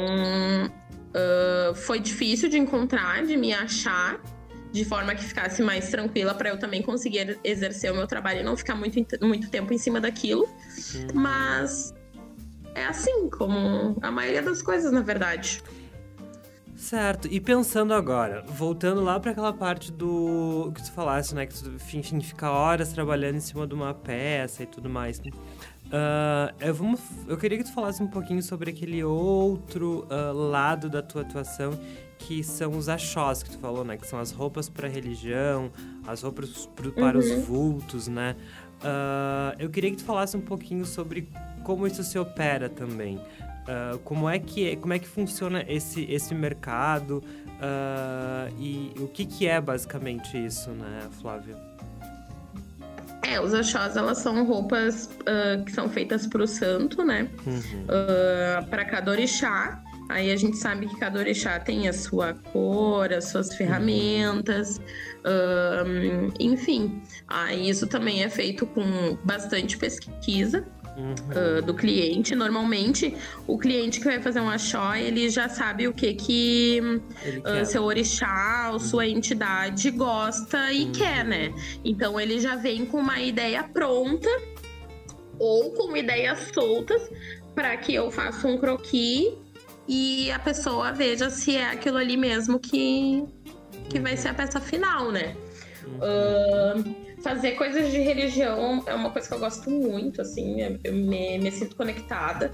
uh, 1.13 1.75
foi 1.75 2.01
difícil 2.01 2.49
de 2.49 2.59
encontrar, 2.59 3.25
de 3.25 3.37
me 3.37 3.53
achar 3.55 4.21
de 4.73 4.85
forma 4.85 5.15
que 5.15 5.23
ficasse 5.23 5.63
mais 5.63 5.91
tranquila 5.91 6.35
para 6.35 6.49
eu 6.49 6.59
também 6.59 6.83
conseguir 6.83 7.39
exercer 7.45 7.93
o 7.93 7.95
meu 7.95 8.07
trabalho 8.07 8.41
e 8.41 8.43
não 8.43 8.57
ficar 8.57 8.75
muito, 8.75 8.99
muito 9.21 9.51
tempo 9.51 9.73
em 9.73 9.79
cima 9.79 10.01
daquilo. 10.01 10.45
Uhum. 10.95 11.07
Mas 11.15 11.95
é 12.75 12.87
assim, 12.87 13.29
como 13.29 13.97
a 14.01 14.11
maioria 14.11 14.43
das 14.43 14.63
coisas, 14.63 14.91
na 14.91 15.03
verdade. 15.03 15.63
Certo. 16.75 17.29
E 17.31 17.39
pensando 17.39 17.95
agora, 17.95 18.43
voltando 18.49 19.03
lá 19.03 19.21
para 19.21 19.31
aquela 19.31 19.53
parte 19.53 19.93
do 19.93 20.73
que 20.75 20.83
tu 20.83 20.91
falasse, 20.93 21.35
né, 21.35 21.47
que 21.47 21.55
tu 21.55 21.71
enfim, 21.71 22.21
fica 22.21 22.51
horas 22.51 22.93
trabalhando 22.93 23.37
em 23.37 23.41
cima 23.41 23.67
de 23.67 23.75
uma 23.75 23.95
peça 23.95 24.65
e 24.65 24.67
tudo 24.67 24.89
mais. 24.89 25.21
Uh, 25.93 26.55
eu, 26.59 26.75
vamos, 26.75 27.01
eu 27.29 27.37
queria 27.37 27.59
que 27.59 27.65
tu 27.65 27.73
falasse 27.73 28.03
um 28.03 28.07
pouquinho 28.07 28.43
sobre 28.43 28.71
aquele 28.71 29.05
outro 29.05 30.07
uh, 30.11 30.33
lado 30.33 30.89
da 30.89 31.03
tua 31.03 31.21
atuação, 31.21 31.79
que 32.19 32.43
são 32.43 32.71
os 32.79 32.89
achós 32.89 33.43
que 33.43 33.51
tu 33.51 33.59
falou, 33.59 33.85
né? 33.85 33.99
Que 33.99 34.07
são 34.07 34.19
as 34.19 34.31
roupas 34.31 34.71
para 34.71 34.89
religião, 34.89 35.71
as 36.07 36.23
roupas 36.23 36.67
pro, 36.75 36.93
para 36.93 37.19
uhum. 37.19 37.25
os 37.25 37.45
vultos, 37.45 38.09
né? 38.09 38.35
Uh, 38.83 39.55
eu 39.59 39.69
queria 39.69 39.91
que 39.91 39.99
tu 39.99 40.05
falasse 40.05 40.35
um 40.35 40.41
pouquinho 40.41 40.87
sobre 40.87 41.29
como 41.63 41.87
isso 41.87 42.03
se 42.03 42.19
opera 42.19 42.71
também. 42.71 43.17
Uh, 43.17 43.99
como 43.99 44.29
é 44.29 44.39
que 44.39 44.71
é, 44.71 44.77
como 44.77 44.95
é 44.95 44.99
que 44.99 45.07
funciona 45.07 45.65
esse 45.69 46.03
esse 46.11 46.35
mercado 46.35 47.23
uh, 47.59 48.53
e 48.59 48.93
o 48.99 49.07
que 49.07 49.25
que 49.25 49.47
é 49.47 49.61
basicamente 49.61 50.43
isso, 50.43 50.71
né, 50.71 51.09
Flávia? 51.21 51.72
É, 53.33 53.41
os 53.41 53.55
achós, 53.55 53.97
elas 53.97 54.19
são 54.19 54.45
roupas 54.45 55.09
que 55.65 55.73
são 55.73 55.89
feitas 55.89 56.27
para 56.27 56.43
o 56.43 56.47
santo, 56.47 57.03
né? 57.03 57.29
Uhum. 57.47 58.67
para 58.69 58.85
cada 58.85 59.11
orixá. 59.11 59.83
Aí 60.09 60.31
a 60.31 60.37
gente 60.37 60.59
sabe 60.59 60.87
que 60.87 60.97
cada 60.99 61.19
orixá 61.19 61.59
tem 61.59 61.89
a 61.89 61.93
sua 61.93 62.35
cor, 62.35 63.11
as 63.11 63.27
suas 63.27 63.55
ferramentas, 63.55 64.79
um, 65.25 66.31
enfim. 66.39 67.01
Aí 67.27 67.71
isso 67.71 67.87
também 67.87 68.23
é 68.23 68.29
feito 68.29 68.67
com 68.67 69.17
bastante 69.25 69.79
pesquisa. 69.79 70.67
Uhum. 70.97 71.15
Uh, 71.59 71.63
do 71.63 71.73
cliente. 71.73 72.35
Normalmente, 72.35 73.17
o 73.47 73.57
cliente 73.57 73.99
que 73.99 74.05
vai 74.05 74.21
fazer 74.21 74.41
um 74.41 74.51
axó, 74.51 74.95
ele 74.95 75.31
já 75.31 75.49
sabe 75.49 75.89
o 75.89 75.93
que 75.93 76.13
que 76.13 76.81
uh, 76.83 77.65
seu 77.65 77.85
orixá 77.85 78.69
ou 78.73 78.79
sua 78.79 79.07
entidade 79.07 79.91
gosta 79.91 80.71
e 80.71 80.85
uhum. 80.85 80.93
quer, 80.93 81.25
né? 81.25 81.55
Então, 81.83 82.21
ele 82.21 82.39
já 82.39 82.57
vem 82.57 82.85
com 82.85 82.99
uma 82.99 83.21
ideia 83.21 83.63
pronta 83.65 84.29
ou 85.39 85.73
com 85.73 85.97
ideias 85.97 86.51
soltas 86.53 87.11
para 87.55 87.77
que 87.77 87.95
eu 87.95 88.11
faça 88.11 88.47
um 88.47 88.59
croquis 88.59 89.33
e 89.89 90.31
a 90.31 90.39
pessoa 90.39 90.93
veja 90.93 91.31
se 91.31 91.57
é 91.57 91.71
aquilo 91.71 91.97
ali 91.97 92.17
mesmo 92.17 92.59
que, 92.59 93.25
que 93.89 93.99
vai 93.99 94.17
ser 94.17 94.29
a 94.29 94.35
peça 94.35 94.61
final, 94.61 95.11
né? 95.11 95.37
Uh, 95.99 97.02
fazer 97.23 97.53
coisas 97.53 97.91
de 97.91 97.99
religião 97.99 98.83
é 98.87 98.95
uma 98.95 99.11
coisa 99.11 99.29
que 99.29 99.35
eu 99.35 99.39
gosto 99.39 99.71
muito, 99.71 100.21
assim, 100.21 100.79
eu 100.83 100.93
me, 100.93 101.39
me 101.39 101.51
sinto 101.51 101.77
conectada. 101.77 102.53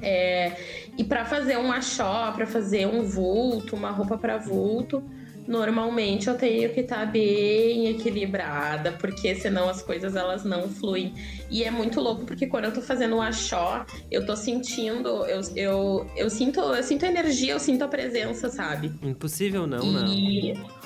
É, 0.00 0.56
e 0.96 1.04
para 1.04 1.24
fazer 1.24 1.56
um 1.58 1.72
achó, 1.72 2.32
para 2.32 2.46
fazer 2.46 2.86
um 2.86 3.02
vulto, 3.02 3.74
uma 3.74 3.90
roupa 3.90 4.16
para 4.16 4.36
vulto, 4.36 5.02
normalmente 5.46 6.28
eu 6.28 6.36
tenho 6.36 6.72
que 6.72 6.80
estar 6.80 6.98
tá 6.98 7.06
bem 7.06 7.88
equilibrada, 7.88 8.92
porque 8.92 9.34
senão 9.34 9.68
as 9.68 9.82
coisas 9.82 10.14
elas 10.14 10.44
não 10.44 10.68
fluem. 10.68 11.14
E 11.50 11.64
é 11.64 11.70
muito 11.70 12.00
louco 12.00 12.24
porque 12.26 12.46
quando 12.46 12.66
eu 12.66 12.72
tô 12.72 12.82
fazendo 12.82 13.16
o 13.16 13.20
achó, 13.20 13.84
eu 14.10 14.24
tô 14.26 14.36
sentindo, 14.36 15.08
eu, 15.26 15.40
eu, 15.56 16.10
eu 16.16 16.30
sinto, 16.30 16.60
eu 16.60 16.82
sinto 16.82 17.04
energia, 17.06 17.52
eu 17.54 17.58
sinto 17.58 17.82
a 17.82 17.88
presença, 17.88 18.48
sabe? 18.48 18.92
Impossível 19.02 19.66
não, 19.66 19.82
e... 19.82 20.52
não. 20.52 20.77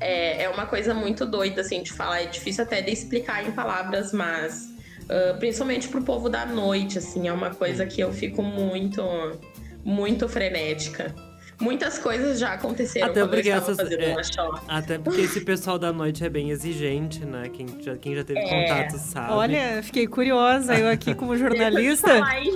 É, 0.00 0.44
é 0.44 0.48
uma 0.48 0.66
coisa 0.66 0.92
muito 0.92 1.24
doida, 1.26 1.60
assim, 1.60 1.82
de 1.82 1.92
falar. 1.92 2.22
É 2.22 2.26
difícil 2.26 2.64
até 2.64 2.82
de 2.82 2.90
explicar 2.90 3.46
em 3.46 3.52
palavras, 3.52 4.12
mas 4.12 4.68
uh, 5.04 5.38
principalmente 5.38 5.88
pro 5.88 6.02
povo 6.02 6.28
da 6.28 6.44
noite, 6.44 6.98
assim, 6.98 7.28
é 7.28 7.32
uma 7.32 7.50
coisa 7.50 7.86
que 7.86 8.00
eu 8.00 8.12
fico 8.12 8.42
muito, 8.42 9.02
muito 9.84 10.28
frenética. 10.28 11.14
Muitas 11.60 11.98
coisas 11.98 12.38
já 12.38 12.54
aconteceram 12.54 13.08
até 13.08 13.24
porque 13.24 13.48
essas, 13.48 13.78
é, 13.78 14.16
Até 14.66 14.98
porque 14.98 15.20
esse 15.20 15.40
pessoal 15.40 15.78
da 15.78 15.92
noite 15.92 16.24
é 16.24 16.28
bem 16.28 16.50
exigente, 16.50 17.24
né? 17.24 17.48
Quem 17.48 17.66
já, 17.80 17.96
quem 17.96 18.14
já 18.14 18.24
teve 18.24 18.40
é. 18.40 18.48
contato 18.48 18.98
sabe. 18.98 19.32
Olha, 19.32 19.82
fiquei 19.82 20.06
curiosa. 20.06 20.74
Eu 20.74 20.88
aqui 20.88 21.14
como 21.14 21.36
jornalista, 21.38 22.08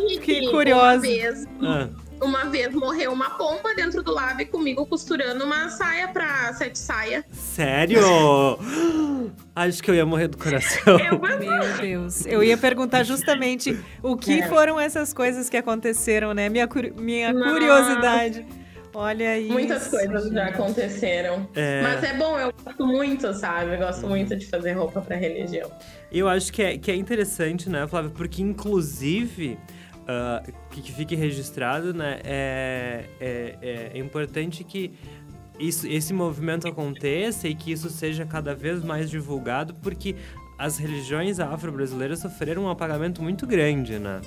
fiquei 0.09 0.51
curiosa. 0.51 0.97
Uma 0.97 1.01
vez, 1.01 1.47
ah. 1.62 1.89
Uma 2.21 2.45
vez 2.45 2.75
morreu 2.75 3.12
uma 3.12 3.31
pomba 3.31 3.75
dentro 3.75 4.03
do 4.03 4.12
lave 4.12 4.45
comigo 4.45 4.87
costurando 4.87 5.45
uma 5.45 5.69
saia 5.69 6.09
pra 6.09 6.53
sete 6.55 6.79
saia. 6.79 7.25
Sério? 7.31 8.01
Acho 9.55 9.83
que 9.83 9.91
eu 9.91 9.95
ia 9.95 10.07
morrer 10.07 10.29
do 10.29 10.39
coração. 10.39 10.99
Eu, 10.99 11.19
Meu 11.19 11.77
Deus. 11.81 12.27
Eu 12.27 12.43
ia 12.43 12.57
perguntar 12.57 13.03
justamente 13.03 13.79
o 14.03 14.16
que 14.16 14.41
é. 14.41 14.49
foram 14.49 14.79
essas 14.79 15.12
coisas 15.12 15.49
que 15.49 15.57
aconteceram, 15.57 16.33
né? 16.33 16.49
Minha, 16.49 16.69
minha 16.97 17.33
curiosidade. 17.33 18.47
Olha 18.95 19.39
isso. 19.39 19.53
Muitas 19.53 19.87
coisas 19.89 20.25
gente. 20.25 20.35
já 20.35 20.47
aconteceram. 20.47 21.49
É... 21.55 21.83
Mas 21.83 22.03
é 22.03 22.14
bom, 22.14 22.39
eu 22.39 22.53
gosto 22.64 22.87
muito, 22.87 23.33
sabe? 23.35 23.75
Eu 23.75 23.79
gosto 23.79 24.07
muito 24.07 24.35
de 24.35 24.47
fazer 24.47 24.73
roupa 24.73 25.01
pra 25.01 25.16
religião. 25.16 25.71
Eu 26.11 26.29
acho 26.29 26.53
que 26.53 26.62
é, 26.62 26.79
que 26.79 26.91
é 26.91 26.97
interessante, 26.97 27.69
né, 27.69 27.87
Flávia? 27.87 28.11
Porque, 28.11 28.43
inclusive, 28.43 29.59
uh, 30.09 30.53
que, 30.71 30.81
que 30.81 30.93
fique 30.93 31.15
registrado, 31.15 31.93
né? 31.93 32.21
É, 32.25 33.05
é, 33.21 33.59
é, 33.61 33.91
é 33.95 33.99
importante 33.99 34.65
que 34.65 34.93
isso, 35.59 35.87
esse 35.87 36.13
movimento 36.13 36.67
aconteça 36.67 37.49
e 37.49 37.55
que 37.55 37.71
isso 37.71 37.91
seja 37.91 38.25
cada 38.25 38.55
vez 38.55 38.83
mais 38.83 39.11
divulgado, 39.11 39.75
porque 39.75 40.17
as 40.59 40.79
religiões 40.79 41.39
afro-brasileiras 41.39 42.21
sofreram 42.21 42.65
um 42.65 42.71
apagamento 42.71 43.23
muito 43.23 43.47
grande, 43.47 43.99
né? 43.99 44.21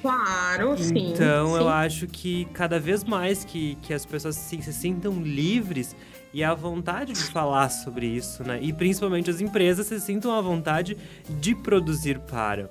Claro, 0.00 0.78
sim. 0.78 1.12
Então 1.12 1.48
sim. 1.48 1.56
eu 1.58 1.68
acho 1.68 2.06
que 2.06 2.46
cada 2.54 2.80
vez 2.80 3.04
mais 3.04 3.44
que, 3.44 3.74
que 3.82 3.92
as 3.92 4.06
pessoas 4.06 4.34
se, 4.34 4.60
se 4.62 4.72
sintam 4.72 5.20
livres 5.20 5.94
e 6.32 6.42
a 6.42 6.54
vontade 6.54 7.12
de 7.12 7.24
falar 7.24 7.68
sobre 7.68 8.06
isso, 8.06 8.42
né? 8.42 8.58
E 8.62 8.72
principalmente 8.72 9.28
as 9.28 9.40
empresas 9.40 9.86
se 9.86 10.00
sintam 10.00 10.32
à 10.32 10.40
vontade 10.40 10.96
de 11.28 11.54
produzir 11.54 12.18
para. 12.20 12.70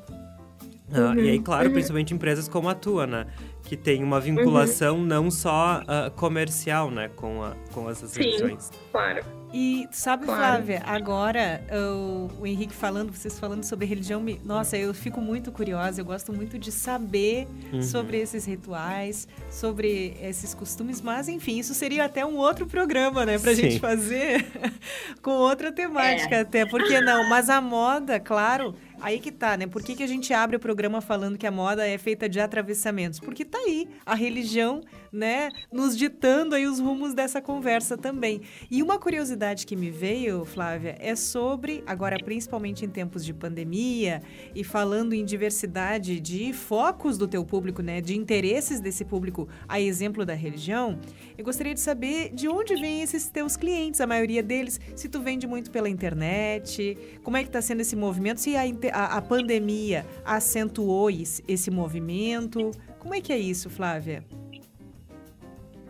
Uhum, 0.91 1.11
uh, 1.11 1.19
e 1.19 1.29
aí, 1.29 1.37
uhum, 1.37 1.43
claro, 1.43 1.67
uhum. 1.67 1.73
principalmente 1.73 2.13
empresas 2.13 2.47
como 2.47 2.69
a 2.69 2.75
tua, 2.75 3.05
né? 3.05 3.27
Que 3.63 3.77
tem 3.77 4.03
uma 4.03 4.19
vinculação 4.19 4.97
uhum. 4.97 5.05
não 5.05 5.31
só 5.31 5.81
uh, 5.81 6.11
comercial, 6.11 6.89
né? 6.89 7.09
Com, 7.15 7.43
a, 7.43 7.55
com 7.71 7.89
essas 7.89 8.11
Sim, 8.11 8.21
religiões. 8.21 8.71
claro. 8.91 9.39
E 9.51 9.87
sabe, 9.91 10.25
claro. 10.25 10.41
Flávia, 10.41 10.83
agora 10.85 11.63
o, 11.71 12.29
o, 12.41 12.45
Henrique 12.45 12.73
falando, 12.73 13.11
vocês 13.11 13.39
falando 13.39 13.63
sobre 13.63 13.85
religião, 13.87 14.21
me, 14.21 14.39
nossa, 14.45 14.77
eu 14.77 14.93
fico 14.93 15.19
muito 15.19 15.51
curiosa, 15.51 16.01
eu 16.01 16.05
gosto 16.05 16.31
muito 16.31 16.59
de 16.59 16.71
saber 16.71 17.47
uhum. 17.73 17.81
sobre 17.81 18.19
esses 18.19 18.45
rituais, 18.45 19.27
sobre 19.49 20.15
esses 20.21 20.53
costumes, 20.53 21.01
mas 21.01 21.27
enfim, 21.27 21.57
isso 21.57 21.73
seria 21.73 22.05
até 22.05 22.23
um 22.23 22.37
outro 22.37 22.67
programa, 22.67 23.25
né, 23.25 23.39
pra 23.39 23.55
Sim. 23.55 23.63
gente 23.63 23.79
fazer 23.79 24.45
com 25.23 25.31
outra 25.31 25.71
temática 25.71 26.35
é. 26.35 26.41
até, 26.41 26.65
por 26.65 26.83
que 26.83 27.01
não? 27.01 27.27
Mas 27.27 27.49
a 27.49 27.59
moda, 27.59 28.19
claro, 28.19 28.75
Aí 29.01 29.19
que 29.19 29.31
tá, 29.31 29.55
né? 29.55 29.67
Por 29.67 29.81
que, 29.81 29.95
que 29.95 30.03
a 30.03 30.07
gente 30.07 30.33
abre 30.33 30.55
o 30.55 30.59
programa 30.59 31.01
falando 31.01 31.37
que 31.37 31.47
a 31.47 31.51
moda 31.51 31.87
é 31.87 31.97
feita 31.97 32.27
de 32.27 32.39
atravessamentos? 32.39 33.19
Porque 33.19 33.45
tá 33.45 33.57
aí 33.57 33.87
a 34.05 34.15
religião, 34.15 34.81
né, 35.11 35.49
nos 35.71 35.97
ditando 35.97 36.55
aí 36.55 36.65
os 36.65 36.79
rumos 36.79 37.13
dessa 37.13 37.41
conversa 37.41 37.97
também. 37.97 38.41
E 38.71 38.81
uma 38.81 38.97
curiosidade 38.97 39.65
que 39.65 39.75
me 39.75 39.89
veio, 39.89 40.45
Flávia, 40.45 40.95
é 40.99 41.15
sobre, 41.15 41.83
agora 41.85 42.17
principalmente 42.23 42.85
em 42.85 42.89
tempos 42.89 43.25
de 43.25 43.33
pandemia 43.33 44.21
e 44.55 44.63
falando 44.63 45.13
em 45.13 45.25
diversidade 45.25 46.19
de 46.19 46.53
focos 46.53 47.17
do 47.17 47.27
teu 47.27 47.43
público, 47.45 47.81
né, 47.81 48.01
de 48.01 48.15
interesses 48.15 48.79
desse 48.79 49.03
público, 49.03 49.47
a 49.67 49.79
exemplo 49.79 50.25
da 50.25 50.33
religião, 50.33 50.99
eu 51.37 51.43
gostaria 51.43 51.73
de 51.73 51.79
saber 51.79 52.29
de 52.33 52.47
onde 52.47 52.75
vêm 52.75 53.01
esses 53.01 53.29
teus 53.29 53.57
clientes, 53.57 53.99
a 54.01 54.07
maioria 54.07 54.41
deles, 54.41 54.79
se 54.95 55.09
tu 55.09 55.19
vende 55.19 55.45
muito 55.45 55.69
pela 55.69 55.89
internet, 55.89 56.97
como 57.23 57.37
é 57.37 57.43
que 57.43 57.49
tá 57.49 57.61
sendo 57.61 57.81
esse 57.81 57.95
movimento, 57.95 58.39
se 58.39 58.55
a 58.55 58.69
a, 58.91 59.17
a 59.17 59.21
pandemia 59.21 60.05
acentuou 60.23 61.09
esse 61.09 61.71
movimento? 61.71 62.71
Como 62.99 63.13
é 63.13 63.21
que 63.21 63.33
é 63.33 63.37
isso, 63.37 63.69
Flávia? 63.69 64.23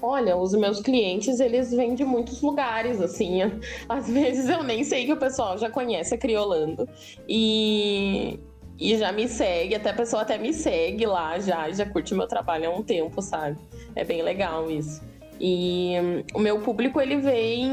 Olha, 0.01 0.37
os 0.37 0.53
meus 0.53 0.81
clientes, 0.81 1.39
eles 1.39 1.71
vêm 1.71 1.93
de 1.93 2.05
muitos 2.05 2.41
lugares, 2.41 3.01
assim. 3.01 3.39
Às 3.87 4.09
vezes 4.09 4.49
eu 4.49 4.63
nem 4.63 4.83
sei 4.83 5.05
que 5.05 5.13
o 5.13 5.17
pessoal 5.17 5.57
já 5.57 5.69
conhece 5.69 6.15
a 6.15 6.17
Criolando. 6.17 6.87
E, 7.27 8.39
e 8.79 8.97
já 8.97 9.11
me 9.11 9.27
segue, 9.27 9.75
até 9.75 9.89
a 9.89 9.93
pessoa 9.93 10.21
até 10.21 10.37
me 10.37 10.53
segue 10.53 11.05
lá 11.05 11.37
já, 11.39 11.69
já 11.71 11.85
curte 11.85 12.13
meu 12.13 12.27
trabalho 12.27 12.69
há 12.69 12.73
um 12.73 12.81
tempo, 12.81 13.21
sabe? 13.21 13.57
É 13.95 14.05
bem 14.05 14.21
legal 14.21 14.71
isso. 14.71 15.01
E 15.39 15.95
um, 16.33 16.37
o 16.37 16.39
meu 16.39 16.61
público, 16.61 16.99
ele 16.99 17.17
vem 17.17 17.71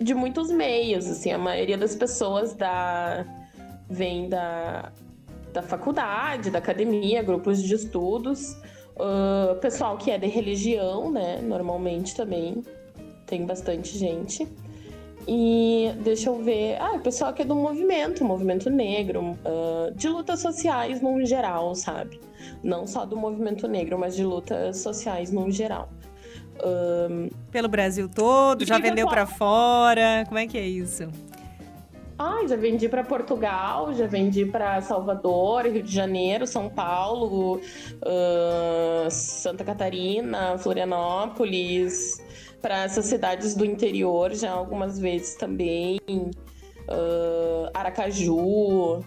de 0.00 0.14
muitos 0.14 0.50
meios, 0.50 1.06
assim. 1.06 1.32
A 1.32 1.38
maioria 1.38 1.78
das 1.78 1.96
pessoas 1.96 2.54
da 2.54 3.24
vem 3.88 4.28
da, 4.28 4.92
da 5.52 5.62
faculdade, 5.62 6.50
da 6.50 6.58
academia, 6.58 7.22
grupos 7.22 7.62
de 7.62 7.74
estudos, 7.74 8.56
uh, 8.96 9.54
pessoal 9.60 9.96
que 9.96 10.10
é 10.10 10.18
de 10.18 10.26
religião, 10.26 11.10
né? 11.10 11.40
Normalmente 11.42 12.14
também 12.14 12.62
tem 13.26 13.44
bastante 13.44 13.96
gente. 13.96 14.46
E 15.26 15.90
deixa 16.02 16.28
eu 16.28 16.42
ver. 16.42 16.76
Ah, 16.80 16.92
o 16.92 17.00
pessoal 17.00 17.32
que 17.32 17.42
é 17.42 17.44
do 17.44 17.54
movimento, 17.54 18.24
movimento 18.24 18.68
negro, 18.68 19.38
uh, 19.44 19.94
de 19.94 20.08
lutas 20.08 20.40
sociais 20.40 21.00
no 21.00 21.24
geral, 21.24 21.74
sabe? 21.74 22.20
Não 22.62 22.86
só 22.86 23.06
do 23.06 23.16
movimento 23.16 23.66
negro, 23.66 23.98
mas 23.98 24.14
de 24.14 24.24
lutas 24.24 24.78
sociais 24.78 25.30
no 25.30 25.50
geral. 25.50 25.88
Um... 26.62 27.30
Pelo 27.50 27.68
Brasil 27.68 28.08
todo, 28.08 28.64
já 28.64 28.78
vendeu 28.78 29.08
para 29.08 29.26
fora? 29.26 30.24
Como 30.26 30.38
é 30.38 30.46
que 30.46 30.58
é 30.58 30.66
isso? 30.66 31.08
Ah, 32.18 32.46
já 32.46 32.56
vendi 32.56 32.88
para 32.88 33.02
Portugal, 33.02 33.92
já 33.92 34.06
vendi 34.06 34.46
para 34.46 34.80
Salvador, 34.80 35.66
Rio 35.66 35.82
de 35.82 35.92
Janeiro, 35.92 36.46
São 36.46 36.68
Paulo, 36.68 37.56
uh, 37.56 39.10
Santa 39.10 39.64
Catarina, 39.64 40.56
Florianópolis, 40.58 42.22
para 42.62 42.84
essas 42.84 43.06
cidades 43.06 43.54
do 43.54 43.64
interior 43.64 44.32
já 44.32 44.52
algumas 44.52 44.98
vezes 44.98 45.34
também, 45.34 45.98
uh, 46.08 47.70
Aracaju. 47.74 49.02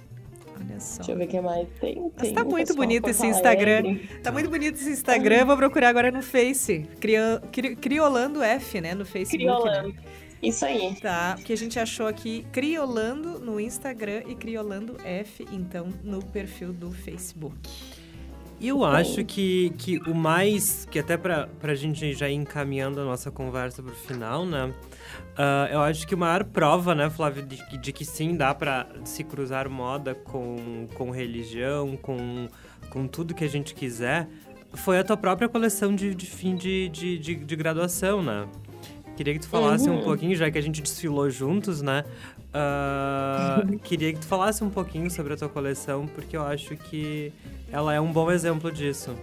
Olha 0.59 0.79
só. 0.79 0.97
Deixa 0.97 1.11
eu 1.11 1.17
ver 1.17 1.25
o 1.25 1.27
que 1.27 1.39
mais 1.39 1.67
tem. 1.79 2.09
tem 2.09 2.33
tá 2.33 2.43
muito 2.43 2.75
bonito 2.75 3.09
esse 3.09 3.25
Instagram. 3.25 3.79
Alegre. 3.79 4.09
Tá 4.21 4.31
muito 4.31 4.49
bonito 4.49 4.75
esse 4.75 4.89
Instagram. 4.89 5.45
Vou 5.45 5.55
procurar 5.55 5.89
agora 5.89 6.11
no 6.11 6.21
Face. 6.21 6.85
Criolando 7.79 8.41
F, 8.41 8.81
né? 8.81 8.93
No 8.93 9.05
Facebook. 9.05 9.45
Né? 9.45 9.53
Criolando. 9.53 9.89
Né? 9.89 10.03
Isso 10.41 10.65
aí. 10.65 10.95
Tá, 11.01 11.35
porque 11.35 11.53
a 11.53 11.57
gente 11.57 11.79
achou 11.79 12.07
aqui 12.07 12.45
Criolando 12.51 13.39
no 13.39 13.59
Instagram 13.59 14.23
e 14.27 14.35
Criolando 14.35 14.97
F, 15.03 15.45
então, 15.51 15.87
no 16.03 16.23
perfil 16.23 16.71
do 16.71 16.91
Facebook. 16.91 17.69
E 18.59 18.69
eu 18.69 18.83
acho 18.83 19.23
que, 19.23 19.71
que 19.77 19.99
o 20.09 20.15
mais, 20.15 20.85
que 20.85 20.97
até 20.97 21.15
pra, 21.15 21.47
pra 21.59 21.75
gente 21.75 22.13
já 22.13 22.27
ir 22.27 22.33
encaminhando 22.33 22.99
a 22.99 23.05
nossa 23.05 23.29
conversa 23.29 23.83
pro 23.83 23.93
final, 23.93 24.47
né? 24.47 24.73
Uh, 25.37 25.73
eu 25.73 25.81
acho 25.81 26.07
que 26.07 26.15
a 26.15 26.17
maior 26.17 26.43
prova, 26.43 26.95
né, 26.95 27.07
Flávio, 27.07 27.45
de, 27.45 27.77
de 27.77 27.93
que 27.93 28.03
sim, 28.03 28.35
dá 28.35 28.55
para 28.55 28.87
se 29.05 29.23
cruzar 29.23 29.69
moda 29.69 30.15
com, 30.15 30.87
com 30.95 31.11
religião, 31.11 31.95
com, 31.97 32.47
com 32.89 33.07
tudo 33.07 33.35
que 33.35 33.43
a 33.43 33.49
gente 33.49 33.75
quiser, 33.75 34.27
foi 34.73 34.97
a 34.97 35.03
tua 35.03 35.17
própria 35.17 35.47
coleção 35.47 35.95
de, 35.95 36.15
de 36.15 36.25
fim 36.25 36.55
de, 36.55 36.89
de, 36.89 37.19
de, 37.19 37.35
de 37.35 37.55
graduação, 37.55 38.23
né? 38.23 38.47
Queria 39.17 39.33
que 39.33 39.39
tu 39.39 39.49
falasse 39.49 39.89
uhum. 39.89 39.99
um 39.99 40.03
pouquinho, 40.03 40.35
já 40.35 40.51
que 40.51 40.59
a 40.59 40.61
gente 40.61 40.79
desfilou 40.79 41.27
juntos, 41.27 41.81
né? 41.81 42.05
Uh, 42.53 43.79
queria 43.79 44.13
que 44.13 44.19
tu 44.19 44.27
falasse 44.27 44.63
um 44.63 44.69
pouquinho 44.69 45.09
sobre 45.09 45.33
a 45.33 45.37
tua 45.37 45.49
coleção, 45.49 46.05
porque 46.05 46.37
eu 46.37 46.43
acho 46.43 46.77
que 46.77 47.33
ela 47.71 47.95
é 47.95 47.99
um 47.99 48.13
bom 48.13 48.31
exemplo 48.31 48.71
disso. 48.71 49.15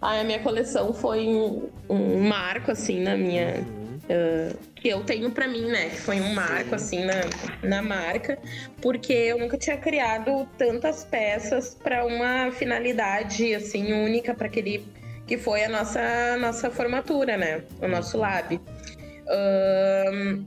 Ah, 0.00 0.18
a 0.20 0.24
minha 0.24 0.40
coleção 0.40 0.94
foi 0.94 1.28
um, 1.28 1.68
um 1.90 2.26
marco, 2.26 2.70
assim, 2.72 3.00
na 3.00 3.16
minha. 3.16 3.58
Uhum. 3.58 3.98
Uh, 4.02 4.56
que 4.74 4.88
eu 4.88 5.04
tenho 5.04 5.30
para 5.30 5.46
mim, 5.46 5.66
né? 5.66 5.90
Que 5.90 5.96
foi 5.96 6.20
um 6.20 6.34
marco, 6.34 6.74
assim, 6.74 7.04
na, 7.04 7.20
na 7.62 7.82
marca, 7.82 8.38
porque 8.80 9.12
eu 9.12 9.38
nunca 9.38 9.58
tinha 9.58 9.76
criado 9.76 10.48
tantas 10.56 11.04
peças 11.04 11.74
para 11.74 12.04
uma 12.04 12.50
finalidade, 12.50 13.54
assim, 13.54 13.92
única 13.92 14.34
para 14.34 14.46
aquele. 14.46 14.84
Que 15.32 15.38
foi 15.38 15.64
a 15.64 15.68
nossa, 15.70 16.36
nossa 16.36 16.70
formatura, 16.70 17.38
né? 17.38 17.64
O 17.80 17.88
nosso 17.88 18.18
lab. 18.18 18.54
Uh, 18.54 20.44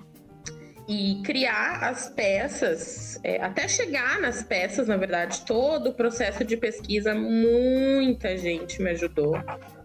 e 0.88 1.24
criar 1.24 1.90
as 1.90 2.08
peças, 2.10 3.20
é, 3.24 3.42
até 3.42 3.68
chegar 3.68 4.22
nas 4.22 4.44
peças, 4.44 4.88
na 4.88 4.96
verdade, 4.96 5.42
todo 5.44 5.90
o 5.90 5.94
processo 5.94 6.44
de 6.44 6.56
pesquisa, 6.56 7.16
muita 7.16 8.38
gente 8.38 8.80
me 8.80 8.92
ajudou, 8.92 9.34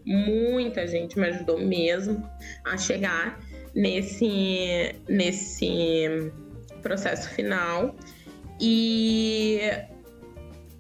muita 0.05 0.87
gente 0.87 1.19
me 1.19 1.29
ajudou 1.29 1.59
mesmo 1.59 2.23
a 2.63 2.77
chegar 2.77 3.41
nesse, 3.75 4.95
nesse 5.09 6.31
processo 6.83 7.31
final. 7.31 7.97
E 8.61 9.61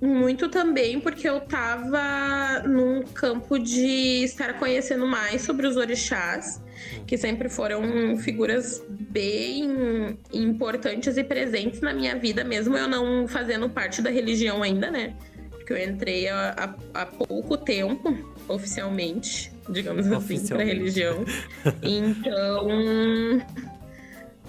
muito 0.00 0.48
também 0.48 0.98
porque 0.98 1.28
eu 1.28 1.38
estava 1.38 2.62
num 2.66 3.02
campo 3.02 3.58
de 3.58 4.24
estar 4.24 4.58
conhecendo 4.58 5.06
mais 5.06 5.42
sobre 5.42 5.66
os 5.66 5.76
orixás, 5.76 6.62
que 7.06 7.18
sempre 7.18 7.48
foram 7.48 8.16
figuras 8.18 8.82
bem 8.88 10.16
importantes 10.32 11.16
e 11.16 11.24
presentes 11.24 11.80
na 11.80 11.92
minha 11.92 12.16
vida, 12.16 12.42
mesmo 12.42 12.76
eu 12.76 12.88
não 12.88 13.28
fazendo 13.28 13.68
parte 13.68 14.00
da 14.00 14.10
religião 14.10 14.62
ainda, 14.62 14.90
né? 14.90 15.14
Porque 15.50 15.72
eu 15.72 15.78
entrei 15.78 16.28
há, 16.28 16.74
há 16.94 17.06
pouco 17.06 17.56
tempo, 17.58 18.16
oficialmente, 18.48 19.52
digamos 19.68 20.10
assim, 20.10 20.46
para 20.46 20.64
religião. 20.64 21.24
Então. 21.82 22.68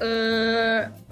Uh, 0.02 1.11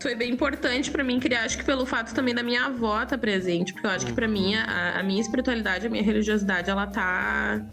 foi 0.00 0.14
bem 0.14 0.32
importante 0.32 0.90
para 0.90 1.02
mim 1.02 1.18
criar, 1.18 1.44
acho 1.44 1.58
que 1.58 1.64
pelo 1.64 1.86
fato 1.86 2.14
também 2.14 2.34
da 2.34 2.42
minha 2.42 2.66
avó 2.66 3.02
estar 3.02 3.16
tá 3.16 3.18
presente, 3.18 3.72
porque 3.72 3.86
eu 3.86 3.90
acho 3.90 4.06
que 4.06 4.12
para 4.12 4.28
mim 4.28 4.54
a, 4.54 5.00
a, 5.00 5.02
minha 5.02 5.20
espiritualidade, 5.20 5.86
a 5.86 5.90
minha 5.90 6.02
religiosidade, 6.02 6.70
ela 6.70 6.86
tá 6.86 7.64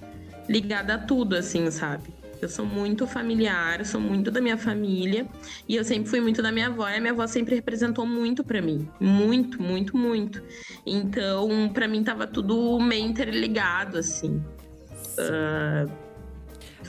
ligada 0.48 0.96
a 0.96 0.98
tudo, 0.98 1.36
assim, 1.36 1.70
sabe? 1.70 2.14
Eu 2.42 2.50
sou 2.50 2.66
muito 2.66 3.08
familiar, 3.08 3.86
sou 3.86 4.02
muito 4.02 4.30
da 4.30 4.42
minha 4.42 4.58
família 4.58 5.26
e 5.68 5.78
eu 5.78 5.84
sempre 5.86 6.10
fui 6.10 6.20
muito 6.20 6.42
da 6.42 6.52
minha 6.52 6.68
avó 6.68 6.90
e 6.90 6.96
a 6.96 7.00
minha 7.00 7.14
avó 7.14 7.26
sempre 7.26 7.56
representou 7.56 8.06
muito 8.06 8.44
para 8.44 8.62
mim, 8.62 8.90
muito, 9.00 9.62
muito, 9.62 9.98
muito. 9.98 10.44
Então, 10.86 11.70
para 11.74 11.88
mim 11.88 12.04
tava 12.04 12.28
tudo 12.28 12.80
meio 12.82 13.06
interligado, 13.06 13.98
assim. 13.98 14.44
Uh, 15.18 15.90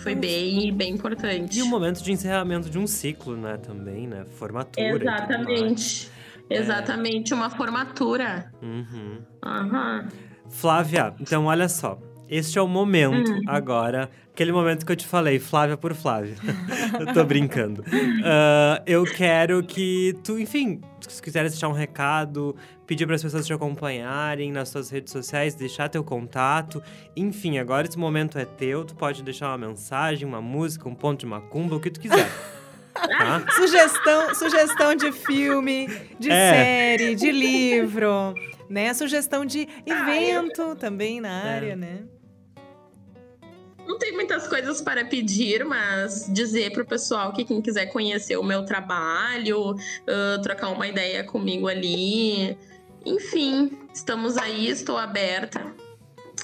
foi 0.05 0.15
bem, 0.15 0.73
bem 0.73 0.93
importante. 0.93 1.59
E 1.59 1.63
o 1.63 1.67
momento 1.67 2.03
de 2.03 2.13
encerramento 2.13 2.69
de 2.69 2.79
um 2.79 2.87
ciclo, 2.87 3.37
né, 3.37 3.57
também, 3.57 4.07
né? 4.07 4.27
Formatura. 4.39 5.03
Exatamente. 5.03 6.11
É. 6.51 6.59
Exatamente, 6.59 7.33
uma 7.33 7.49
formatura. 7.49 8.53
Uhum. 8.63 9.19
Uhum. 9.43 10.09
Flávia, 10.51 11.15
então 11.19 11.47
olha 11.47 11.71
só. 11.71 11.99
Este 12.29 12.59
é 12.59 12.63
o 12.63 12.67
momento 12.67 13.31
uhum. 13.31 13.43
agora, 13.47 14.11
aquele 14.33 14.51
momento 14.51 14.85
que 14.85 14.91
eu 14.91 14.97
te 14.97 15.07
falei, 15.07 15.39
Flávia 15.39 15.77
por 15.77 15.95
Flávia. 15.95 16.35
eu 16.99 17.13
tô 17.13 17.25
brincando. 17.25 17.83
Uh, 17.83 18.83
eu 18.87 19.05
quero 19.05 19.63
que 19.63 20.17
tu, 20.25 20.39
enfim, 20.39 20.81
se 21.01 21.23
quiser 21.23 21.49
deixar 21.49 21.69
um 21.69 21.73
recado, 21.73 22.57
pedir 22.87 23.07
para 23.07 23.15
as 23.15 23.23
pessoas 23.23 23.47
te 23.47 23.53
acompanharem 23.53 24.51
nas 24.51 24.71
suas 24.71 24.91
redes 24.91 25.13
sociais, 25.13 25.55
deixar 25.55 25.89
teu 25.89 26.03
contato. 26.03 26.83
Enfim, 27.17 27.59
agora 27.59 27.87
esse 27.87 27.99
momento 27.99 28.39
é 28.39 28.45
teu, 28.45 28.85
tu 28.85 28.95
pode 28.95 29.23
deixar 29.23 29.49
uma 29.49 29.69
mensagem, 29.69 30.27
uma 30.27 30.41
música, 30.41 30.89
um 30.89 30.95
ponto 30.95 31.21
de 31.21 31.27
macumba, 31.27 31.77
o 31.77 31.81
que 31.81 31.91
tu 31.91 32.01
quiser. 32.01 32.29
Tá? 32.95 33.45
sugestão, 33.51 34.35
sugestão 34.37 34.95
de 34.95 35.11
filme, 35.11 35.89
de 36.17 36.31
é. 36.31 36.53
série, 36.53 37.17
de 37.17 37.33
livro, 37.33 38.33
né? 38.71 38.95
Sugestão 38.95 39.45
de 39.45 39.69
evento 39.85 40.77
também 40.77 41.21
na 41.21 41.43
área, 41.43 41.73
é. 41.73 41.77
né? 41.77 42.05
Não 43.87 43.99
tem 43.99 44.13
muitas 44.13 44.49
coisas 44.49 44.81
para 44.81 45.05
pedir, 45.05 45.65
mas 45.65 46.27
dizer 46.33 46.73
para 46.73 46.83
o 46.83 46.87
pessoal 46.87 47.33
que 47.33 47.45
quem 47.45 47.61
quiser 47.61 47.87
conhecer 47.87 48.37
o 48.37 48.43
meu 48.43 48.65
trabalho, 48.65 49.73
uh, 49.73 50.43
trocar 50.43 50.71
uma 50.71 50.87
ideia 50.87 51.23
comigo 51.25 51.69
ali. 51.69 52.57
Enfim, 53.05 53.79
estamos 53.93 54.37
aí, 54.39 54.69
estou 54.69 54.97
aberta. 54.97 55.61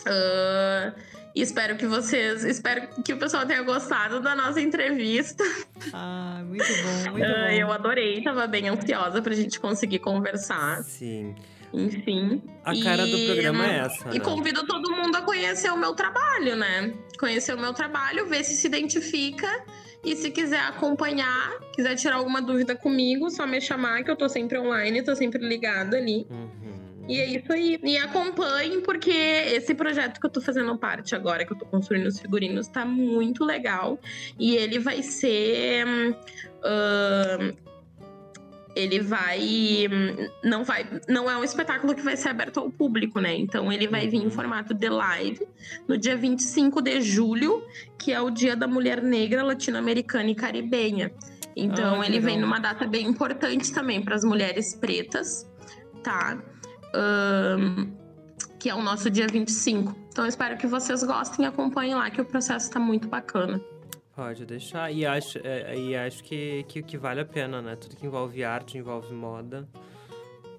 Uh, 0.01 0.93
espero 1.35 1.77
que 1.77 1.87
vocês. 1.87 2.45
Espero 2.45 2.89
que 3.03 3.13
o 3.13 3.19
pessoal 3.19 3.47
tenha 3.47 3.63
gostado 3.63 4.21
da 4.21 4.35
nossa 4.35 4.61
entrevista. 4.61 5.43
Ah, 5.93 6.43
muito 6.45 6.65
bom, 6.67 7.13
muito 7.13 7.27
uh, 7.27 7.33
bom. 7.33 7.51
Eu 7.51 7.73
adorei, 7.73 8.19
estava 8.19 8.47
bem 8.47 8.69
ansiosa 8.69 9.23
para 9.23 9.33
a 9.33 9.37
gente 9.37 9.59
conseguir 9.59 10.01
conversar. 10.01 10.83
Sim. 10.85 11.35
Enfim. 11.73 12.43
A 12.65 12.79
cara 12.83 13.07
e, 13.07 13.11
do 13.11 13.27
programa 13.27 13.67
é 13.67 13.79
essa. 13.79 14.09
E 14.11 14.19
né? 14.19 14.21
convido 14.21 14.67
todo 14.67 14.91
mundo 14.91 15.17
a 15.17 15.23
conhecer 15.23 15.71
o 15.71 15.77
meu 15.77 15.95
trabalho, 15.95 16.57
né? 16.57 16.93
Conhecer 17.19 17.55
o 17.55 17.59
meu 17.59 17.73
trabalho, 17.73 18.27
ver 18.27 18.45
se 18.45 18.57
se 18.57 18.67
identifica. 18.67 19.49
E 20.05 20.17
se 20.17 20.31
quiser 20.31 20.61
acompanhar, 20.61 21.59
quiser 21.75 21.95
tirar 21.95 22.17
alguma 22.17 22.41
dúvida 22.41 22.75
comigo, 22.75 23.29
só 23.31 23.47
me 23.47 23.61
chamar, 23.61 24.03
que 24.03 24.11
eu 24.11 24.17
tô 24.17 24.29
sempre 24.29 24.59
online, 24.59 25.03
tô 25.03 25.15
sempre 25.15 25.47
ligada 25.47 25.99
ali. 25.99 26.27
Uhum. 26.31 26.71
E 27.07 27.21
é 27.21 27.27
isso 27.27 27.53
aí. 27.53 27.79
E 27.83 27.99
acompanhem, 27.99 28.81
porque 28.81 29.11
esse 29.11 29.75
projeto 29.75 30.21
que 30.21 30.27
eu 30.27 30.31
tô 30.31 30.41
fazendo 30.41 30.77
parte 30.79 31.15
agora, 31.15 31.45
que 31.45 31.53
eu 31.53 31.59
tô 31.59 31.67
construindo 31.67 32.07
os 32.07 32.19
figurinos, 32.19 32.69
tá 32.69 32.85
muito 32.87 33.45
legal. 33.45 33.99
E 34.39 34.57
ele 34.57 34.79
vai 34.79 35.03
ser. 35.03 35.85
Uh, 36.61 37.70
ele 38.75 39.01
vai 39.01 39.89
não 40.45 40.65
vai 40.65 40.87
não 41.09 41.31
é 41.31 41.37
um 41.37 41.45
espetáculo 41.45 41.95
que 41.95 42.03
vai 42.03 42.17
ser 42.17 42.29
aberto 42.29 42.61
ao 42.61 42.71
público, 42.71 43.21
né? 43.21 43.35
Então 43.37 43.73
ele 43.73 43.89
vai 43.89 44.09
vir 44.09 44.19
em 44.19 44.25
uhum. 44.25 44.31
formato 44.31 44.73
de 44.75 44.89
live 44.89 45.47
no 45.89 45.97
dia 45.99 46.17
25 46.17 46.81
de 46.81 47.01
julho, 47.01 47.65
que 47.99 48.13
é 48.13 48.21
o 48.21 48.31
Dia 48.31 48.55
da 48.55 48.67
Mulher 48.67 49.03
Negra 49.03 49.43
Latino-Americana 49.43 50.31
e 50.31 50.35
Caribenha. 50.35 51.13
Então 51.57 52.01
ah, 52.01 52.07
ele 52.07 52.21
vem 52.21 52.39
numa 52.39 52.59
data 52.59 52.87
bem 52.87 53.07
importante 53.07 53.73
também 53.73 54.03
para 54.03 54.15
as 54.15 54.25
mulheres 54.25 54.75
pretas, 54.75 55.51
tá? 56.03 56.39
Um, 56.95 57.93
que 58.59 58.69
é 58.69 58.75
o 58.75 58.83
nosso 58.83 59.11
dia 59.11 59.27
25. 59.27 59.97
Então 60.11 60.27
espero 60.27 60.57
que 60.57 60.67
vocês 60.67 61.03
gostem 61.03 61.45
e 61.45 61.49
acompanhem 61.49 61.95
lá, 61.95 62.11
que 62.11 62.21
o 62.21 62.25
processo 62.25 62.67
está 62.67 62.79
muito 62.79 63.09
bacana. 63.09 63.61
Pode 64.21 64.45
deixar. 64.45 64.93
E 64.93 65.07
acho, 65.07 65.39
é, 65.43 65.75
e 65.75 65.97
acho 65.97 66.23
que, 66.23 66.63
que, 66.69 66.83
que 66.83 66.99
vale 66.99 67.23
a 67.23 67.25
pena, 67.25 67.63
né? 67.63 67.75
Tudo 67.75 67.97
que 67.97 68.05
envolve 68.05 68.45
arte, 68.45 68.77
envolve 68.77 69.15
moda. 69.15 69.67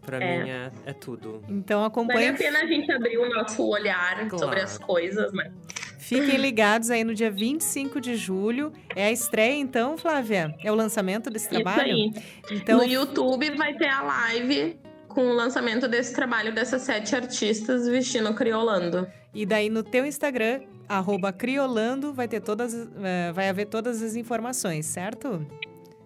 Pra 0.03 0.18
é. 0.18 0.43
mim 0.43 0.49
é, 0.49 0.72
é 0.88 0.93
tudo. 0.93 1.43
Então 1.47 1.86
acompanha. 1.86 2.34
Vale 2.34 2.47
a 2.47 2.51
pena 2.51 2.64
a 2.64 2.66
gente 2.66 2.91
abrir 2.91 3.20
o 3.20 3.30
nosso 3.30 3.64
olhar 3.64 4.28
claro. 4.28 4.39
sobre 4.39 4.62
as 4.62 4.80
coisas, 4.80 5.32
né? 5.32 5.53
Fiquem 5.99 6.38
ligados 6.41 6.89
aí 6.89 7.03
no 7.03 7.14
dia 7.14 7.30
25 7.30 8.01
de 8.01 8.16
julho. 8.16 8.74
É 8.95 9.05
a 9.05 9.12
estreia, 9.12 9.59
então, 9.59 9.95
Flávia? 9.95 10.55
É 10.64 10.72
o 10.72 10.76
lançamento 10.76 11.30
desse 11.30 11.47
trabalho? 11.47 11.95
Isso 11.95 12.18
aí. 12.49 12.57
Então... 12.57 12.80
No 12.80 12.84
YouTube 12.84 13.51
vai 13.57 13.76
ter 13.76 13.89
a 13.89 14.01
live 14.01 14.80
com 15.07 15.22
o 15.28 15.34
lançamento 15.34 15.88
desse 15.88 16.16
trabalho 16.16 16.51
dessas 16.51 16.82
sete 16.82 17.16
artistas 17.16 17.88
vestindo 17.88 18.34
criolando. 18.34 19.07
E 19.34 19.46
daí 19.46 19.70
no 19.70 19.82
teu 19.82 20.06
Instagram, 20.06 20.62
arroba 20.88 21.32
criolando, 21.32 22.14
vai 22.14 22.28
ter 22.28 22.42
todas, 22.42 22.74
uh, 22.74 23.34
vai 23.34 23.48
haver 23.50 23.68
todas 23.68 24.02
as 24.02 24.16
informações, 24.16 24.86
certo? 24.86 25.46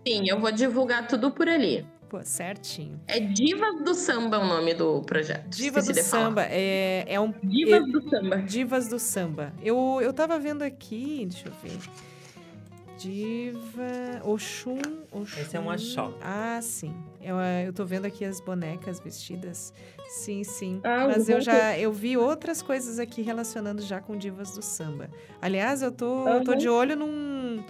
Sim, 0.08 0.30
eu 0.30 0.40
vou 0.40 0.52
divulgar 0.52 1.08
tudo 1.08 1.32
por 1.32 1.50
ali. 1.50 1.86
Pô, 2.08 2.22
certinho. 2.24 3.02
É 3.08 3.20
Divas 3.20 3.84
do 3.84 3.96
Samba 3.96 4.38
o 4.38 4.46
nome 4.46 4.76
do 4.76 5.02
projeto. 5.02 5.50
Divas 5.50 5.88
do 5.88 5.96
Samba. 5.96 6.46
É, 6.50 7.04
é 7.08 7.20
um. 7.20 7.34
Divas 7.44 7.82
é, 7.82 7.92
do 7.92 8.10
Samba. 8.10 8.38
Divas 8.38 8.88
do 8.88 9.00
Samba. 9.00 9.54
Eu, 9.64 10.00
eu 10.02 10.14
tava 10.14 10.38
vendo 10.38 10.62
aqui, 10.62 11.26
deixa 11.28 11.48
eu 11.48 11.54
ver. 11.64 11.80
Diva. 12.98 14.22
Oxum, 14.24 14.80
Oxum. 15.12 15.42
Esse 15.42 15.58
é 15.58 15.60
um 15.60 15.70
axó. 15.70 16.14
Ah, 16.22 16.60
sim. 16.62 16.94
Eu, 17.22 17.36
eu 17.66 17.74
tô 17.74 17.86
vendo 17.86 18.06
aqui 18.06 18.24
as 18.24 18.40
bonecas 18.40 19.00
vestidas. 19.00 19.74
Sim, 20.08 20.44
sim. 20.44 20.80
Ah, 20.84 21.08
Mas 21.08 21.28
eu 21.28 21.42
já 21.42 21.78
eu 21.78 21.92
vi 21.92 22.16
outras 22.18 22.62
coisas 22.62 23.00
aqui 23.00 23.22
relacionando 23.22 23.82
já 23.82 24.00
com 24.00 24.18
divas 24.18 24.54
do 24.54 24.62
samba. 24.62 25.10
Aliás, 25.42 25.82
eu 25.82 25.92
tô, 25.92 26.24
uhum. 26.24 26.30
eu 26.30 26.44
tô 26.44 26.56
de 26.56 26.70
olho 26.70 26.96
num. 26.96 27.64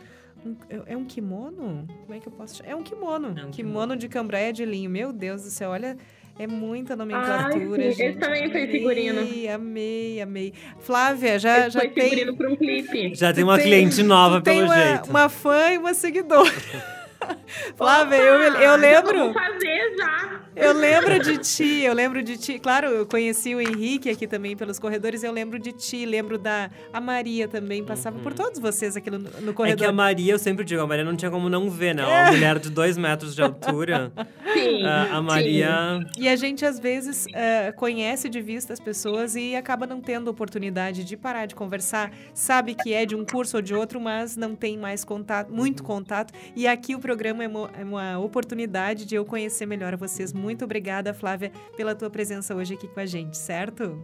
Um, 0.46 0.56
é 0.86 0.96
um 0.96 1.06
kimono? 1.06 1.88
Como 1.88 2.14
é 2.14 2.20
que 2.20 2.28
eu 2.28 2.32
posso 2.32 2.58
chamar? 2.58 2.70
É 2.70 2.76
um 2.76 2.84
kimono. 2.84 3.28
É 3.28 3.32
um 3.32 3.34
kimono. 3.34 3.52
kimono 3.52 3.96
de 3.98 4.08
cambraia 4.08 4.54
de 4.54 4.64
linho. 4.64 4.90
Meu 4.90 5.12
Deus 5.12 5.44
do 5.44 5.50
céu, 5.50 5.72
olha 5.72 5.98
é 6.38 6.46
muita 6.48 6.96
nomenclatura, 6.96 7.84
Ai, 7.84 7.90
Esse 7.90 8.14
também 8.14 8.52
foi 8.52 8.68
figurino. 8.68 9.22
Amei, 9.22 9.48
amei, 9.48 10.22
amei. 10.22 10.54
Flávia, 10.80 11.40
já, 11.40 11.70
já 11.70 11.80
foi 11.80 11.90
tem... 11.90 12.10
figurino 12.10 12.36
para 12.36 12.50
um 12.50 12.56
clipe. 12.56 13.16
Já 13.16 13.34
tem 13.34 13.44
uma 13.44 13.58
tem, 13.58 13.68
cliente 13.68 14.04
nova, 14.04 14.42
pelo 14.42 14.66
uma, 14.66 14.76
jeito. 14.76 15.10
uma 15.10 15.30
fã 15.30 15.72
e 15.72 15.78
uma 15.78 15.94
seguidora. 15.94 16.52
Flávia, 17.78 18.18
eu, 18.18 18.42
eu 18.42 18.76
lembro. 18.76 19.18
Vamos 19.18 19.34
fazer 19.34 19.96
já. 19.98 20.45
Eu 20.56 20.74
lembro 20.74 21.20
de 21.20 21.38
ti, 21.38 21.82
eu 21.82 21.94
lembro 21.94 22.24
de 22.24 22.38
ti. 22.38 22.58
Claro, 22.58 22.88
eu 22.88 23.06
conheci 23.06 23.54
o 23.54 23.60
Henrique 23.60 24.10
aqui 24.10 24.26
também 24.26 24.56
pelos 24.56 24.80
corredores, 24.80 25.24
eu 25.24 25.32
lembro 25.32 25.60
de 25.60 25.74
ti, 25.74 26.06
lembro 26.06 26.38
da 26.38 26.70
a 26.94 27.02
Maria 27.02 27.48
também, 27.48 27.84
passava 27.84 28.18
uhum. 28.18 28.24
por 28.24 28.34
todos 28.34 28.60
vocês 28.60 28.96
aqui 28.96 29.12
no, 29.12 29.20
no 29.20 29.54
corredor. 29.54 29.84
É 29.84 29.86
que 29.86 29.86
a 29.86 29.92
Maria, 29.92 30.34
eu 30.34 30.40
sempre 30.40 30.64
digo, 30.64 30.82
a 30.82 30.88
Maria 30.88 31.04
não 31.04 31.16
tinha 31.16 31.30
como 31.30 31.50
não 31.50 31.70
ver, 31.70 31.94
né? 31.94 32.06
Uma 32.06 32.28
é. 32.28 32.32
mulher 32.32 32.58
de 32.60 32.70
dois 32.70 32.98
metros 32.98 33.36
de 33.36 33.42
altura. 33.42 34.12
Sim. 34.54 34.84
A, 34.84 35.18
a 35.18 35.22
Maria. 35.22 36.00
Sim. 36.14 36.22
E 36.22 36.30
a 36.30 36.36
gente, 36.36 36.66
às 36.66 36.80
vezes, 36.80 37.26
uh, 37.26 37.76
conhece 37.76 38.30
de 38.30 38.42
vista 38.42 38.72
as 38.72 38.80
pessoas 38.80 39.36
e 39.36 39.56
acaba 39.56 39.86
não 39.86 40.00
tendo 40.00 40.30
oportunidade 40.30 41.04
de 41.04 41.18
parar 41.18 41.46
de 41.46 41.56
conversar. 41.56 42.12
Sabe 42.34 42.76
que 42.76 42.94
é 42.94 43.06
de 43.06 43.16
um 43.16 43.26
curso 43.26 43.58
ou 43.58 43.62
de 43.62 43.76
outro, 43.76 44.00
mas 44.00 44.38
não 44.38 44.56
tem 44.56 44.78
mais 44.78 45.04
contato, 45.04 45.52
muito 45.52 45.82
uhum. 45.82 45.88
contato. 45.88 46.34
E 46.56 46.66
aqui 46.66 46.96
o 46.96 47.00
programa 47.00 47.44
é 47.44 47.48
uma, 47.48 47.70
é 47.78 47.84
uma 47.84 48.20
oportunidade 48.20 49.06
de 49.06 49.16
eu 49.16 49.26
conhecer 49.26 49.66
melhor 49.66 49.96
vocês. 49.98 50.32
Muito 50.32 50.45
obrigada, 50.64 51.14
Flávia, 51.14 51.52
pela 51.76 51.96
tua 51.96 52.10
presença 52.10 52.56
hoje 52.56 52.74
aqui 52.74 52.88
com 52.88 53.00
a 53.00 53.06
gente, 53.06 53.38
certo? 53.38 54.04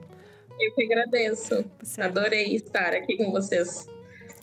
Eu 0.59 0.73
que 0.75 0.83
agradeço. 0.83 1.65
Certo. 1.83 2.17
Adorei 2.17 2.55
estar 2.55 2.93
aqui 2.93 3.17
com 3.17 3.31
vocês. 3.31 3.87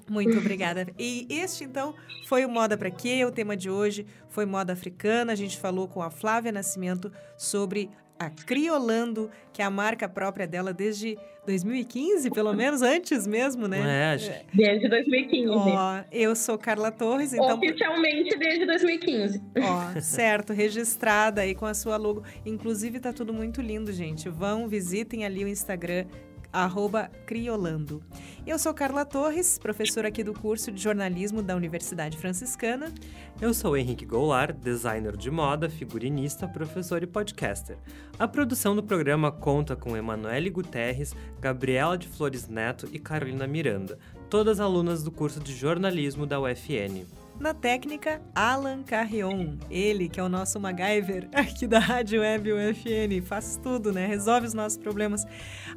Muito 0.09 0.39
obrigada. 0.39 0.87
E 0.99 1.27
este, 1.29 1.65
então, 1.65 1.95
foi 2.27 2.45
o 2.45 2.49
Moda 2.49 2.77
para 2.77 2.91
Quê? 2.91 3.25
O 3.25 3.31
tema 3.31 3.57
de 3.57 3.69
hoje 3.69 4.07
foi 4.29 4.47
moda 4.47 4.73
africana. 4.73 5.33
A 5.33 5.37
gente 5.37 5.59
falou 5.59 5.87
com 5.87 6.03
a 6.03 6.11
Flávia 6.11 6.51
Nascimento 6.51 7.13
sobre 7.37 7.91
a 8.19 8.31
Criolando, 8.31 9.31
que 9.53 9.63
é 9.63 9.65
a 9.65 9.71
marca 9.71 10.09
própria 10.09 10.47
dela 10.47 10.73
desde 10.73 11.17
2015, 11.47 12.31
pelo 12.31 12.53
menos 12.53 12.83
antes 12.83 13.27
mesmo, 13.27 13.67
né? 13.67 13.81
É, 13.81 14.15
acho... 14.15 14.31
Desde 14.55 14.89
2015. 14.89 15.49
Ó, 15.51 16.01
eu 16.13 16.35
sou 16.37 16.59
Carla 16.59 16.91
Torres, 16.91 17.33
então... 17.33 17.57
Oficialmente 17.57 18.37
desde 18.37 18.67
2015. 18.67 19.43
Ó, 19.57 20.01
certo, 20.01 20.53
registrada 20.53 21.43
aí 21.43 21.55
com 21.55 21.67
a 21.67 21.75
sua 21.75 21.97
logo. 21.97 22.23
Inclusive, 22.45 23.01
tá 23.01 23.13
tudo 23.13 23.33
muito 23.33 23.63
lindo, 23.63 23.93
gente. 23.93 24.29
Vão, 24.29 24.69
visitem 24.69 25.25
ali 25.25 25.45
o 25.45 25.49
Instagram 25.49 26.05
arroba 26.53 27.11
Criolando. 27.27 28.03
Eu 28.47 28.59
sou 28.59 28.73
Carla 28.73 29.05
Torres, 29.05 29.59
professora 29.59 30.09
aqui 30.09 30.25
do 30.25 30.33
curso 30.33 30.73
de 30.73 30.83
jornalismo 30.83 31.43
da 31.43 31.55
Universidade 31.55 32.17
Franciscana. 32.17 32.93
Eu 33.41 33.53
sou 33.53 33.77
Henrique 33.77 34.07
Goulart, 34.07 34.57
designer 34.57 35.17
de 35.17 35.31
moda, 35.31 35.69
figurinista, 35.69 36.49
professor 36.49 37.03
e 37.03 37.07
podcaster. 37.07 37.77
A 38.19 38.27
produção 38.27 38.75
do 38.75 38.83
programa 38.83 39.31
conta 39.31 39.77
com 39.77 39.97
Emanuele 39.97 40.51
Guterres, 40.51 41.15
Gabriela 41.41 41.99
de 41.99 42.09
Flores 42.09 42.49
Neto 42.49 42.89
e 42.93 42.99
Carolina 42.99 43.47
Miranda, 43.47 43.99
todas 44.31 44.61
alunas 44.61 45.03
do 45.03 45.11
curso 45.11 45.41
de 45.41 45.55
jornalismo 45.55 46.27
da 46.27 46.41
UFN. 46.41 47.05
Na 47.39 47.55
técnica, 47.55 48.21
Alan 48.35 48.83
Carrion. 48.83 49.57
Ele, 49.71 50.09
que 50.09 50.19
é 50.19 50.23
o 50.23 50.29
nosso 50.29 50.59
MacGyver 50.59 51.29
aqui 51.33 51.69
da 51.69 51.79
Rádio 51.79 52.21
Web 52.21 52.53
UFN. 52.53 53.23
Faz 53.25 53.59
tudo, 53.63 53.93
né? 53.93 54.07
Resolve 54.07 54.49
os 54.49 54.55
nossos 54.55 54.77
problemas. 54.77 55.25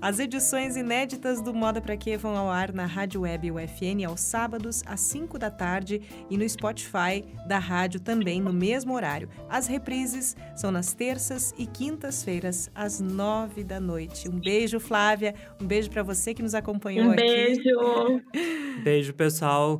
As 0.01 0.17
edições 0.17 0.75
inéditas 0.75 1.39
do 1.39 1.53
Moda 1.53 1.79
Pra 1.79 1.95
Quê 1.95 2.17
vão 2.17 2.35
ao 2.35 2.49
ar 2.49 2.73
na 2.73 2.87
Rádio 2.87 3.21
Web 3.21 3.51
UFN 3.51 4.07
aos 4.07 4.21
sábados, 4.21 4.81
às 4.87 5.01
5 5.01 5.37
da 5.37 5.51
tarde 5.51 6.01
e 6.31 6.37
no 6.37 6.49
Spotify 6.49 7.23
da 7.47 7.59
rádio 7.59 7.99
também 7.99 8.41
no 8.41 8.51
mesmo 8.51 8.95
horário. 8.95 9.29
As 9.47 9.67
reprises 9.67 10.35
são 10.55 10.71
nas 10.71 10.95
terças 10.95 11.53
e 11.59 11.67
quintas-feiras, 11.67 12.71
às 12.73 12.99
9 12.99 13.63
da 13.63 13.79
noite. 13.79 14.27
Um 14.27 14.39
beijo, 14.39 14.79
Flávia. 14.79 15.35
Um 15.61 15.67
beijo 15.67 15.91
para 15.91 16.01
você 16.01 16.33
que 16.33 16.41
nos 16.41 16.55
acompanhou 16.55 17.09
um 17.09 17.11
aqui. 17.11 17.21
Beijo. 17.21 18.21
Beijo, 18.83 19.13
pessoal 19.13 19.79